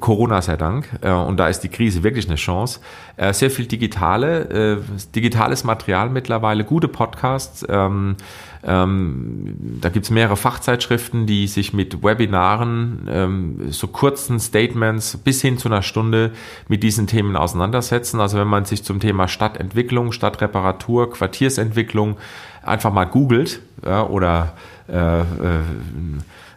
Corona 0.00 0.42
sei 0.42 0.56
Dank 0.56 0.88
äh, 1.02 1.12
und 1.12 1.36
da 1.38 1.48
ist 1.48 1.60
die 1.60 1.68
Krise 1.68 2.02
wirklich 2.02 2.26
eine 2.26 2.34
Chance. 2.34 2.80
Äh, 3.16 3.32
sehr 3.32 3.50
viel 3.50 3.66
digitale, 3.66 4.80
äh, 4.80 4.96
digitales 5.14 5.62
Material 5.62 6.10
mittlerweile, 6.10 6.64
gute 6.64 6.88
Podcasts. 6.88 7.64
Ähm, 7.68 8.16
ähm, 8.64 9.78
da 9.80 9.88
gibt's 9.88 10.10
mehrere 10.10 10.36
Fachzeitschriften, 10.36 11.26
die 11.26 11.46
sich 11.46 11.72
mit 11.72 12.02
Webinaren, 12.02 13.08
ähm, 13.08 13.72
so 13.72 13.86
kurzen 13.86 14.40
Statements 14.40 15.16
bis 15.18 15.40
hin 15.40 15.58
zu 15.58 15.68
einer 15.68 15.82
Stunde 15.82 16.32
mit 16.68 16.82
diesen 16.82 17.06
Themen 17.06 17.36
auseinandersetzen. 17.36 18.20
Also 18.20 18.38
wenn 18.38 18.48
man 18.48 18.64
sich 18.64 18.82
zum 18.82 19.00
Thema 19.00 19.28
Stadtentwicklung, 19.28 20.12
Stadtreparatur, 20.12 21.10
Quartiersentwicklung 21.10 22.16
einfach 22.62 22.92
mal 22.92 23.04
googelt 23.04 23.60
ja, 23.84 24.04
oder 24.06 24.54
äh, 24.88 25.20
äh, 25.20 25.24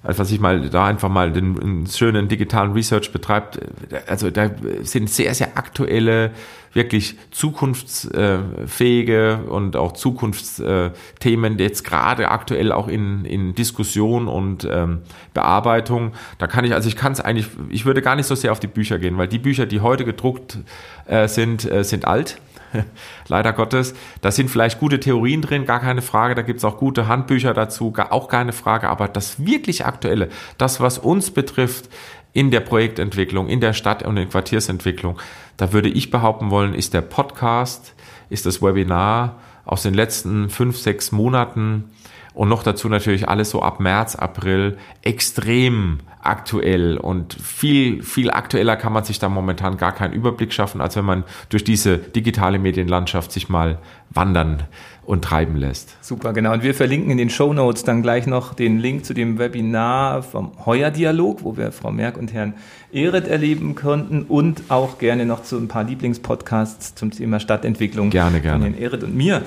als 0.03 0.17
was 0.17 0.31
ich 0.31 0.39
mal 0.39 0.67
da 0.69 0.85
einfach 0.85 1.09
mal 1.09 1.31
den, 1.31 1.53
den 1.55 1.85
schönen 1.85 2.27
digitalen 2.27 2.73
Research 2.73 3.11
betreibt. 3.11 3.59
Also 4.07 4.31
da 4.31 4.49
sind 4.81 5.07
sehr, 5.09 5.35
sehr 5.35 5.57
aktuelle, 5.57 6.31
wirklich 6.73 7.17
zukunftsfähige 7.31 9.41
und 9.47 9.75
auch 9.75 9.91
Zukunftsthemen 9.91 11.59
jetzt 11.59 11.83
gerade 11.83 12.29
aktuell 12.29 12.71
auch 12.71 12.87
in, 12.87 13.25
in 13.25 13.53
Diskussion 13.53 14.27
und 14.27 14.67
ähm, 14.71 15.01
Bearbeitung. 15.33 16.13
Da 16.39 16.47
kann 16.47 16.65
ich, 16.65 16.73
also 16.73 16.87
ich 16.87 16.95
kann 16.95 17.11
es 17.11 17.21
eigentlich, 17.21 17.47
ich 17.69 17.85
würde 17.85 18.01
gar 18.01 18.15
nicht 18.15 18.25
so 18.25 18.33
sehr 18.35 18.53
auf 18.53 18.59
die 18.59 18.67
Bücher 18.67 18.97
gehen, 18.97 19.17
weil 19.17 19.27
die 19.27 19.39
Bücher, 19.39 19.67
die 19.67 19.81
heute 19.81 20.05
gedruckt 20.05 20.57
äh, 21.05 21.27
sind, 21.27 21.69
äh, 21.69 21.83
sind 21.83 22.05
alt 22.05 22.39
leider 23.27 23.53
Gottes. 23.53 23.93
Da 24.21 24.31
sind 24.31 24.49
vielleicht 24.49 24.79
gute 24.79 24.99
Theorien 24.99 25.41
drin, 25.41 25.65
gar 25.65 25.79
keine 25.79 26.01
Frage. 26.01 26.35
Da 26.35 26.41
gibt 26.41 26.59
es 26.59 26.65
auch 26.65 26.77
gute 26.77 27.07
Handbücher 27.07 27.53
dazu, 27.53 27.93
auch 28.09 28.27
keine 28.27 28.53
Frage. 28.53 28.89
Aber 28.89 29.07
das 29.07 29.45
wirklich 29.45 29.85
Aktuelle, 29.85 30.29
das, 30.57 30.79
was 30.79 30.97
uns 30.97 31.31
betrifft 31.31 31.89
in 32.33 32.51
der 32.51 32.61
Projektentwicklung, 32.61 33.47
in 33.47 33.59
der 33.59 33.73
Stadt- 33.73 34.03
und 34.03 34.17
in 34.17 34.29
Quartiersentwicklung, 34.29 35.19
da 35.57 35.73
würde 35.73 35.89
ich 35.89 36.11
behaupten 36.11 36.49
wollen, 36.49 36.73
ist 36.73 36.93
der 36.93 37.01
Podcast, 37.01 37.93
ist 38.29 38.45
das 38.45 38.61
Webinar 38.61 39.35
aus 39.65 39.83
den 39.83 39.93
letzten 39.93 40.49
fünf, 40.49 40.77
sechs 40.77 41.11
Monaten 41.11 41.91
und 42.33 42.49
noch 42.49 42.63
dazu 42.63 42.87
natürlich 42.87 43.27
alles 43.27 43.49
so 43.49 43.61
ab 43.61 43.79
März, 43.79 44.15
April 44.15 44.77
extrem 45.01 45.99
aktuell 46.23 46.97
und 46.97 47.33
viel, 47.33 48.03
viel 48.03 48.31
aktueller 48.31 48.75
kann 48.75 48.93
man 48.93 49.03
sich 49.03 49.19
da 49.19 49.29
momentan 49.29 49.77
gar 49.77 49.93
keinen 49.93 50.13
Überblick 50.13 50.53
schaffen, 50.53 50.81
als 50.81 50.95
wenn 50.95 51.05
man 51.05 51.23
durch 51.49 51.63
diese 51.63 51.97
digitale 51.97 52.59
Medienlandschaft 52.59 53.31
sich 53.31 53.49
mal 53.49 53.79
wandern 54.09 54.63
und 55.03 55.23
treiben 55.23 55.55
lässt. 55.55 55.97
Super, 56.01 56.31
genau. 56.31 56.53
Und 56.53 56.63
wir 56.63 56.75
verlinken 56.75 57.11
in 57.11 57.17
den 57.17 57.29
Show 57.29 57.53
Notes 57.53 57.83
dann 57.83 58.01
gleich 58.01 58.27
noch 58.27 58.53
den 58.53 58.79
Link 58.79 59.03
zu 59.03 59.13
dem 59.13 59.39
Webinar 59.39 60.21
vom 60.21 60.51
Heuer-Dialog, 60.65 61.43
wo 61.43 61.57
wir 61.57 61.71
Frau 61.71 61.91
Merck 61.91 62.17
und 62.17 62.33
Herrn 62.33 62.53
Ehret 62.91 63.27
erleben 63.27 63.75
konnten 63.75 64.23
und 64.23 64.63
auch 64.69 64.99
gerne 64.99 65.25
noch 65.25 65.43
zu 65.43 65.57
ein 65.57 65.67
paar 65.67 65.83
Lieblingspodcasts 65.83 66.95
zum 66.95 67.11
Thema 67.11 67.39
Stadtentwicklung 67.39 68.09
gerne, 68.09 68.41
gerne. 68.41 68.63
von 68.63 68.73
Herrn 68.73 68.81
Ehret 68.81 69.03
und 69.03 69.15
mir. 69.15 69.41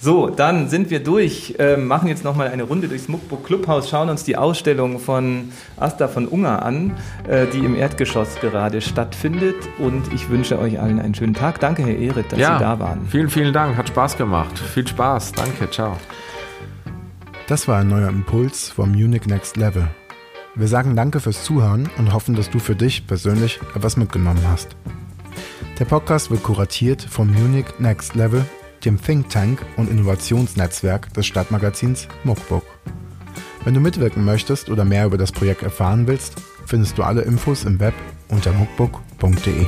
So, 0.00 0.30
dann 0.30 0.68
sind 0.68 0.90
wir 0.90 1.02
durch, 1.02 1.56
äh, 1.58 1.76
machen 1.76 2.08
jetzt 2.08 2.22
nochmal 2.22 2.48
eine 2.48 2.62
Runde 2.62 2.86
durchs 2.86 3.08
Muckbook 3.08 3.44
Clubhaus, 3.44 3.90
schauen 3.90 4.08
uns 4.08 4.22
die 4.22 4.36
Ausstellung 4.36 5.00
von 5.00 5.50
Asta 5.76 6.06
von 6.06 6.28
Unger 6.28 6.62
an, 6.64 6.96
äh, 7.26 7.46
die 7.48 7.58
im 7.58 7.74
Erdgeschoss 7.74 8.36
gerade 8.40 8.80
stattfindet. 8.80 9.56
Und 9.78 10.12
ich 10.14 10.30
wünsche 10.30 10.60
euch 10.60 10.78
allen 10.78 11.00
einen 11.00 11.16
schönen 11.16 11.34
Tag. 11.34 11.58
Danke, 11.58 11.82
Herr 11.82 11.96
Ehret, 11.96 12.30
dass 12.30 12.38
ja, 12.38 12.58
Sie 12.58 12.64
da 12.64 12.78
waren. 12.78 13.08
Vielen, 13.08 13.28
vielen 13.28 13.52
Dank. 13.52 13.76
Hat 13.76 13.88
Spaß 13.88 14.16
gemacht. 14.16 14.56
Viel 14.56 14.86
Spaß. 14.86 15.32
Danke. 15.32 15.68
Ciao. 15.68 15.96
Das 17.48 17.66
war 17.66 17.80
ein 17.80 17.88
neuer 17.88 18.08
Impuls 18.08 18.68
vom 18.68 18.92
Munich 18.92 19.26
Next 19.26 19.56
Level. 19.56 19.88
Wir 20.54 20.68
sagen 20.68 20.94
Danke 20.94 21.18
fürs 21.18 21.42
Zuhören 21.42 21.90
und 21.98 22.12
hoffen, 22.12 22.36
dass 22.36 22.50
du 22.50 22.60
für 22.60 22.76
dich 22.76 23.06
persönlich 23.08 23.58
etwas 23.74 23.96
mitgenommen 23.96 24.42
hast. 24.48 24.76
Der 25.80 25.86
Podcast 25.86 26.30
wird 26.30 26.44
kuratiert 26.44 27.02
vom 27.02 27.32
Munich 27.32 27.66
Next 27.80 28.14
Level 28.14 28.44
dem 28.84 29.00
Think 29.00 29.28
Tank 29.30 29.64
und 29.76 29.90
Innovationsnetzwerk 29.90 31.12
des 31.14 31.26
Stadtmagazins 31.26 32.08
Muckbook. 32.24 32.64
Wenn 33.64 33.74
du 33.74 33.80
mitwirken 33.80 34.24
möchtest 34.24 34.70
oder 34.70 34.84
mehr 34.84 35.06
über 35.06 35.18
das 35.18 35.32
Projekt 35.32 35.62
erfahren 35.62 36.06
willst, 36.06 36.34
findest 36.66 36.96
du 36.98 37.02
alle 37.02 37.22
Infos 37.22 37.64
im 37.64 37.80
Web 37.80 37.94
unter 38.28 38.52
muckbook.de. 38.52 39.66